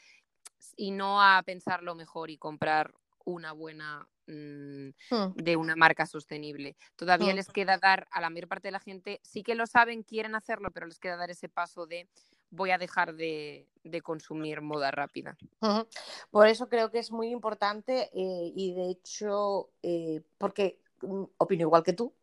y 0.76 0.90
no 0.90 1.22
a 1.22 1.44
pensarlo 1.44 1.94
mejor 1.94 2.32
y 2.32 2.38
comprar 2.40 2.92
una 3.26 3.52
buena 3.52 4.08
mm, 4.28 4.90
hmm. 5.10 5.34
de 5.36 5.58
una 5.58 5.76
marca 5.76 6.06
sostenible. 6.06 6.78
Todavía 6.96 7.34
hmm. 7.34 7.36
les 7.36 7.50
queda 7.50 7.78
dar 7.78 8.08
a 8.12 8.22
la 8.22 8.30
mayor 8.30 8.48
parte 8.48 8.70
de 8.70 8.74
la 8.74 8.80
gente, 8.80 9.20
sí 9.24 9.44
que 9.44 9.56
lo 9.56 9.68
saben, 9.68 10.04
quieren 10.04 10.36
hacerlo, 10.36 10.72
pero 10.72 10.86
les 10.86 11.00
queda 11.00 11.18
dar 11.18 11.30
ese 11.30 11.50
paso 11.50 11.86
de 11.86 12.08
voy 12.52 12.72
a 12.72 12.78
dejar 12.78 13.16
de, 13.16 13.68
consumir 14.04 14.62
moda 14.62 14.92
rápida. 14.92 15.38
Por 16.32 16.48
eso 16.48 16.68
creo 16.70 16.92
que 16.92 17.00
es 17.00 17.12
muy 17.12 17.30
importante 17.30 18.10
eh, 18.14 18.52
y 18.56 18.74
de 18.74 18.90
hecho, 18.90 19.70
eh, 19.84 20.22
porque 20.38 20.80
mm, 21.02 21.24
opino 21.38 21.62
igual 21.62 21.84
que 21.84 21.94
tú, 21.94 22.14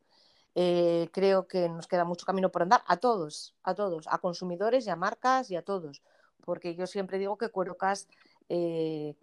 eh, 0.55 1.09
creo 1.13 1.47
que 1.47 1.69
nos 1.69 1.87
queda 1.87 2.05
mucho 2.05 2.27
camino 2.27 2.51
por 2.51 2.63
andar 2.63 2.83
a 2.87 2.99
todos, 2.99 3.55
a 3.63 3.75
todos, 3.75 4.07
a 4.09 4.19
consumidores 4.19 4.87
y 4.87 4.91
a 4.91 4.97
marcas 4.97 5.51
y 5.51 5.57
a 5.57 5.63
todos, 5.63 6.03
porque 6.45 6.75
yo 6.75 6.87
siempre 6.87 7.19
digo 7.19 7.39
que 7.39 7.49
Cuerocas 7.49 8.09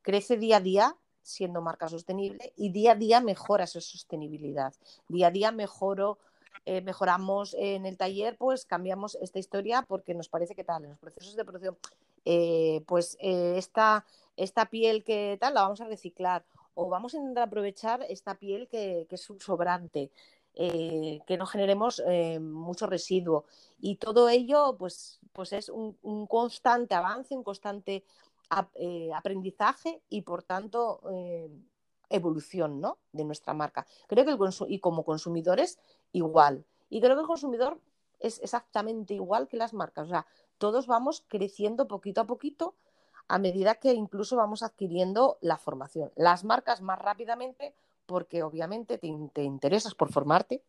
crece 0.01 0.37
día 0.37 0.57
a 0.57 0.59
día 0.59 0.95
siendo 1.21 1.61
marca 1.61 1.87
sostenible 1.87 2.53
y 2.55 2.69
día 2.69 2.93
a 2.93 2.95
día 2.95 3.21
mejora 3.21 3.67
su 3.67 3.81
sostenibilidad. 3.81 4.73
Día 5.07 5.27
a 5.27 5.31
día 5.31 5.51
mejoro 5.51 6.17
eh, 6.65 6.81
mejoramos 6.81 7.55
en 7.57 7.85
el 7.85 7.97
taller, 7.97 8.37
pues 8.37 8.65
cambiamos 8.65 9.15
esta 9.21 9.39
historia 9.39 9.81
porque 9.81 10.13
nos 10.13 10.29
parece 10.29 10.55
que 10.55 10.63
tal, 10.63 10.83
en 10.83 10.91
los 10.91 10.99
procesos 10.99 11.35
de 11.35 11.45
producción, 11.45 11.77
eh, 12.25 12.83
pues 12.85 13.17
eh, 13.19 13.55
esta, 13.57 14.05
esta 14.37 14.65
piel 14.65 15.03
que 15.03 15.37
tal 15.39 15.53
la 15.53 15.63
vamos 15.63 15.81
a 15.81 15.87
reciclar 15.87 16.45
o 16.75 16.89
vamos 16.89 17.13
a 17.13 17.17
intentar 17.17 17.47
aprovechar 17.47 18.05
esta 18.09 18.35
piel 18.35 18.67
que, 18.67 19.07
es 19.09 19.29
un 19.29 19.39
sobrante, 19.39 20.11
que 20.55 21.35
no 21.37 21.45
generemos 21.45 22.01
mucho 22.39 22.85
residuo. 22.87 23.45
Y 23.79 23.95
todo 23.95 24.29
ello, 24.29 24.75
pues, 24.77 25.19
pues 25.33 25.53
es 25.53 25.69
un, 25.69 25.95
constante 26.27 26.95
avance, 26.95 27.35
un 27.35 27.43
constante 27.43 28.03
eh, 28.75 29.11
aprendizaje 29.13 30.01
y, 30.09 30.21
por 30.21 30.43
tanto, 30.43 31.01
evolución 32.09 32.81
¿no? 32.81 32.97
de 33.11 33.23
nuestra 33.23 33.53
marca. 33.53 33.85
Creo 34.07 34.25
que 34.25 34.31
el 34.31 34.71
y 34.71 34.79
como 34.79 35.03
consumidores, 35.03 35.79
igual. 36.11 36.65
Y 36.89 37.01
creo 37.01 37.15
que 37.15 37.21
el 37.21 37.27
consumidor 37.27 37.79
es 38.19 38.39
exactamente 38.41 39.13
igual 39.13 39.47
que 39.47 39.57
las 39.57 39.73
marcas. 39.73 40.07
O 40.07 40.09
sea, 40.09 40.25
todos 40.57 40.87
vamos 40.87 41.23
creciendo 41.27 41.87
poquito 41.87 42.21
a 42.21 42.27
poquito 42.27 42.75
a 43.27 43.37
medida 43.37 43.75
que 43.75 43.93
incluso 43.93 44.35
vamos 44.35 44.63
adquiriendo 44.63 45.37
la 45.41 45.57
formación. 45.57 46.11
Las 46.15 46.43
marcas 46.43 46.81
más 46.81 46.99
rápidamente 46.99 47.73
porque 48.05 48.41
obviamente 48.41 48.97
te, 48.97 49.07
interesas 49.43 49.93
por 49.93 50.11
formarte, 50.11 50.63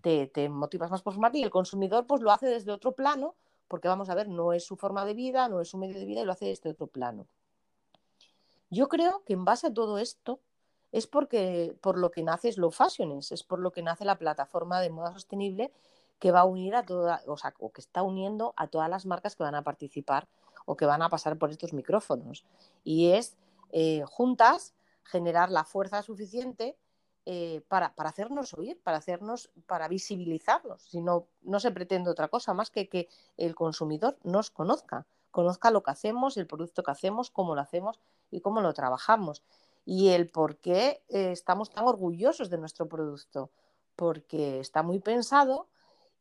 te, 0.00 0.48
motivas 0.48 0.90
más 0.90 1.02
por 1.02 1.12
formarte 1.12 1.38
y 1.38 1.42
el 1.42 1.50
consumidor 1.50 2.06
pues 2.06 2.22
lo 2.22 2.32
hace 2.32 2.46
desde 2.46 2.72
otro 2.72 2.92
plano 2.92 3.34
porque 3.70 3.86
vamos 3.86 4.10
a 4.10 4.16
ver, 4.16 4.28
no 4.28 4.52
es 4.52 4.64
su 4.64 4.76
forma 4.76 5.04
de 5.04 5.14
vida, 5.14 5.48
no 5.48 5.60
es 5.60 5.68
su 5.68 5.78
medio 5.78 5.96
de 5.96 6.04
vida 6.04 6.22
y 6.22 6.24
lo 6.24 6.32
hace 6.32 6.46
desde 6.46 6.70
otro 6.70 6.88
plano. 6.88 7.24
Yo 8.68 8.88
creo 8.88 9.22
que 9.24 9.32
en 9.32 9.44
base 9.44 9.68
a 9.68 9.72
todo 9.72 9.98
esto 9.98 10.40
es 10.90 11.06
porque 11.06 11.76
por 11.80 11.96
lo 11.96 12.10
que 12.10 12.24
nace 12.24 12.50
Slow 12.50 12.72
Fashions, 12.72 13.30
es 13.30 13.44
por 13.44 13.60
lo 13.60 13.70
que 13.70 13.82
nace 13.82 14.04
la 14.04 14.18
plataforma 14.18 14.80
de 14.80 14.90
moda 14.90 15.12
sostenible 15.12 15.72
que 16.18 16.32
va 16.32 16.40
a 16.40 16.44
unir 16.44 16.74
a 16.74 16.84
toda, 16.84 17.22
o 17.28 17.36
sea, 17.36 17.54
o 17.60 17.70
que 17.70 17.80
está 17.80 18.02
uniendo 18.02 18.54
a 18.56 18.66
todas 18.66 18.90
las 18.90 19.06
marcas 19.06 19.36
que 19.36 19.44
van 19.44 19.54
a 19.54 19.62
participar 19.62 20.26
o 20.66 20.76
que 20.76 20.84
van 20.84 21.02
a 21.02 21.08
pasar 21.08 21.38
por 21.38 21.50
estos 21.50 21.72
micrófonos. 21.72 22.44
Y 22.82 23.12
es 23.12 23.36
eh, 23.70 24.02
juntas 24.04 24.74
generar 25.04 25.48
la 25.48 25.62
fuerza 25.62 26.02
suficiente 26.02 26.76
eh, 27.32 27.62
para, 27.68 27.94
hacernos 27.96 28.54
oír, 28.54 28.80
para 28.82 28.96
hacernos, 28.96 29.52
para 29.68 29.86
visibilizarnos. 29.86 30.82
Si 30.82 31.00
no, 31.00 31.28
no 31.42 31.60
se 31.60 31.70
pretende 31.70 32.10
otra 32.10 32.26
cosa 32.26 32.54
más 32.54 32.70
que 32.70 32.88
que 32.88 33.08
el 33.36 33.54
consumidor 33.54 34.18
nos 34.24 34.50
conozca, 34.50 35.06
conozca 35.30 35.70
lo 35.70 35.84
que 35.84 35.92
hacemos, 35.92 36.36
el 36.36 36.48
producto 36.48 36.82
que 36.82 36.90
hacemos, 36.90 37.30
cómo 37.30 37.54
lo 37.54 37.60
hacemos 37.60 38.00
y 38.32 38.40
cómo 38.40 38.60
lo 38.60 38.74
trabajamos. 38.74 39.44
Y 39.84 40.08
el 40.08 40.28
por 40.28 40.56
qué 40.56 41.04
eh, 41.08 41.30
estamos 41.30 41.70
tan 41.70 41.86
orgullosos 41.86 42.50
de 42.50 42.58
nuestro 42.58 42.88
producto, 42.88 43.52
porque 43.94 44.58
está 44.58 44.82
muy 44.82 44.98
pensado 44.98 45.68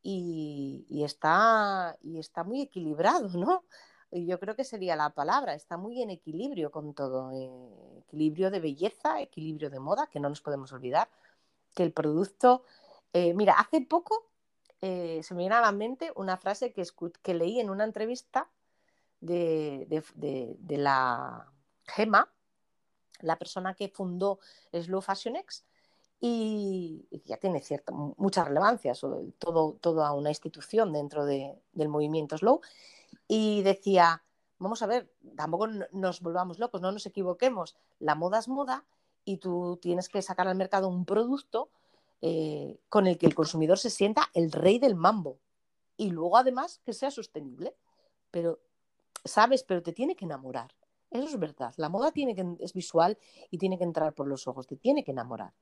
y, 0.03 0.86
está, 1.03 1.97
y 2.03 2.20
está 2.20 2.43
muy 2.43 2.62
equilibrado, 2.62 3.30
¿no? 3.30 3.64
Yo 4.12 4.39
creo 4.39 4.55
que 4.55 4.64
sería 4.64 4.95
la 4.95 5.12
palabra, 5.12 5.53
está 5.53 5.78
muy 5.78 6.01
en 6.01 6.10
equilibrio 6.10 6.72
con 6.72 6.93
todo, 6.93 7.32
eh, 7.32 7.99
equilibrio 7.99 8.49
de 8.49 8.60
belleza, 8.60 9.22
equilibrio 9.22 9.70
de 9.70 9.80
moda, 9.80 10.07
que 10.07 10.20
no 10.20 10.30
nos 10.30 10.41
podemos 10.41 10.72
olvidar, 10.74 11.10
que 11.76 11.84
el 11.84 11.91
producto, 11.93 12.64
eh, 13.14 13.34
mira, 13.34 13.53
hace 13.53 13.82
poco 13.82 14.28
eh, 14.82 15.22
se 15.24 15.34
me 15.34 15.39
viene 15.39 15.55
a 15.55 15.62
la 15.62 15.72
mente 15.72 16.12
una 16.16 16.38
frase 16.38 16.74
que, 16.74 16.84
que 17.22 17.34
leí 17.34 17.60
en 17.60 17.70
una 17.70 17.84
entrevista 17.84 18.49
de, 19.22 19.86
de, 20.16 20.78
la 20.78 21.47
Gema, 21.86 22.32
la 23.22 23.38
persona 23.38 23.74
que 23.76 23.89
fundó 23.89 24.39
Slow 24.72 25.01
Fashion 25.01 25.36
X, 25.36 25.66
y 26.22 27.07
ya 27.26 27.38
tiene 27.38 27.62
cierta, 27.62 27.93
mucha 27.93 28.43
relevancia, 28.43 28.93
sobre 28.95 29.32
todo, 29.34 29.78
toda 29.80 30.12
una 30.14 30.30
institución 30.30 30.91
dentro 30.91 31.26
del 31.26 31.89
movimiento 31.89 32.38
Slow, 32.38 32.62
y 33.28 33.62
decía, 33.64 34.24
vamos 34.57 34.82
a 34.82 34.88
ver, 34.88 35.12
tampoco 35.36 35.68
nos 35.68 36.22
volvamos 36.22 36.60
locos, 36.60 36.82
no 36.82 36.91
nos 36.91 37.05
equivoquemos, 37.05 37.76
la 37.99 38.16
moda 38.16 38.39
es 38.39 38.47
moda 38.47 38.86
y 39.26 39.38
tú 39.38 39.78
tienes 39.82 40.10
que 40.10 40.22
sacar 40.22 40.47
al 40.47 40.55
mercado 40.55 40.88
un 40.88 41.05
producto 41.05 41.70
eh, 42.22 42.80
con 42.89 43.07
el 43.07 43.18
que 43.18 43.26
el 43.26 43.36
consumidor 43.36 43.80
se 43.80 43.89
sienta 43.89 44.30
el 44.34 44.51
rey 44.51 44.80
del 44.80 44.95
mambo 44.95 45.38
y 45.95 46.10
luego 46.10 46.38
además 46.38 46.82
que 46.86 46.93
sea 46.93 47.12
sostenible. 47.12 47.76
Pero, 48.32 48.60
sabes, 49.24 49.64
pero 49.64 49.82
te 49.82 49.93
tiene 49.93 50.16
que 50.16 50.26
enamorar. 50.26 50.74
Eso 51.12 51.26
es 51.26 51.39
verdad. 51.39 51.74
La 51.78 51.89
moda 51.89 52.12
tiene 52.12 52.36
que, 52.36 52.45
es 52.60 52.74
visual 52.74 53.18
y 53.49 53.57
tiene 53.57 53.78
que 53.78 53.84
entrar 53.84 54.14
por 54.14 54.28
los 54.28 54.47
ojos, 54.47 54.68
te 54.68 54.78
tiene 54.78 55.03
que 55.03 55.12
enamorar. 55.12 55.53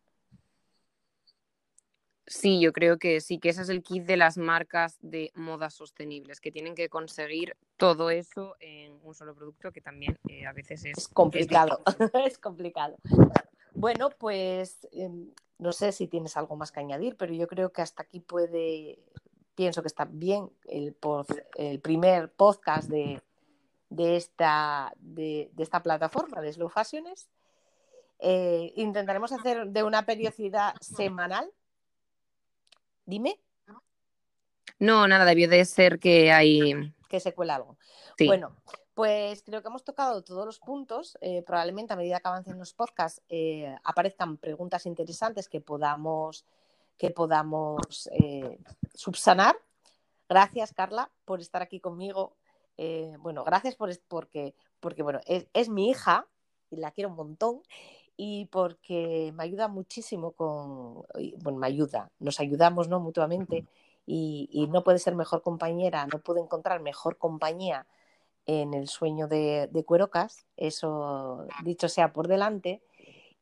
Sí, 2.30 2.60
yo 2.60 2.74
creo 2.74 2.98
que 2.98 3.22
sí, 3.22 3.40
que 3.40 3.50
ese 3.50 3.62
es 3.62 3.70
el 3.70 3.82
kit 3.82 4.04
de 4.04 4.18
las 4.18 4.38
marcas 4.38 4.98
de 5.00 5.32
modas 5.34 5.74
sostenibles, 5.74 6.42
que 6.42 6.52
tienen 6.52 6.76
que 6.76 6.90
conseguir 6.90 7.56
todo 7.78 8.10
eso 8.10 8.58
en 8.60 9.00
un 9.02 9.16
solo 9.16 9.34
producto, 9.34 9.72
que 9.72 9.80
también 9.80 10.20
eh, 10.28 10.46
a 10.46 10.52
veces 10.52 10.84
es, 10.84 11.08
complicado. 11.08 11.82
Es, 12.26 12.38
complicado. 12.38 12.98
Bueno, 13.74 14.10
pues 14.10 14.86
em, 14.92 15.32
no 15.58 15.72
sé 15.72 15.94
si 15.94 16.08
tienes 16.08 16.36
algo 16.36 16.58
más 16.58 16.74
que 16.74 16.82
añadir, 16.82 17.16
pero 17.16 17.34
yo 17.34 17.48
creo 17.48 17.72
que 17.72 17.82
hasta 17.82 18.04
aquí 18.04 18.20
puede, 18.20 19.00
pienso 19.56 19.82
que 19.82 19.88
está 19.88 20.04
bien 20.04 20.52
el, 20.66 20.98
el 21.56 21.80
primer 21.80 22.30
podcast 22.34 22.90
de, 22.90 23.22
esta, 23.90 24.92
de, 24.98 25.50
esta 25.58 25.82
plataforma 25.82 26.42
de 26.42 26.52
Slow 26.52 26.68
Fashions. 26.68 27.30
Eh, 28.20 28.74
intentaremos 28.76 29.32
hacer 29.32 29.68
de 29.68 29.84
una 29.84 30.06
periodicidad 30.06 30.74
semanal 30.82 31.50
Dime. 33.08 33.40
No, 34.80 35.08
nada, 35.08 35.24
debió 35.24 35.48
de 35.48 35.64
ser 35.64 35.98
que 35.98 36.32
hay. 36.32 36.94
Que 37.08 37.22
se 37.22 37.34
cuela 37.34 37.56
algo. 37.56 37.78
Bueno, 38.20 38.54
pues 38.94 39.44
creo 39.44 39.62
que 39.62 39.70
hemos 39.70 39.86
tocado 39.86 40.24
todos 40.26 40.46
los 40.46 40.60
puntos. 40.60 41.18
Eh, 41.22 41.42
probablemente 41.42 41.94
a 41.94 41.96
medida 41.96 42.20
que 42.20 42.28
avancen 42.28 42.60
los 42.60 42.74
podcasts 42.74 43.22
eh, 43.30 43.74
aparezcan 43.86 44.36
preguntas 44.36 44.86
interesantes 44.86 45.48
que 45.48 45.62
podamos, 45.62 46.46
que 46.98 47.10
podamos 47.12 48.10
eh, 48.12 48.60
subsanar. 48.94 49.58
Gracias, 50.28 50.74
Carla, 50.74 51.10
por 51.24 51.40
estar 51.40 51.62
aquí 51.62 51.80
conmigo. 51.80 52.36
bueno, 53.20 53.46
gracias 53.46 53.76
por 53.76 53.90
porque, 54.10 54.54
porque 54.82 55.02
bueno, 55.02 55.22
es 55.26 55.70
mi 55.70 55.90
hija 55.90 56.28
y 56.70 56.76
la 56.76 56.92
quiero 56.92 57.10
un 57.10 57.16
montón 57.16 57.62
y 58.18 58.46
porque 58.46 59.32
me 59.36 59.44
ayuda 59.44 59.68
muchísimo 59.68 60.32
con, 60.32 61.04
bueno, 61.44 61.60
me 61.60 61.68
ayuda, 61.68 62.10
nos 62.20 62.40
ayudamos 62.40 62.90
¿no? 62.90 63.00
mutuamente 63.00 63.66
y, 64.08 64.68
no 64.72 64.84
puede 64.84 64.98
ser 65.00 65.16
mejor 65.16 65.44
compañera, 65.44 66.08
no 66.08 66.20
puedo 66.20 66.44
encontrar 66.44 66.82
mejor 66.82 67.18
compañía 67.18 67.86
en 68.48 68.74
el 68.74 68.88
sueño 68.88 69.28
de, 69.28 69.70
Cuerocas, 69.86 70.46
eso 70.56 71.46
dicho 71.64 71.88
sea 71.90 72.12
por 72.12 72.28
delante, 72.28 72.82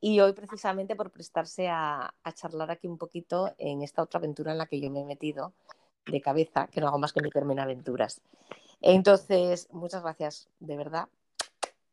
y 0.00 0.20
hoy 0.20 0.34
precisamente 0.34 0.94
por 0.94 1.10
prestarse 1.10 1.68
a, 1.68 2.12
charlar 2.34 2.70
aquí 2.70 2.86
un 2.86 2.98
poquito 2.98 3.54
en 3.58 3.82
esta 3.82 4.02
otra 4.02 4.18
aventura 4.18 4.52
en 4.52 4.58
la 4.58 4.66
que 4.66 4.78
yo 4.78 4.90
me 4.90 5.00
he 5.00 5.04
metido 5.04 5.54
de 6.06 6.20
cabeza, 6.20 6.66
que 6.66 6.80
no 6.80 6.88
hago 6.88 6.98
más 6.98 7.12
que 7.12 7.22
meterme 7.22 7.54
en 7.54 7.60
aventuras. 7.60 8.20
Entonces, 8.82 9.68
muchas 9.72 10.02
gracias, 10.02 10.48
de 10.60 10.76
verdad. 10.76 11.08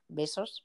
Besos. 0.10 0.64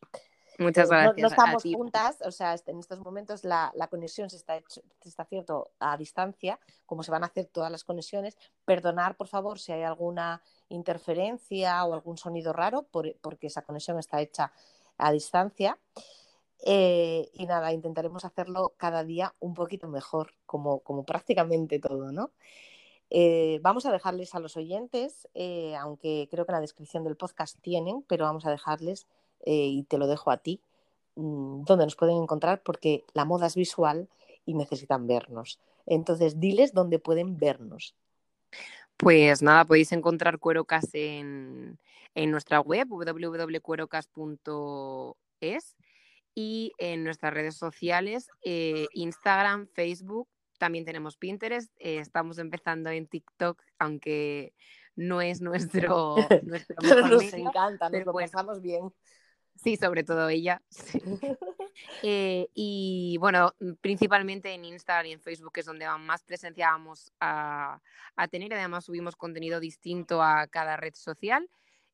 Muchas 0.59 0.91
gracias. 0.91 1.17
No, 1.19 1.29
estamos 1.29 1.63
juntas, 1.63 2.19
o 2.25 2.33
sea, 2.33 2.57
en 2.67 2.81
estos 2.81 2.99
momentos 2.99 3.45
la, 3.45 3.73
conexión 3.89 4.29
se 4.29 4.37
está, 4.37 4.57
hecho, 4.57 4.83
se 5.01 5.09
está 5.09 5.23
haciendo 5.23 5.71
a 5.79 5.97
distancia, 5.97 6.59
como 6.85 7.05
se 7.05 7.13
van 7.13 7.23
a 7.23 7.27
hacer 7.27 7.47
todas 7.47 7.71
las 7.71 7.85
conexiones. 7.85 8.37
Perdonar, 8.65 9.17
por 9.17 9.29
favor, 9.29 9.61
si 9.61 9.71
hay 9.71 9.85
alguna 9.85 10.43
interferencia 10.69 11.85
o 11.85 11.95
algún 11.95 12.17
sonido 12.19 12.53
raro, 12.53 12.89
porque 12.91 13.47
esa 13.47 13.63
conexión 13.63 14.01
está 14.01 14.21
hecha 14.21 14.53
a 14.97 15.13
distancia. 15.13 15.79
Eh, 16.67 17.31
y 17.35 17.47
nada, 17.47 17.73
intentaremos 17.73 18.25
hacerlo 18.25 18.75
cada 18.77 19.05
día 19.05 19.35
un 19.39 19.55
poquito 19.55 19.87
mejor, 19.87 20.35
como, 20.45 20.81
como 20.81 21.05
prácticamente 21.05 21.79
todo, 21.79 22.11
¿no? 22.11 22.33
Eh, 23.11 23.61
vamos 23.63 23.87
a 23.87 23.93
dejarles 23.93 24.35
a 24.35 24.41
los 24.41 24.57
oyentes, 24.57 25.29
eh, 25.35 25.77
aunque 25.77 26.29
creo 26.31 26.45
que 26.45 26.53
en 26.53 26.57
la 26.57 26.61
descripción 26.61 27.05
del 27.05 27.17
podcast 27.17 27.59
tienen, 27.61 28.03
pero 28.07 28.25
vamos 28.25 28.45
a 28.45 28.51
dejarles 28.51 29.07
eh, 29.45 29.67
y 29.67 29.83
te 29.85 29.99
lo 29.99 30.07
dejo 30.07 30.31
a 30.31 30.39
ti, 30.39 30.61
mm, 31.17 31.65
dónde 31.65 31.85
nos 31.85 31.97
pueden 31.97 32.23
encontrar 32.23 32.63
porque 32.63 33.05
la 33.15 33.25
moda 33.25 33.47
es 33.47 33.57
visual 33.57 34.09
y 34.45 34.55
necesitan 34.55 35.07
vernos. 35.07 35.59
Entonces, 35.87 36.41
diles 36.41 36.73
dónde 36.73 36.99
pueden 36.99 37.39
vernos. 37.39 37.95
Pues 38.97 39.43
nada, 39.43 39.65
podéis 39.65 39.93
encontrar 39.93 40.39
Cuerocas 40.39 40.89
en, 40.93 41.79
en 42.15 42.31
nuestra 42.31 42.61
web 42.61 42.89
www.cuerocas.es 42.89 45.77
y 46.35 46.73
en 46.79 47.05
nuestras 47.05 47.35
redes 47.35 47.57
sociales, 47.57 48.29
eh, 48.43 48.87
Instagram, 48.93 49.69
Facebook, 49.73 50.29
también 50.59 50.85
tenemos 50.85 51.17
Pinterest, 51.17 51.73
eh, 51.79 51.99
estamos 51.99 52.39
empezando 52.39 52.91
en 52.91 53.07
TikTok, 53.07 53.63
aunque 53.79 54.53
no 54.97 55.21
es 55.21 55.41
nuestro, 55.41 56.17
nuestro 56.45 56.77
pero 56.81 57.09
nos 57.09 57.33
encanta, 57.33 57.89
nos 57.89 58.05
lo 58.05 58.13
pasamos 58.13 58.61
bien. 58.61 58.93
Sí, 59.63 59.77
sobre 59.77 60.05
todo 60.05 60.29
ella. 60.29 60.63
Eh, 62.03 62.49
y 62.55 63.17
bueno, 63.19 63.55
mm, 63.61 63.75
principalmente 63.81 64.53
en 64.53 64.65
Instagram 64.65 65.07
y 65.07 65.13
en 65.13 65.21
Facebook 65.21 65.53
es 65.57 65.67
donde 65.67 65.87
más 66.01 66.23
presencia 66.23 66.71
vamos 66.71 67.13
a, 67.21 67.81
tener. 68.31 68.53
Además 68.53 68.85
subimos 68.85 69.17
contenido 69.17 69.61
distinto 69.61 70.23
a 70.23 70.49
cada 70.49 70.77
red 70.77 70.95
social 70.95 71.49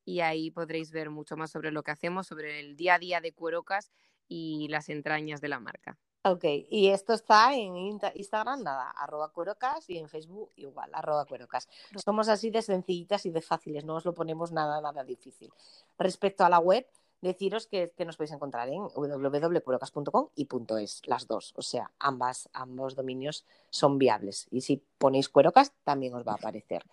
y 0.04 0.20
ahí 0.20 0.50
podréis 0.50 0.90
ver 0.90 1.10
mucho 1.10 1.36
más 1.36 1.50
sobre 1.50 1.70
lo 1.70 1.82
que 1.82 1.90
hacemos, 1.90 2.26
sobre 2.26 2.60
el 2.60 2.76
día 2.76 2.94
a 2.94 2.98
día 2.98 3.20
de 3.20 3.32
Cuerocas 3.32 3.92
y 4.26 4.68
las 4.68 4.88
entrañas 4.88 5.40
de 5.40 5.48
la 5.48 5.60
marca. 5.60 5.98
Ok, 6.26 6.44
y 6.70 6.88
esto 6.88 7.12
está 7.12 7.54
en 7.54 7.76
Instagram, 7.76 8.62
nada, 8.62 8.90
arroba 8.92 9.28
cuerocas 9.28 9.90
y 9.90 9.98
en 9.98 10.08
Facebook 10.08 10.52
igual, 10.56 10.88
arroba 10.94 11.26
cuerocas. 11.26 11.68
Somos 12.02 12.30
así 12.30 12.48
de 12.48 12.62
sencillitas 12.62 13.26
y 13.26 13.30
de 13.30 13.42
fáciles, 13.42 13.84
no 13.84 13.96
os 13.96 14.06
lo 14.06 14.14
ponemos 14.14 14.50
nada, 14.50 14.80
nada 14.80 15.04
difícil. 15.04 15.52
Respecto 15.98 16.42
a 16.42 16.48
la 16.48 16.60
web, 16.60 16.86
deciros 17.24 17.66
que, 17.66 17.92
nos 18.04 18.16
podéis 18.16 18.32
encontrar 18.32 18.68
en 18.68 18.82
www.cuerocas.com 18.82 20.28
y 20.36 20.46
.es, 20.78 21.02
las 21.06 21.26
dos, 21.26 21.52
o 21.56 21.62
sea, 21.62 21.90
ambas, 21.98 22.48
ambos 22.52 22.94
dominios 22.94 23.44
son 23.70 23.98
viables. 23.98 24.46
Y 24.50 24.60
si 24.60 24.82
ponéis 24.98 25.28
cuerocas, 25.28 25.72
también 25.82 26.14
os 26.14 26.24
va 26.24 26.32
a 26.32 26.36
aparecer. 26.36 26.84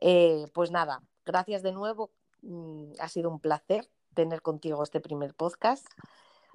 Eh, 0.00 0.46
pues 0.52 0.70
nada, 0.70 1.02
gracias 1.24 1.62
de 1.62 1.72
nuevo, 1.72 2.10
mm, 2.42 2.92
ha 2.98 3.08
sido 3.08 3.30
un 3.30 3.40
placer 3.40 3.88
tener 4.14 4.42
contigo 4.42 4.82
este 4.82 5.00
primer 5.00 5.34
podcast. 5.34 5.86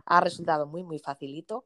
Ha 0.06 0.20
resultado 0.20 0.68
muy, 0.68 0.84
muy 0.84 1.00
facilito 1.00 1.66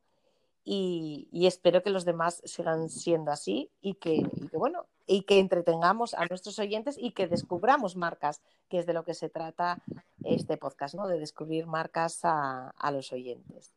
y, 0.63 1.27
espero 1.47 1.81
que 1.81 1.89
los 1.89 2.05
demás 2.05 2.41
sigan 2.45 2.89
siendo 2.89 3.31
así 3.31 3.71
y 3.81 3.95
que, 3.95 4.21
bueno, 4.53 4.85
y 5.11 5.23
que 5.23 5.39
entretengamos 5.39 6.13
a 6.13 6.27
nuestros 6.27 6.59
oyentes 6.59 6.95
y 6.95 7.13
que 7.13 7.27
descubramos 7.27 7.95
marcas, 7.95 8.43
que 8.69 8.77
es 8.77 8.85
de 8.85 8.93
lo 8.93 9.03
que 9.03 9.15
se 9.15 9.27
trata 9.27 9.81
este 10.23 10.55
podcast, 10.55 10.93
¿no? 10.93 11.07
De 11.07 11.17
descubrir 11.17 11.65
marcas 11.65 12.19
a, 12.21 12.91
los 12.93 13.11
oyentes. 13.11 13.73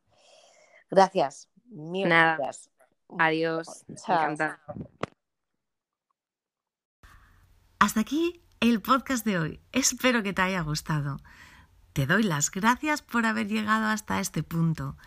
Gracias, 0.91 1.49
mil 1.65 2.07
gracias. 2.07 2.69
Adiós. 3.19 3.87
Hasta 7.79 8.01
aquí 8.01 8.45
el 8.61 8.83
podcast 8.83 9.25
de 9.25 9.39
hoy. 9.39 9.61
Espero 9.73 10.23
que 10.23 10.35
te 10.35 10.43
haya 10.43 10.61
gustado. 10.61 11.17
Te 11.95 12.05
doy 12.05 12.25
las 12.25 12.51
gracias 12.51 13.01
por 13.01 13.25
haber 13.25 13.49
llegado 13.49 13.87
hasta 13.87 14.21
este 14.21 14.43
punto 14.43 14.99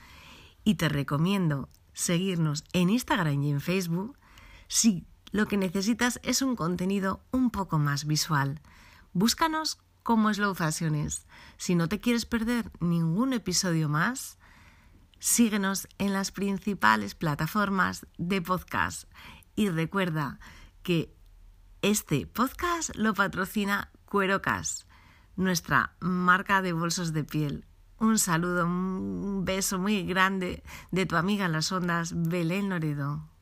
y 0.63 0.73
te 0.75 0.89
recomiendo 0.89 1.69
seguirnos 1.93 2.63
en 2.73 2.89
Instagram 2.89 3.43
y 3.43 3.51
en 3.51 3.61
Facebook 3.61 4.17
si 4.67 5.05
lo 5.35 5.47
que 5.47 5.57
necesitas 5.57 6.21
es 6.23 6.41
un 6.41 6.55
contenido 6.55 7.21
un 7.31 7.51
poco 7.51 7.77
más 7.77 8.05
visual. 8.05 8.61
Búscanos 9.11 9.79
como 10.01 10.33
Slow 10.33 10.55
Fashions. 10.55 11.27
Si 11.57 11.75
no 11.75 11.89
te 11.89 11.99
quieres 11.99 12.25
perder 12.25 12.71
ningún 12.79 13.33
episodio 13.33 13.89
más, 13.89 14.39
síguenos 15.19 15.89
en 15.97 16.13
las 16.13 16.31
principales 16.31 17.15
plataformas 17.15 18.07
de 18.17 18.41
podcast 18.41 19.11
y 19.57 19.67
recuerda 19.67 20.39
que 20.83 21.13
este 21.81 22.27
podcast 22.27 22.95
lo 22.95 23.13
patrocina 23.13 23.91
Cuerocas, 24.05 24.87
nuestra 25.35 25.97
marca 25.99 26.61
de 26.61 26.71
bolsos 26.71 27.11
de 27.11 27.25
piel 27.25 27.65
un 27.97 28.19
saludo, 28.19 28.65
un 28.65 29.43
beso 29.43 29.79
muy 29.79 30.03
grande 30.03 30.63
de 30.91 31.05
tu 31.05 31.15
amiga 31.17 31.45
en 31.45 31.53
las 31.53 31.71
ondas, 31.71 32.13
Belén 32.13 32.69
Loredo. 32.69 33.34